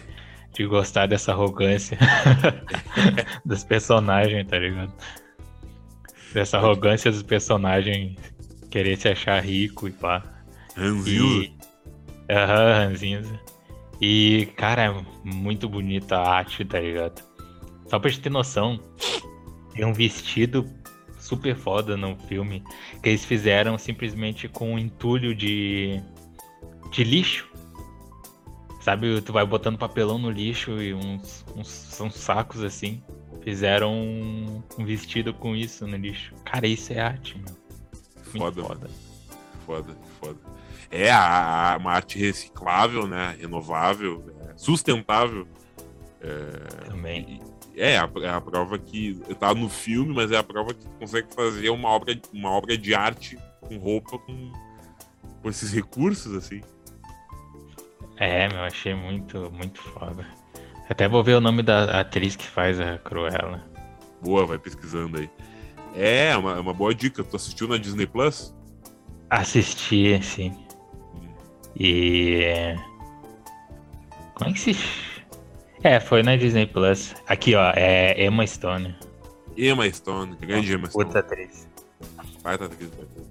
de 0.53 0.65
gostar 0.65 1.07
dessa 1.07 1.31
arrogância 1.31 1.97
dos 3.45 3.63
personagens, 3.63 4.47
tá 4.47 4.57
ligado? 4.57 4.93
Dessa 6.33 6.57
arrogância 6.57 7.11
dos 7.11 7.23
personagens 7.23 8.15
querer 8.69 8.97
se 8.97 9.07
achar 9.07 9.43
rico 9.43 9.87
e 9.87 9.91
pá. 9.91 10.23
Ranzinho. 10.75 11.43
E. 11.43 11.53
Aham, 12.29 12.73
ranzinza. 12.73 13.39
E, 14.01 14.47
cara, 14.55 14.83
é 14.83 15.05
muito 15.23 15.67
bonita 15.67 16.17
a 16.17 16.29
arte, 16.37 16.63
tá 16.63 16.79
ligado? 16.79 17.21
Só 17.87 17.99
pra 17.99 18.09
gente 18.09 18.21
ter 18.21 18.29
noção, 18.29 18.79
tem 19.73 19.83
um 19.83 19.93
vestido 19.93 20.69
super 21.17 21.55
foda 21.55 21.97
no 21.97 22.15
filme 22.27 22.63
que 23.03 23.09
eles 23.09 23.25
fizeram 23.25 23.77
simplesmente 23.77 24.47
com 24.47 24.73
um 24.73 24.79
entulho 24.79 25.35
de. 25.35 26.01
de 26.91 27.03
lixo. 27.03 27.48
Sabe, 28.89 29.21
tu 29.21 29.31
vai 29.31 29.45
botando 29.45 29.77
papelão 29.77 30.17
no 30.17 30.31
lixo 30.31 30.81
e 30.81 30.95
uns, 30.95 31.45
uns 31.55 31.67
são 31.67 32.09
sacos 32.09 32.63
assim. 32.63 33.03
Fizeram 33.43 33.93
um, 33.93 34.63
um 34.79 34.83
vestido 34.83 35.31
com 35.31 35.55
isso 35.55 35.85
no 35.85 35.95
lixo. 35.95 36.33
Cara, 36.43 36.65
isso 36.65 36.91
é 36.91 36.99
arte, 36.99 37.37
meu. 37.37 37.55
Foda, 38.23 38.63
foda. 38.63 38.89
Foda, 39.63 39.97
foda. 40.19 40.39
É 40.89 41.11
a, 41.11 41.73
a- 41.73 41.77
uma 41.77 41.91
arte 41.91 42.17
reciclável, 42.17 43.05
né? 43.05 43.37
Renovável, 43.39 44.23
é, 44.49 44.57
sustentável. 44.57 45.47
Também. 46.87 47.39
É 47.75 47.95
a, 47.95 48.09
é 48.23 48.29
a 48.29 48.41
prova 48.41 48.79
que 48.79 49.21
tá 49.39 49.53
no 49.53 49.69
filme, 49.69 50.15
mas 50.15 50.31
é 50.31 50.37
a 50.37 50.43
prova 50.43 50.73
que 50.73 50.81
tu 50.83 50.89
consegue 50.99 51.27
fazer 51.35 51.69
uma 51.69 51.89
obra, 51.89 52.19
uma 52.33 52.49
obra 52.49 52.75
de 52.75 52.95
arte 52.95 53.37
com 53.61 53.77
roupa 53.77 54.17
com, 54.17 54.51
com 55.43 55.47
esses 55.49 55.71
recursos, 55.71 56.33
assim. 56.33 56.61
É, 58.19 58.49
meu, 58.49 58.61
achei 58.61 58.93
muito, 58.93 59.49
muito 59.51 59.81
foda. 59.81 60.25
Até 60.89 61.07
vou 61.07 61.23
ver 61.23 61.35
o 61.35 61.41
nome 61.41 61.63
da 61.63 62.01
atriz 62.01 62.35
que 62.35 62.45
faz 62.45 62.79
a 62.79 62.97
Cruella. 62.97 63.63
Boa, 64.21 64.45
vai 64.45 64.59
pesquisando 64.59 65.17
aí. 65.17 65.29
É, 65.95 66.35
uma, 66.35 66.57
é 66.57 66.59
uma 66.59 66.73
boa 66.73 66.93
dica. 66.93 67.23
Tu 67.23 67.35
assistiu 67.35 67.67
na 67.67 67.77
Disney 67.77 68.05
Plus? 68.05 68.53
Assisti, 69.29 70.13
assim. 70.13 70.53
E. 71.79 72.75
Como 74.33 74.49
é 74.49 74.53
que 74.53 74.59
se. 74.59 74.75
É, 75.81 75.99
foi 75.99 76.21
na 76.21 76.35
Disney 76.35 76.65
Plus. 76.65 77.15
Aqui, 77.25 77.55
ó, 77.55 77.71
é 77.75 78.21
Emma 78.21 78.45
Stone. 78.45 78.95
Emma 79.55 79.89
Stone, 79.89 80.35
grande 80.35 80.73
Emma 80.73 80.89
Stone. 80.89 81.05
Outra 81.05 81.21
atriz. 81.21 81.67
Baita 82.43 82.65
atriz, 82.65 82.89
baita 82.89 83.03
atriz. 83.03 83.29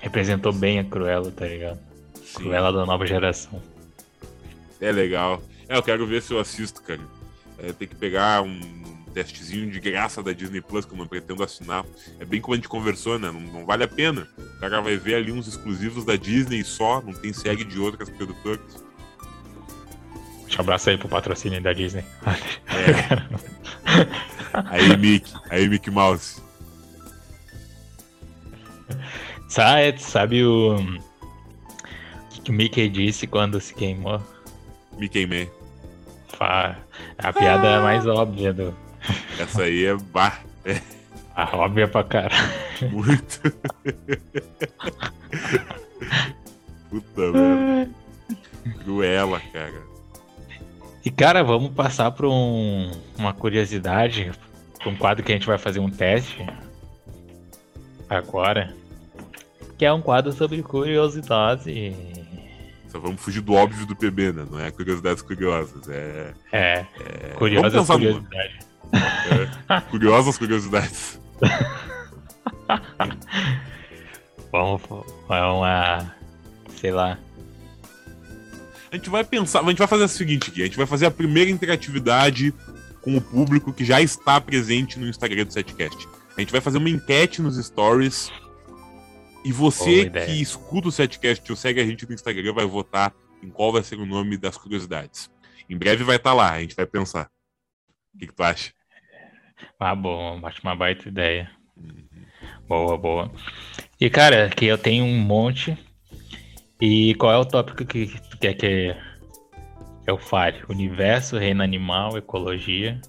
Representou 0.00 0.52
bem 0.52 0.78
a 0.78 0.84
Cruella, 0.84 1.30
tá 1.32 1.46
ligado? 1.46 1.91
Sim, 2.32 2.44
Cruella 2.44 2.72
da 2.72 2.86
nova 2.86 3.06
geração. 3.06 3.62
é 4.80 4.90
legal. 4.90 5.42
É, 5.68 5.76
eu 5.76 5.82
quero 5.82 6.06
ver 6.06 6.22
se 6.22 6.32
eu 6.32 6.40
assisto, 6.40 6.82
cara. 6.82 7.00
É, 7.58 7.72
tem 7.72 7.86
que 7.86 7.94
pegar 7.94 8.42
um 8.42 8.60
testezinho 9.12 9.70
de 9.70 9.78
graça 9.78 10.22
da 10.22 10.32
Disney 10.32 10.62
Plus, 10.62 10.86
que 10.86 10.92
eu 10.92 10.98
não 10.98 11.06
pretendo 11.06 11.42
assinar. 11.42 11.84
É 12.18 12.24
bem 12.24 12.40
como 12.40 12.54
a 12.54 12.56
gente 12.56 12.68
conversou, 12.68 13.18
né? 13.18 13.30
Não, 13.30 13.40
não 13.40 13.66
vale 13.66 13.84
a 13.84 13.88
pena. 13.88 14.26
O 14.38 14.60
cara 14.60 14.80
vai 14.80 14.96
ver 14.96 15.16
ali 15.16 15.30
uns 15.30 15.46
exclusivos 15.46 16.04
da 16.04 16.16
Disney 16.16 16.64
só, 16.64 17.02
não 17.02 17.12
tem 17.12 17.32
série 17.32 17.64
de 17.64 17.78
outras 17.78 18.08
produtoras. 18.08 18.82
Deixa 20.44 20.58
um 20.58 20.64
abraço 20.64 20.90
aí 20.90 20.98
pro 20.98 21.08
patrocínio 21.08 21.62
da 21.62 21.72
Disney. 21.72 22.04
É. 22.24 23.22
Aí, 24.70 24.96
Mickey. 24.96 25.32
Aí, 25.50 25.68
Mickey 25.68 25.90
Mouse. 25.90 26.42
Sabe, 29.48 30.02
sabe 30.02 30.44
o. 30.44 30.76
O 32.42 32.44
que, 32.44 32.50
Mickey 32.52 32.88
disse 32.88 33.26
quando 33.28 33.60
se 33.60 33.72
queimou? 33.72 34.20
Mickey 34.98 35.26
Man. 35.26 35.46
Fa- 36.28 36.76
A 37.18 37.32
piada 37.32 37.76
Ah. 37.76 37.80
mais 37.82 38.04
óbvia 38.04 38.52
do. 38.52 38.74
Essa 39.38 39.62
aí 39.62 39.84
é 39.84 39.94
bah, 39.96 40.40
é 40.64 40.80
A 41.36 41.56
óbvia 41.56 41.86
pra 41.86 42.02
cara. 42.02 42.34
muito. 42.90 43.40
Puta 46.90 47.32
merda. 47.32 47.90
Cruela, 48.84 49.40
cara. 49.52 49.82
E 51.04 51.10
cara, 51.10 51.42
vamos 51.42 51.72
passar 51.72 52.10
para 52.12 52.28
um, 52.28 52.90
uma 53.18 53.32
curiosidade, 53.32 54.32
pra 54.78 54.88
um 54.88 54.96
quadro 54.96 55.24
que 55.24 55.32
a 55.32 55.34
gente 55.34 55.46
vai 55.46 55.58
fazer 55.58 55.80
um 55.80 55.90
teste 55.90 56.44
agora, 58.08 58.74
que 59.78 59.84
é 59.84 59.92
um 59.92 60.00
quadro 60.02 60.32
sobre 60.32 60.62
curiosidade. 60.62 61.94
Só 62.92 62.98
vamos 62.98 63.22
fugir 63.22 63.40
do 63.40 63.54
óbvio 63.54 63.86
do 63.86 63.96
PB, 63.96 64.32
né? 64.34 64.46
Não 64.50 64.60
é 64.60 64.70
curiosidades 64.70 65.22
curiosas. 65.22 65.88
É, 65.88 66.34
É, 66.52 66.84
é... 67.00 67.34
curiosas 67.38 67.86
curiosidades. 67.86 68.66
É, 68.92 69.80
curiosas 69.88 70.36
curiosidades. 70.38 71.20
Vamos, 74.52 74.82
vamos 75.26 75.66
a, 75.66 76.14
sei 76.76 76.90
lá, 76.90 77.18
A 78.90 78.96
gente 78.96 79.08
vai 79.08 79.24
pensar, 79.24 79.62
a 79.62 79.68
gente 79.70 79.78
vai 79.78 79.88
fazer 79.88 80.04
o 80.04 80.08
seguinte 80.08 80.50
aqui, 80.50 80.60
a 80.60 80.66
gente 80.66 80.76
vai 80.76 80.84
fazer 80.84 81.06
a 81.06 81.10
primeira 81.10 81.50
interatividade 81.50 82.52
com 83.00 83.16
o 83.16 83.20
público 83.22 83.72
que 83.72 83.86
já 83.86 84.02
está 84.02 84.38
presente 84.38 84.98
no 84.98 85.08
Instagram 85.08 85.46
do 85.46 85.52
Setcast. 85.54 86.06
A 86.36 86.40
gente 86.40 86.52
vai 86.52 86.60
fazer 86.60 86.76
uma 86.76 86.90
enquete 86.90 87.40
nos 87.40 87.56
stories 87.56 88.30
e 89.44 89.52
você 89.52 90.08
que 90.08 90.40
escuta 90.40 90.88
o 90.88 90.92
Setcast 90.92 91.50
ou 91.50 91.56
segue 91.56 91.80
a 91.80 91.84
gente 91.84 92.06
no 92.06 92.14
Instagram 92.14 92.52
vai 92.52 92.66
votar 92.66 93.14
em 93.42 93.50
qual 93.50 93.72
vai 93.72 93.82
ser 93.82 93.96
o 93.96 94.06
nome 94.06 94.36
das 94.36 94.56
curiosidades. 94.56 95.30
Em 95.68 95.76
breve 95.76 96.04
vai 96.04 96.16
estar 96.16 96.32
lá, 96.32 96.52
a 96.52 96.60
gente 96.60 96.76
vai 96.76 96.86
pensar. 96.86 97.30
O 98.14 98.18
que, 98.18 98.26
que 98.26 98.34
tu 98.34 98.42
acha? 98.42 98.72
ah, 99.78 99.94
bom, 99.94 100.40
acho 100.44 100.60
uma 100.62 100.76
baita 100.76 101.08
ideia. 101.08 101.50
Boa, 102.68 102.96
boa. 102.96 103.32
E 104.00 104.08
cara, 104.08 104.46
aqui 104.46 104.66
eu 104.66 104.78
tenho 104.78 105.04
um 105.04 105.18
monte. 105.18 105.76
E 106.80 107.14
qual 107.14 107.32
é 107.32 107.38
o 107.38 107.44
tópico 107.44 107.84
que 107.84 108.06
tu 108.30 108.38
quer 108.38 108.54
que 108.54 108.94
eu 110.06 110.18
fale? 110.18 110.62
Universo, 110.68 111.38
reino 111.38 111.62
animal, 111.62 112.16
ecologia. 112.16 113.00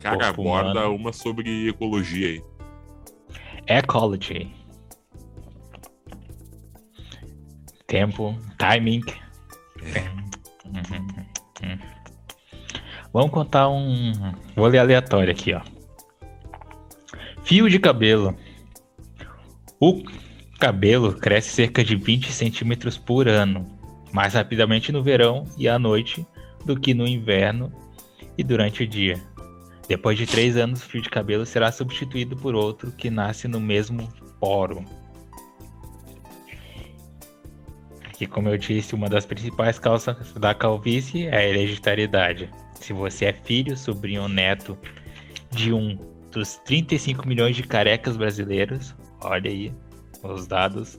Cara, 0.00 0.28
aborda 0.28 0.88
humano. 0.88 0.94
uma 0.94 1.12
sobre 1.12 1.68
ecologia 1.68 2.28
aí. 2.28 2.42
Ecology. 3.66 4.55
Tempo, 7.86 8.36
timing. 8.58 9.02
Vamos 13.12 13.30
contar 13.30 13.68
um. 13.68 14.12
Vou 14.54 14.66
ler 14.66 14.78
aleatório 14.78 15.30
aqui, 15.30 15.54
ó. 15.54 15.60
Fio 17.44 17.70
de 17.70 17.78
cabelo. 17.78 18.36
O 19.80 20.02
cabelo 20.58 21.12
cresce 21.12 21.50
cerca 21.50 21.84
de 21.84 21.94
20 21.94 22.32
centímetros 22.32 22.98
por 22.98 23.28
ano, 23.28 23.66
mais 24.12 24.34
rapidamente 24.34 24.90
no 24.90 25.02
verão 25.02 25.44
e 25.56 25.68
à 25.68 25.78
noite 25.78 26.26
do 26.64 26.78
que 26.78 26.92
no 26.92 27.06
inverno 27.06 27.72
e 28.36 28.42
durante 28.42 28.82
o 28.82 28.86
dia. 28.86 29.22
Depois 29.88 30.18
de 30.18 30.26
três 30.26 30.56
anos, 30.56 30.82
o 30.82 30.86
fio 30.86 31.00
de 31.00 31.08
cabelo 31.08 31.46
será 31.46 31.70
substituído 31.70 32.36
por 32.36 32.54
outro 32.54 32.90
que 32.90 33.08
nasce 33.10 33.46
no 33.46 33.60
mesmo 33.60 34.12
poro. 34.40 34.84
E 38.20 38.26
como 38.26 38.48
eu 38.48 38.56
disse, 38.56 38.94
uma 38.94 39.08
das 39.08 39.26
principais 39.26 39.78
causas 39.78 40.32
da 40.34 40.54
calvície 40.54 41.26
é 41.26 41.36
a 41.36 41.44
hereditariedade. 41.44 42.50
se 42.74 42.92
você 42.92 43.26
é 43.26 43.32
filho, 43.32 43.76
sobrinho 43.76 44.22
ou 44.22 44.28
neto 44.28 44.76
de 45.50 45.72
um 45.72 45.98
dos 46.30 46.56
35 46.58 47.26
milhões 47.26 47.56
de 47.56 47.62
carecas 47.62 48.16
brasileiros, 48.16 48.94
olha 49.22 49.50
aí 49.50 49.72
os 50.22 50.46
dados, 50.46 50.98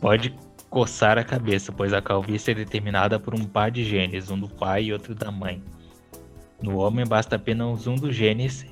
pode 0.00 0.34
coçar 0.68 1.16
a 1.18 1.24
cabeça, 1.24 1.72
pois 1.72 1.92
a 1.92 2.02
calvície 2.02 2.50
é 2.50 2.54
determinada 2.54 3.18
por 3.20 3.34
um 3.34 3.44
par 3.44 3.70
de 3.70 3.84
genes, 3.84 4.30
um 4.30 4.38
do 4.38 4.48
pai 4.48 4.84
e 4.84 4.92
outro 4.92 5.14
da 5.14 5.30
mãe. 5.30 5.62
No 6.60 6.78
homem 6.78 7.06
basta 7.06 7.36
apenas 7.36 7.86
um 7.86 7.94
dos 7.94 8.14
genes 8.14 8.66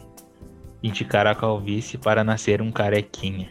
indicar 0.82 1.26
a 1.26 1.34
calvície 1.34 1.98
para 1.98 2.24
nascer 2.24 2.60
um 2.60 2.72
carequinha. 2.72 3.50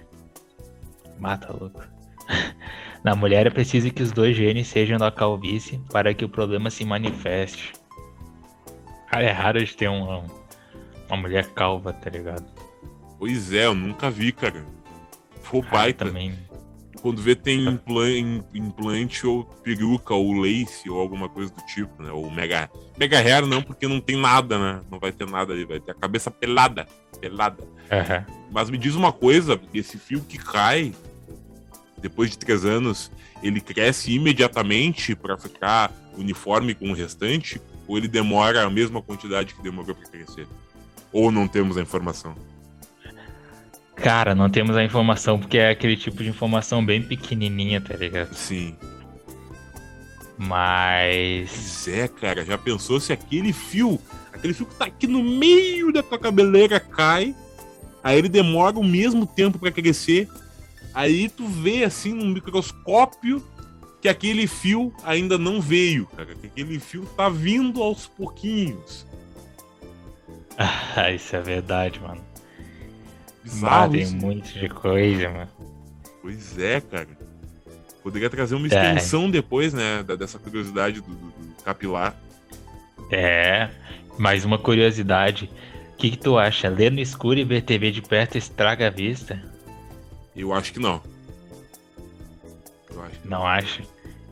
Mata 1.20 1.54
louco. 1.54 1.88
Na 3.04 3.16
mulher 3.16 3.48
é 3.48 3.50
preciso 3.50 3.92
que 3.92 4.04
os 4.04 4.12
dois 4.12 4.36
genes 4.36 4.68
sejam 4.68 4.98
da 4.98 5.12
calvície 5.12 5.80
para 5.92 6.14
que 6.14 6.24
o 6.24 6.30
problema 6.30 6.70
se 6.70 6.86
manifeste. 6.86 7.74
Cara, 9.10 9.24
é 9.24 9.32
raro 9.32 9.64
de 9.64 9.76
ter 9.76 9.90
uma, 9.90 10.24
uma 11.08 11.18
mulher 11.18 11.48
calva, 11.48 11.92
tá 11.92 12.10
ligado? 12.10 12.46
Pois 13.18 13.52
é, 13.52 13.66
eu 13.66 13.74
nunca 13.74 14.10
vi, 14.10 14.32
cara. 14.32 14.66
Foi 15.42 15.62
baita. 15.64 16.06
Também. 16.06 16.38
Quando 17.02 17.20
vê 17.20 17.36
tem 17.36 17.68
implante, 17.68 18.44
implante 18.54 19.26
ou 19.26 19.44
peruca 19.44 20.14
ou 20.14 20.34
lace 20.34 20.88
ou 20.88 21.00
alguma 21.00 21.28
coisa 21.28 21.52
do 21.52 21.62
tipo, 21.66 22.04
né? 22.04 22.12
Ou 22.12 22.30
mega, 22.30 22.70
mega 22.98 23.18
hair 23.18 23.46
não, 23.48 23.64
porque 23.64 23.88
não 23.88 24.00
tem 24.00 24.16
nada, 24.16 24.60
né? 24.60 24.82
Não 24.90 25.00
vai 25.00 25.12
ter 25.12 25.28
nada 25.28 25.52
ali, 25.52 25.66
vai 25.66 25.80
ter 25.80 25.92
a 25.92 25.96
cabeça 25.96 26.30
pelada, 26.30 26.86
pelada. 27.20 27.64
Uhum. 27.64 28.36
Mas 28.52 28.70
me 28.70 28.78
diz 28.78 28.94
uma 28.94 29.12
coisa, 29.12 29.60
esse 29.74 29.98
fio 29.98 30.22
que 30.22 30.38
cai, 30.38 30.94
depois 32.02 32.32
de 32.32 32.38
três 32.38 32.66
anos, 32.66 33.12
ele 33.44 33.62
cresce 33.62 34.14
imediatamente 34.14 35.16
para 35.16 35.38
ficar 35.38 35.92
uniforme 36.18 36.74
com 36.74 36.92
o 36.92 36.94
restante? 36.94 37.62
Ou 37.88 37.98
ele 37.98 38.08
demora 38.08 38.64
a 38.64 38.70
mesma 38.70 39.02
quantidade 39.02 39.54
que 39.54 39.62
demorou 39.62 39.96
para 39.96 40.10
crescer? 40.10 40.48
Ou 41.12 41.32
não 41.32 41.48
temos 41.48 41.78
a 41.78 41.82
informação? 41.82 42.36
Cara, 43.96 44.34
não 44.34 44.50
temos 44.50 44.76
a 44.76 44.84
informação 44.84 45.40
porque 45.40 45.58
é 45.58 45.70
aquele 45.70 45.96
tipo 45.96 46.24
de 46.24 46.30
informação 46.30 46.84
bem 46.84 47.02
pequenininha, 47.02 47.80
tá 47.80 47.96
ligado? 47.96 48.34
Sim. 48.34 48.76
Mas. 50.38 51.52
Pois 51.52 51.88
é, 51.88 52.08
cara, 52.08 52.44
já 52.44 52.58
pensou 52.58 53.00
se 53.00 53.14
aquele 53.14 53.54
fio, 53.54 54.00
aquele 54.34 54.54
fio 54.54 54.66
que 54.66 54.76
tá 54.76 54.86
aqui 54.86 55.06
no 55.06 55.22
meio 55.22 55.94
da 55.94 56.02
tua 56.02 56.18
cabeleira 56.18 56.80
cai, 56.80 57.36
aí 58.04 58.18
ele 58.18 58.30
demora 58.30 58.80
o 58.80 58.84
mesmo 58.84 59.28
tempo 59.28 59.60
para 59.60 59.72
crescer 59.72 60.28
Aí 60.94 61.30
tu 61.30 61.48
vê 61.48 61.84
assim 61.84 62.14
no 62.14 62.26
microscópio 62.26 63.44
que 64.02 64.10
aquele 64.10 64.48
fio 64.48 64.94
ainda 65.04 65.38
não 65.38 65.62
veio, 65.62 66.08
cara. 66.08 66.34
Que 66.36 66.48
aquele 66.48 66.80
fio 66.80 67.06
tá 67.16 67.30
vindo 67.30 67.82
aos 67.82 68.08
pouquinhos. 68.08 69.06
Ah, 70.58 71.12
isso 71.12 71.36
é 71.36 71.42
verdade, 71.42 72.00
mano. 72.00 72.22
Bizarro, 73.44 73.94
tem 73.94 74.08
muito 74.08 74.52
de 74.54 74.70
coisa, 74.70 75.30
mano. 75.30 75.50
Pois 76.22 76.58
é, 76.58 76.82
cara. 76.82 77.08
Poderia 78.04 78.30
trazer 78.30 78.56
uma 78.56 78.66
é. 78.66 78.70
extensão 78.70 79.26
é. 79.26 79.32
depois, 79.32 79.74
né? 79.74 80.04
Dessa 80.18 80.40
curiosidade 80.40 81.02
do, 81.02 81.08
do, 81.08 81.32
do, 81.32 81.64
capilar. 81.64 82.16
É, 83.12 83.70
mais 84.18 84.44
uma 84.44 84.58
curiosidade. 84.58 85.50
O 85.94 85.96
que, 85.98 86.12
que 86.12 86.18
tu 86.18 86.38
acha? 86.38 86.68
Ler 86.68 86.92
no 86.92 87.00
escuro 87.00 87.40
e 87.40 87.44
ver 87.44 87.62
TV 87.62 87.92
de 87.92 88.02
perto 88.02 88.38
estraga 88.38 88.88
a 88.88 88.90
vista? 88.90 89.51
Eu 90.36 90.54
acho 90.54 90.74
que 90.74 90.80
não. 90.80 91.02
Eu 92.90 93.04
acho 93.04 93.20
que 93.20 93.28
não, 93.28 93.40
não 93.40 93.48
acha? 93.48 93.84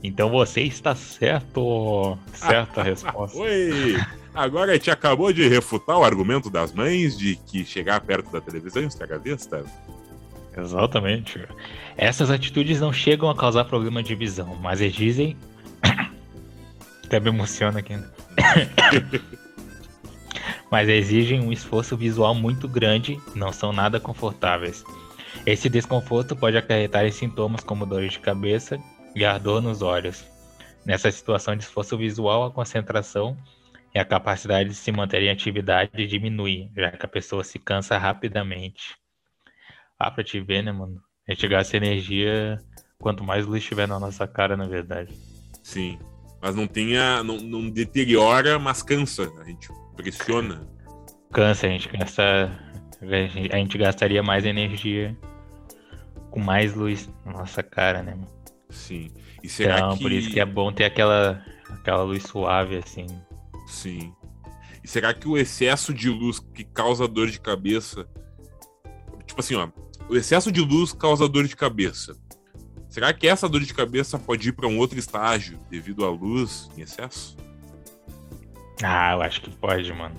Então 0.03 0.29
você 0.29 0.61
está 0.61 0.95
certo. 0.95 2.17
Certa 2.33 2.81
a 2.81 2.83
resposta. 2.83 3.37
Oi! 3.37 3.97
Agora 4.33 4.71
a 4.71 4.75
gente 4.75 4.91
acabou 4.91 5.33
de 5.33 5.47
refutar 5.47 5.97
o 5.97 6.03
argumento 6.03 6.49
das 6.49 6.73
mães 6.73 7.17
de 7.17 7.35
que 7.35 7.65
chegar 7.65 7.99
perto 8.01 8.31
da 8.31 8.39
televisão 8.39 8.83
estraga 8.83 9.15
a 9.15 9.17
vista. 9.17 9.65
Exatamente. 10.55 11.45
Essas 11.97 12.31
atitudes 12.31 12.79
não 12.79 12.93
chegam 12.93 13.29
a 13.29 13.35
causar 13.35 13.65
problema 13.65 14.01
de 14.01 14.15
visão, 14.15 14.55
mas 14.61 14.79
dizem. 14.93 15.35
Até 17.03 17.19
me 17.19 17.29
emociona 17.29 17.79
aqui. 17.79 17.95
Né? 17.95 18.07
mas 20.71 20.87
exigem 20.87 21.41
um 21.41 21.51
esforço 21.51 21.97
visual 21.97 22.35
muito 22.35 22.67
grande, 22.67 23.19
não 23.35 23.51
são 23.51 23.73
nada 23.73 23.99
confortáveis. 23.99 24.83
Esse 25.49 25.67
desconforto 25.67 26.35
pode 26.35 26.55
acarretar 26.57 27.07
em 27.07 27.11
sintomas 27.11 27.63
como 27.63 27.83
dor 27.83 28.07
de 28.07 28.19
cabeça 28.19 28.77
e 29.15 29.25
ardor 29.25 29.59
nos 29.59 29.81
olhos. 29.81 30.23
Nessa 30.85 31.11
situação 31.11 31.55
de 31.55 31.63
esforço 31.63 31.97
visual, 31.97 32.43
a 32.43 32.51
concentração 32.51 33.35
e 33.91 33.97
a 33.97 34.05
capacidade 34.05 34.69
de 34.69 34.75
se 34.75 34.91
manter 34.91 35.23
em 35.23 35.31
atividade 35.31 36.05
diminui, 36.05 36.69
já 36.77 36.91
que 36.91 37.03
a 37.03 37.09
pessoa 37.09 37.43
se 37.43 37.57
cansa 37.57 37.97
rapidamente. 37.97 38.95
Ah, 39.97 40.11
pra 40.11 40.23
te 40.23 40.39
ver, 40.39 40.61
né, 40.61 40.71
mano? 40.71 41.01
A 41.27 41.31
gente 41.31 41.47
gasta 41.47 41.77
energia 41.77 42.59
quanto 42.99 43.23
mais 43.23 43.47
luz 43.47 43.63
estiver 43.63 43.87
na 43.87 43.99
nossa 43.99 44.27
cara, 44.27 44.55
na 44.55 44.67
verdade. 44.67 45.11
Sim. 45.63 45.97
Mas 46.39 46.53
não 46.55 46.67
tenha. 46.67 47.23
Não, 47.23 47.37
não 47.37 47.71
deteriora, 47.71 48.59
mas 48.59 48.83
cansa. 48.83 49.27
A 49.41 49.43
gente 49.45 49.67
pressiona. 49.95 50.69
Cansa, 51.33 51.65
a 51.65 51.69
gente 51.71 51.89
gasta 51.89 52.51
a 53.51 53.57
gente 53.57 53.77
gastaria 53.77 54.21
mais 54.21 54.45
energia 54.45 55.17
com 56.29 56.39
mais 56.39 56.73
luz 56.73 57.09
na 57.25 57.33
nossa 57.33 57.63
cara, 57.63 58.03
né? 58.03 58.17
Sim. 58.69 59.11
E 59.43 59.49
será 59.49 59.77
então, 59.77 59.97
que... 59.97 60.03
por 60.03 60.11
isso 60.11 60.29
que 60.29 60.39
é 60.39 60.45
bom 60.45 60.71
ter 60.71 60.85
aquela, 60.85 61.43
aquela 61.69 62.03
luz 62.03 62.23
suave, 62.23 62.77
assim. 62.77 63.07
Sim. 63.67 64.13
E 64.83 64.87
será 64.87 65.13
que 65.13 65.27
o 65.27 65.37
excesso 65.37 65.93
de 65.93 66.09
luz 66.09 66.39
que 66.39 66.63
causa 66.63 67.07
dor 67.07 67.29
de 67.29 67.39
cabeça. 67.39 68.07
Tipo 69.25 69.39
assim, 69.39 69.55
ó. 69.55 69.69
O 70.07 70.15
excesso 70.15 70.51
de 70.51 70.61
luz 70.61 70.93
causa 70.93 71.27
dor 71.27 71.47
de 71.47 71.55
cabeça. 71.55 72.15
Será 72.89 73.13
que 73.13 73.27
essa 73.27 73.47
dor 73.47 73.61
de 73.61 73.73
cabeça 73.73 74.17
pode 74.17 74.49
ir 74.49 74.53
para 74.53 74.67
um 74.67 74.79
outro 74.79 74.97
estágio 74.97 75.59
devido 75.69 76.03
à 76.03 76.09
luz 76.09 76.69
em 76.75 76.81
excesso? 76.81 77.37
Ah, 78.81 79.13
eu 79.13 79.21
acho 79.21 79.41
que 79.41 79.49
pode, 79.51 79.93
mano. 79.93 80.15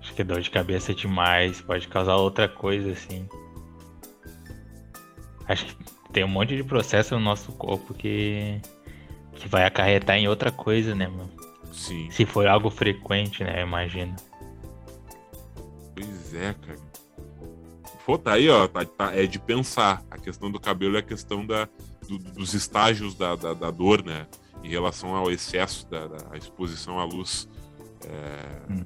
Acho 0.00 0.14
que 0.14 0.24
dor 0.24 0.40
de 0.40 0.48
cabeça 0.50 0.92
é 0.92 0.94
demais, 0.94 1.60
pode 1.60 1.86
causar 1.88 2.16
outra 2.16 2.48
coisa 2.48 2.92
assim. 2.92 3.28
Acho 5.48 5.66
que 5.66 5.76
tem 6.12 6.24
um 6.24 6.28
monte 6.28 6.54
de 6.54 6.62
processo 6.62 7.14
no 7.14 7.20
nosso 7.20 7.52
corpo 7.52 7.94
que 7.94 8.60
que 9.38 9.48
vai 9.48 9.64
acarretar 9.64 10.16
em 10.16 10.28
outra 10.28 10.50
coisa, 10.50 10.94
né, 10.94 11.06
mano? 11.06 11.30
Sim. 11.72 12.10
Se 12.10 12.26
for 12.26 12.46
algo 12.46 12.70
frequente, 12.70 13.44
né, 13.44 13.62
eu 13.62 13.66
imagino. 13.66 14.14
Pois 15.94 16.34
é, 16.34 16.54
cara. 16.54 16.88
Pô, 18.04 18.18
tá 18.18 18.32
aí, 18.32 18.48
ó, 18.48 18.66
tá, 18.66 18.84
tá, 18.84 19.14
é 19.14 19.26
de 19.26 19.38
pensar. 19.38 20.02
A 20.10 20.18
questão 20.18 20.50
do 20.50 20.58
cabelo 20.58 20.96
é 20.96 21.00
a 21.00 21.02
questão 21.02 21.46
da, 21.46 21.68
do, 22.08 22.18
dos 22.18 22.54
estágios 22.54 23.14
da, 23.14 23.36
da, 23.36 23.54
da, 23.54 23.70
dor, 23.70 24.02
né? 24.02 24.26
Em 24.64 24.68
relação 24.68 25.14
ao 25.14 25.30
excesso 25.30 25.86
da, 25.88 26.06
da 26.06 26.36
exposição 26.36 26.98
à 26.98 27.04
luz. 27.04 27.48
É... 28.04 28.72
Hum. 28.72 28.84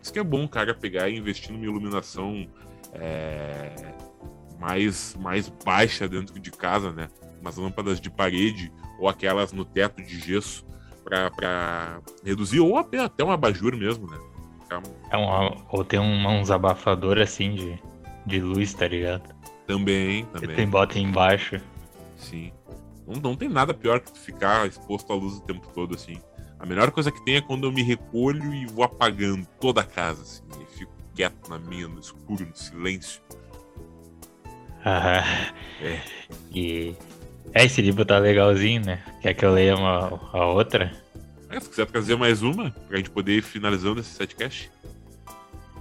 Isso 0.00 0.12
que 0.12 0.18
é 0.18 0.24
bom, 0.24 0.46
cara, 0.46 0.74
pegar 0.74 1.08
e 1.08 1.16
investir 1.16 1.52
numa 1.52 1.64
iluminação 1.64 2.46
é, 2.94 3.94
mais, 4.58 5.16
mais 5.20 5.48
baixa 5.48 6.08
dentro 6.08 6.38
de 6.38 6.50
casa, 6.50 6.92
né? 6.92 7.08
Umas 7.40 7.56
lâmpadas 7.56 8.00
de 8.00 8.10
parede 8.10 8.72
ou 8.98 9.08
aquelas 9.08 9.52
no 9.52 9.64
teto 9.64 10.02
de 10.02 10.18
gesso 10.18 10.66
para 11.04 12.00
reduzir, 12.24 12.60
ou 12.60 12.76
até, 12.76 12.98
até 12.98 13.24
um 13.24 13.30
abajur 13.30 13.74
mesmo, 13.76 14.10
né? 14.10 14.18
É 15.10 15.16
uma, 15.16 15.56
ou 15.70 15.82
tem 15.82 15.98
um, 15.98 16.40
uns 16.40 16.50
abafadores 16.50 17.30
assim 17.30 17.54
de, 17.54 17.82
de 18.26 18.40
luz, 18.40 18.74
tá 18.74 18.86
ligado? 18.86 19.34
Também, 19.66 20.26
também. 20.26 20.54
Tem 20.54 20.68
bota 20.68 20.98
embaixo. 20.98 21.60
Sim. 22.16 22.52
Não, 23.06 23.14
não 23.20 23.36
tem 23.36 23.48
nada 23.48 23.72
pior 23.72 24.00
que 24.00 24.18
ficar 24.18 24.66
exposto 24.66 25.10
à 25.12 25.16
luz 25.16 25.36
o 25.36 25.40
tempo 25.40 25.66
todo, 25.74 25.94
assim. 25.94 26.20
A 26.58 26.66
melhor 26.66 26.90
coisa 26.90 27.10
que 27.10 27.24
tem 27.24 27.36
é 27.36 27.40
quando 27.40 27.66
eu 27.66 27.72
me 27.72 27.82
recolho 27.82 28.52
e 28.52 28.66
vou 28.66 28.84
apagando 28.84 29.46
toda 29.60 29.80
a 29.80 29.84
casa, 29.84 30.22
assim, 30.22 30.42
e 30.60 30.78
fico 30.78 30.92
quieto 31.14 31.48
na 31.48 31.58
minha, 31.58 31.88
no 31.88 32.00
escuro, 32.00 32.44
no 32.44 32.56
silêncio. 32.56 33.22
Aham. 34.84 35.24
É. 35.82 36.00
E. 36.54 36.94
É, 37.54 37.64
esse 37.64 37.80
livro 37.80 38.04
tá 38.04 38.18
legalzinho, 38.18 38.84
né? 38.84 39.02
Quer 39.22 39.34
que 39.34 39.44
eu 39.44 39.52
leia 39.52 39.74
uma, 39.74 40.20
a 40.32 40.46
outra? 40.46 40.92
É, 41.50 41.58
se 41.58 41.68
quiser 41.68 41.86
trazer 41.86 42.16
mais 42.16 42.42
uma, 42.42 42.70
pra 42.86 42.98
gente 42.98 43.10
poder 43.10 43.38
ir 43.38 43.42
finalizando 43.42 44.00
esse 44.00 44.10
setcast. 44.10 44.70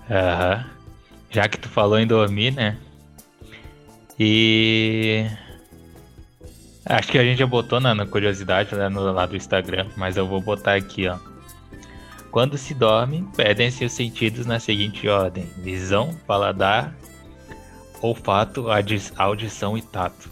Aham. 0.10 0.66
Já 1.30 1.48
que 1.48 1.60
tu 1.60 1.68
falou 1.68 2.00
em 2.00 2.08
dormir, 2.08 2.52
né? 2.52 2.78
E. 4.20 5.26
Acho 6.86 7.12
que 7.12 7.18
a 7.18 7.24
gente 7.24 7.40
já 7.40 7.46
botou 7.46 7.82
na, 7.82 7.94
na 7.94 8.06
curiosidade 8.06 8.74
lá 8.74 8.90
no 8.90 9.12
lado 9.12 9.32
do 9.32 9.36
Instagram, 9.36 9.88
mas 9.98 10.16
eu 10.16 10.26
vou 10.26 10.40
botar 10.40 10.76
aqui, 10.76 11.06
ó. 11.08 11.18
Quando 12.32 12.58
se 12.58 12.74
dorme, 12.74 13.28
perdem-se 13.36 13.84
os 13.84 13.92
sentidos 13.92 14.46
na 14.46 14.60
seguinte 14.60 15.08
ordem: 15.08 15.46
visão, 15.58 16.16
paladar, 16.26 16.96
olfato, 18.02 18.68
audição 19.18 19.78
e 19.78 19.82
tato. 19.82 20.30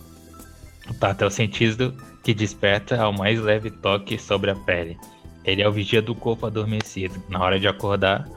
O 0.89 0.93
tato 0.93 1.23
é 1.23 1.27
o 1.27 1.31
sentido 1.31 1.95
que 2.23 2.33
desperta 2.33 3.01
ao 3.01 3.13
mais 3.13 3.39
leve 3.39 3.71
toque 3.71 4.17
sobre 4.17 4.51
a 4.51 4.55
pele. 4.55 4.97
Ele 5.43 5.61
é 5.61 5.67
o 5.67 5.71
vigia 5.71 6.01
do 6.01 6.15
corpo 6.15 6.45
adormecido. 6.45 7.21
Na 7.29 7.39
hora 7.43 7.59
de 7.59 7.67
acordar, 7.67 8.27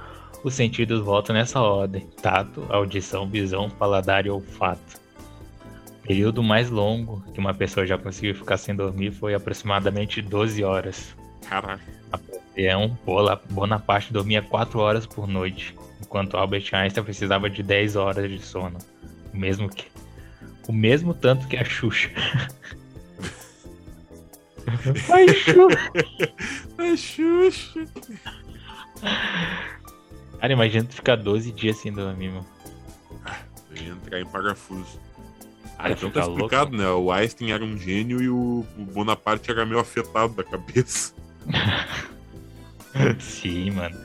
os 0.44 0.54
sentidos 0.54 1.00
voltam 1.00 1.34
nessa 1.34 1.60
ordem: 1.60 2.06
tato, 2.22 2.64
audição, 2.68 3.28
visão, 3.28 3.70
paladar 3.70 4.26
e 4.26 4.30
olfato. 4.30 5.00
O 6.02 6.06
período 6.06 6.42
mais 6.42 6.70
longo 6.70 7.22
que 7.32 7.40
uma 7.40 7.52
pessoa 7.52 7.86
já 7.86 7.98
conseguiu 7.98 8.34
ficar 8.34 8.56
sem 8.56 8.74
dormir 8.74 9.10
foi 9.10 9.34
aproximadamente 9.34 10.22
12 10.22 10.64
horas. 10.64 11.14
Caraca. 11.48 11.82
Napoleão 12.10 12.98
Bonaparte 13.50 14.12
dormia 14.12 14.42
4 14.42 14.78
horas 14.78 15.06
por 15.06 15.26
noite, 15.26 15.74
enquanto 16.00 16.36
Albert 16.36 16.68
Einstein 16.72 17.04
precisava 17.04 17.48
de 17.48 17.62
10 17.62 17.96
horas 17.96 18.30
de 18.30 18.38
sono. 18.40 18.78
O 19.38 19.40
mesmo 19.40 19.68
que 19.68 19.86
o 20.66 20.72
mesmo 20.72 21.14
tanto 21.14 21.46
que 21.46 21.56
a 21.56 21.64
Xuxa. 21.64 22.10
Ai, 25.14 25.28
Xuxa. 25.28 25.92
Ai, 26.76 26.96
Xuxa. 26.96 27.86
Cara, 30.40 30.52
imagina 30.52 30.84
tu 30.86 30.96
ficar 30.96 31.14
12 31.14 31.52
dias 31.52 31.76
sem 31.76 31.92
dormir, 31.92 32.30
mano. 32.30 32.46
Eu 33.70 33.76
ia 33.82 33.92
entrar 33.92 34.20
em 34.20 34.26
parafuso. 34.26 35.00
Ah, 35.78 35.92
então 35.92 36.10
tá 36.10 36.22
ficar 36.22 36.26
louco. 36.26 36.40
explicado, 36.40 36.76
né? 36.76 36.90
O 36.90 37.12
Einstein 37.12 37.52
era 37.52 37.64
um 37.64 37.78
gênio 37.78 38.20
e 38.20 38.28
o 38.28 38.66
o 38.76 38.84
Bonaparte 38.86 39.52
era 39.52 39.64
meio 39.64 39.78
afetado 39.78 40.34
da 40.34 40.42
cabeça. 40.42 41.14
Sim, 43.20 43.70
mano. 43.70 43.96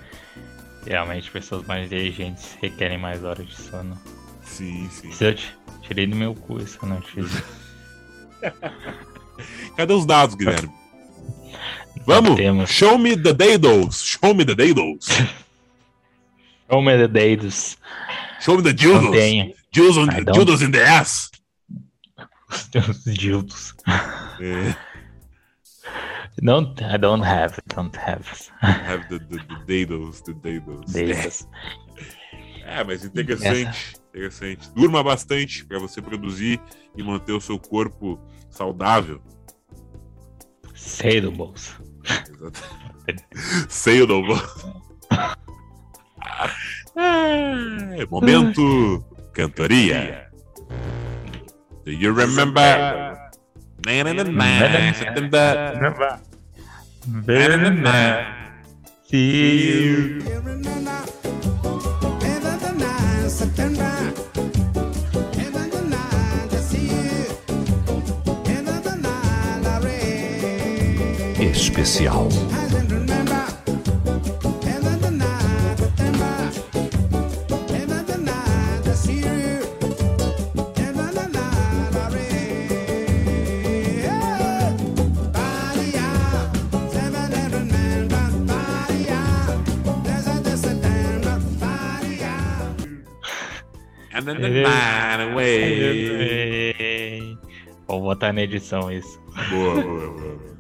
Realmente, 0.85 1.31
pessoas 1.31 1.65
mais 1.65 1.88
inteligentes 1.88 2.55
requerem 2.61 2.99
mais 2.99 3.23
horas 3.23 3.47
de 3.47 3.55
sono. 3.55 3.99
Sim, 4.53 4.89
sim. 4.89 5.09
Isso 5.09 5.23
eu 5.23 5.35
ti- 5.35 5.55
tirei 5.81 6.05
do 6.07 6.15
meu 6.15 6.34
cu 6.35 6.59
essa 6.61 6.85
notícia. 6.85 7.43
Cadê 9.75 9.93
os 9.93 10.05
dados, 10.05 10.35
Guilherme? 10.35 10.71
Vamos! 12.05 12.35
Temos. 12.35 12.69
Show 12.69 12.97
me 12.97 13.15
the 13.15 13.34
dados! 13.34 14.03
Show 14.03 14.34
me 14.34 14.45
the 14.45 14.55
dados! 14.55 15.07
Oh, 16.69 16.81
meu 16.81 17.07
Deus. 17.07 17.77
Show 18.41 18.57
me 18.57 18.63
the 18.63 18.73
dildos! 18.73 19.11
Dildos, 19.71 19.97
on, 19.97 20.07
don't. 20.07 20.31
dildos 20.34 20.61
in 20.61 20.71
the 20.71 20.84
ass! 20.84 21.31
Os 22.49 22.67
teus 22.67 23.03
dildos. 23.05 23.73
É, 24.39 24.75
Não, 26.41 26.73
I 26.80 26.97
don't 26.97 27.23
have, 27.23 27.55
don't 27.75 27.97
have. 27.97 28.25
have 28.61 29.07
the, 29.07 29.19
the, 29.19 29.38
the 29.65 29.85
dados, 29.85 30.21
the 30.21 30.34
dados. 30.34 30.91
Dedos. 30.93 31.47
É, 32.65 32.81
mas 32.81 33.03
interessante, 33.03 33.93
interessante. 34.14 34.69
Durma 34.73 35.03
bastante 35.03 35.65
para 35.65 35.80
você 35.80 36.02
produzir 36.02 36.61
e 36.95 37.02
manter 37.03 37.34
o 37.34 37.41
seu 37.41 37.57
corpo 37.60 38.19
saudável. 38.49 39.19
Sei 40.76 41.19
do 41.19 41.31
bolso. 41.31 41.81
Exato. 42.03 42.61
Sei 43.68 44.06
do 44.06 44.22
É, 46.95 48.06
Momento 48.06 49.03
cantoria. 49.34 50.30
Do 51.84 51.91
you 51.91 52.14
remember? 52.14 53.18
See 59.10 59.84
you. 59.84 60.23
September. 63.44 64.02
Away. 95.31 97.37
Vou 97.87 98.01
botar 98.01 98.33
na 98.33 98.41
edição 98.41 98.91
isso. 98.91 99.19
Boa, 99.49 99.81
boa, 99.81 100.11
boa. 100.11 100.52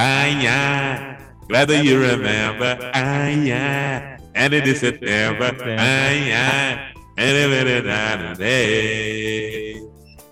Ai, 0.00 1.16
glad 1.48 1.66
that 1.66 1.84
you 1.84 1.98
remember. 1.98 2.78
And 2.94 4.54
it 4.54 4.68
is 4.68 4.78
September. 4.78 5.50
Ai, 5.76 6.92
and 7.16 7.18
it 7.18 7.66
is 7.66 7.84
another 7.84 8.36
day. 8.36 9.74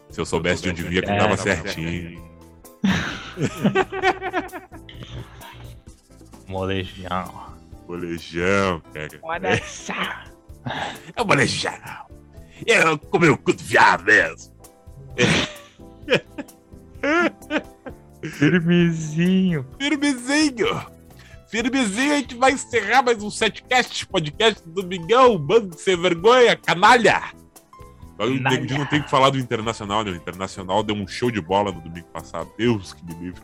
Se 0.08 0.20
eu 0.20 0.24
soubesse 0.24 0.62
de 0.62 0.70
onde 0.70 0.84
vinha, 0.84 1.02
cantava 1.02 1.36
certinho. 1.36 2.24
Molejão. 6.46 7.56
Molejão, 7.88 8.80
cara. 8.94 9.20
É 11.16 11.20
o 11.20 11.26
molejão. 11.26 12.06
Eu 12.64 12.96
comi 12.98 13.30
o 13.30 13.36
cu 13.36 13.52
do 13.52 13.64
viado 13.64 14.04
mesmo. 14.04 14.54
Firmezinho. 18.30 19.66
Firmezinho. 19.78 20.86
Firmezinho, 21.48 22.12
a 22.12 22.16
gente 22.16 22.34
vai 22.34 22.52
encerrar 22.52 23.02
mais 23.02 23.22
um 23.22 23.30
setcast, 23.30 24.06
podcast 24.06 24.62
do 24.68 24.82
Domingão, 24.82 25.38
bando 25.38 25.74
de 25.74 25.80
sem 25.80 25.96
vergonha, 26.00 26.56
canalha. 26.56 27.22
Canalha. 28.18 28.50
Nego 28.50 28.66
Di 28.66 28.78
não 28.78 28.86
tem 28.86 29.02
que 29.02 29.10
falar 29.10 29.30
do 29.30 29.38
Internacional, 29.38 30.02
né? 30.02 30.10
O 30.10 30.16
Internacional 30.16 30.82
deu 30.82 30.96
um 30.96 31.06
show 31.06 31.30
de 31.30 31.40
bola 31.40 31.70
no 31.70 31.80
domingo 31.80 32.08
passado. 32.08 32.50
Deus 32.58 32.92
que 32.94 33.04
me 33.04 33.14
livre. 33.14 33.40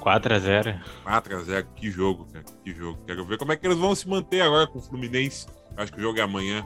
4x0. 0.00 0.80
4x0, 1.06 1.66
que 1.76 1.90
jogo, 1.90 2.26
cara. 2.32 2.44
Que 2.64 2.74
jogo. 2.74 2.98
Quero 3.06 3.24
ver 3.24 3.38
como 3.38 3.52
é 3.52 3.56
que 3.56 3.66
eles 3.66 3.78
vão 3.78 3.94
se 3.94 4.08
manter 4.08 4.40
agora 4.42 4.66
com 4.66 4.78
o 4.78 4.82
Fluminense. 4.82 5.46
Acho 5.76 5.92
que 5.92 5.98
o 5.98 6.02
jogo 6.02 6.18
é 6.18 6.22
amanhã. 6.22 6.64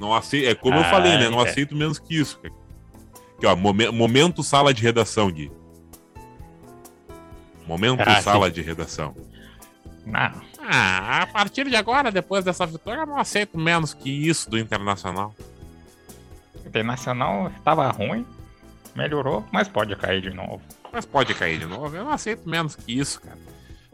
Não 0.00 0.12
aceito, 0.14 0.48
é 0.48 0.54
como 0.54 0.76
eu 0.76 0.84
falei, 0.84 1.16
né? 1.18 1.28
Não 1.28 1.40
é. 1.44 1.48
aceito 1.48 1.76
menos 1.76 1.98
que 1.98 2.16
isso, 2.18 2.38
cara. 2.40 2.54
Aqui, 3.36 3.46
ó, 3.46 3.54
momen- 3.54 3.90
momento 3.92 4.42
sala 4.42 4.72
de 4.72 4.82
redação, 4.82 5.30
Gui. 5.30 5.50
Momento 7.66 8.00
Ah, 8.06 8.20
sala 8.20 8.50
de 8.50 8.60
redação. 8.60 9.14
Não. 10.04 10.32
Ah, 10.60 11.22
a 11.22 11.26
partir 11.26 11.68
de 11.68 11.76
agora, 11.76 12.10
depois 12.10 12.44
dessa 12.44 12.66
vitória, 12.66 13.02
eu 13.02 13.06
não 13.06 13.18
aceito 13.18 13.58
menos 13.58 13.94
que 13.94 14.10
isso 14.10 14.50
do 14.50 14.58
Internacional. 14.58 15.34
Internacional 16.66 17.50
tava 17.64 17.88
ruim. 17.90 18.26
Melhorou, 18.94 19.44
mas 19.50 19.68
pode 19.68 19.96
cair 19.96 20.20
de 20.20 20.30
novo. 20.30 20.60
Mas 20.92 21.06
pode 21.06 21.34
cair 21.34 21.58
de 21.58 21.66
novo, 21.66 21.96
eu 21.96 22.04
não 22.04 22.12
aceito 22.12 22.46
menos 22.48 22.76
que 22.76 22.98
isso, 22.98 23.20
cara. 23.20 23.38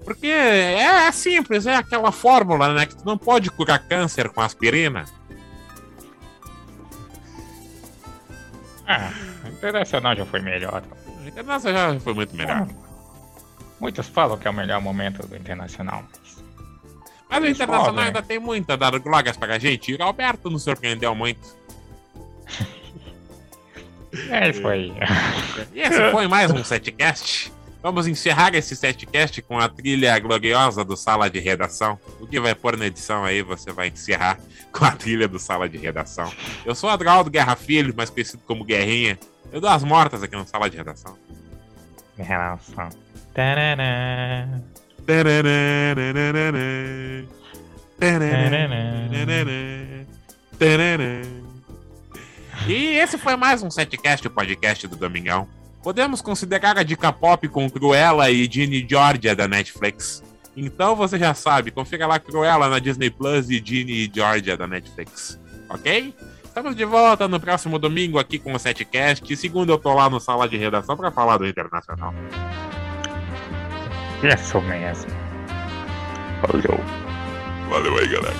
Porque 0.04 0.26
é, 0.26 1.06
é 1.06 1.12
simples, 1.12 1.66
é 1.66 1.76
aquela 1.76 2.10
fórmula, 2.10 2.72
né? 2.72 2.86
Que 2.86 2.96
tu 2.96 3.04
não 3.04 3.16
pode 3.18 3.50
curar 3.50 3.78
câncer 3.78 4.28
com 4.30 4.40
aspirina. 4.40 5.04
Ah, 8.86 9.10
o 9.44 9.48
Internacional 9.48 10.16
já 10.16 10.24
foi 10.24 10.40
melhor. 10.40 10.82
O 11.22 11.28
Internacional 11.28 11.94
já 11.94 12.00
foi 12.00 12.14
muito 12.14 12.34
melhor. 12.34 12.66
Muitos 13.80 14.09
falam 14.09 14.36
que 14.36 14.46
é 14.46 14.50
o 14.50 14.55
melhor 14.55 14.80
momento 14.80 15.26
do 15.26 15.36
Internacional. 15.36 16.05
Mas 17.30 17.42
o 17.42 17.44
Eles 17.44 17.56
Internacional 17.56 17.94
podem. 17.94 18.05
ainda 18.06 18.22
tem 18.22 18.38
muito 18.38 18.70
a 18.72 18.76
dar 18.76 18.98
glórias 18.98 19.36
pra 19.36 19.59
gente. 19.59 19.92
E 19.92 19.96
o 19.96 20.02
Alberto 20.02 20.50
nos 20.50 20.62
surpreendeu 20.62 21.14
muito. 21.14 21.40
É 24.30 24.48
isso 24.48 24.66
aí. 24.66 24.90
E 25.74 25.80
esse 25.80 26.10
foi 26.10 26.26
mais 26.26 26.50
um 26.50 26.64
setcast. 26.64 27.52
Vamos 27.82 28.06
encerrar 28.06 28.55
esse 28.55 28.74
setcast 28.74 29.42
com 29.42 29.59
a 29.59 29.68
trilha 29.68 30.18
gloriosa 30.18 30.82
do 30.82 30.96
Sala 30.96 31.28
de 31.28 31.38
Redação. 31.38 31.98
O 32.18 32.26
que 32.26 32.40
vai 32.40 32.55
pôr 32.55 32.76
na 32.76 32.86
edição 32.86 33.24
aí, 33.24 33.42
você 33.42 33.70
vai 33.70 33.88
encerrar 33.88 34.38
com 34.72 34.84
a 34.84 34.92
trilha 34.92 35.28
do 35.28 35.38
Sala 35.38 35.68
de 35.68 35.76
Redação. 35.76 36.32
Eu 36.64 36.74
sou 36.74 36.88
Adraldo 36.88 37.30
Guerra 37.30 37.55
Filho, 37.55 37.94
mais 37.94 38.09
conhecido 38.09 38.42
como 38.46 38.64
Guerrinha. 38.64 39.18
Eu 39.52 39.60
dou 39.60 39.70
as 39.70 39.84
mortas 39.84 40.22
aqui 40.22 40.34
no 40.34 40.46
Sala 40.46 40.70
de 40.70 40.76
Redação. 40.78 41.16
Relação. 42.18 42.88
Tarará, 43.34 44.48
tarará. 50.58 51.22
E 52.66 52.96
esse 52.98 53.16
foi 53.16 53.36
mais 53.36 53.62
um 53.62 53.70
setcast, 53.70 54.26
o 54.26 54.30
podcast 54.30 54.86
do 54.88 54.96
Domingão. 54.96 55.48
Podemos 55.82 56.20
considerar 56.20 56.76
a 56.76 56.82
dica 56.82 57.12
pop 57.12 57.48
com 57.48 57.70
Cruella 57.70 58.30
e 58.30 58.44
Ginny 58.50 58.86
Georgia 58.88 59.34
da 59.34 59.46
Netflix. 59.46 60.22
Então 60.56 60.96
você 60.96 61.18
já 61.18 61.32
sabe, 61.34 61.70
confira 61.70 62.06
lá 62.06 62.18
Cruella 62.18 62.68
na 62.68 62.80
Disney 62.80 63.10
Plus 63.10 63.48
e 63.48 63.62
Ginny 63.64 63.92
e 63.92 64.10
Georgia 64.12 64.56
da 64.56 64.66
Netflix. 64.66 65.38
Ok? 65.68 66.12
Estamos 66.59 66.74
de 66.74 66.85
volta 66.85 67.28
no 67.28 67.39
próximo 67.39 67.78
domingo 67.78 68.18
aqui 68.18 68.36
com 68.36 68.52
o 68.52 68.59
setcast. 68.59 69.36
Segunda 69.36 69.70
eu 69.70 69.78
tô 69.78 69.94
lá 69.94 70.10
no 70.10 70.18
sala 70.18 70.48
de 70.48 70.56
redação 70.56 70.97
para 70.97 71.09
falar 71.12 71.36
do 71.36 71.47
Internacional. 71.47 72.12
Isso 74.24 74.60
mesmo. 74.62 75.09
Valeu. 76.43 76.80
Valeu 77.70 77.98
aí, 77.98 78.09
galera. 78.09 78.35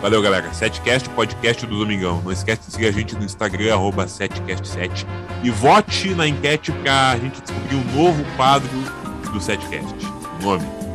Valeu, 0.00 0.20
galera. 0.20 0.52
Setcast, 0.52 1.08
podcast 1.10 1.64
do 1.64 1.78
Domingão. 1.78 2.20
Não 2.22 2.32
esquece 2.32 2.62
de 2.62 2.72
seguir 2.72 2.86
a 2.88 2.90
gente 2.90 3.14
no 3.14 3.24
Instagram, 3.24 3.72
arroba 3.72 4.06
setcast7. 4.06 5.06
E 5.44 5.50
vote 5.50 6.16
na 6.16 6.26
enquete 6.26 6.72
pra 6.72 7.16
gente 7.18 7.40
descobrir 7.40 7.76
um 7.76 7.84
novo 7.96 8.24
quadro 8.34 8.68
do 9.32 9.40
Setcast. 9.40 9.94
O 10.40 10.44
nome. 10.44 10.91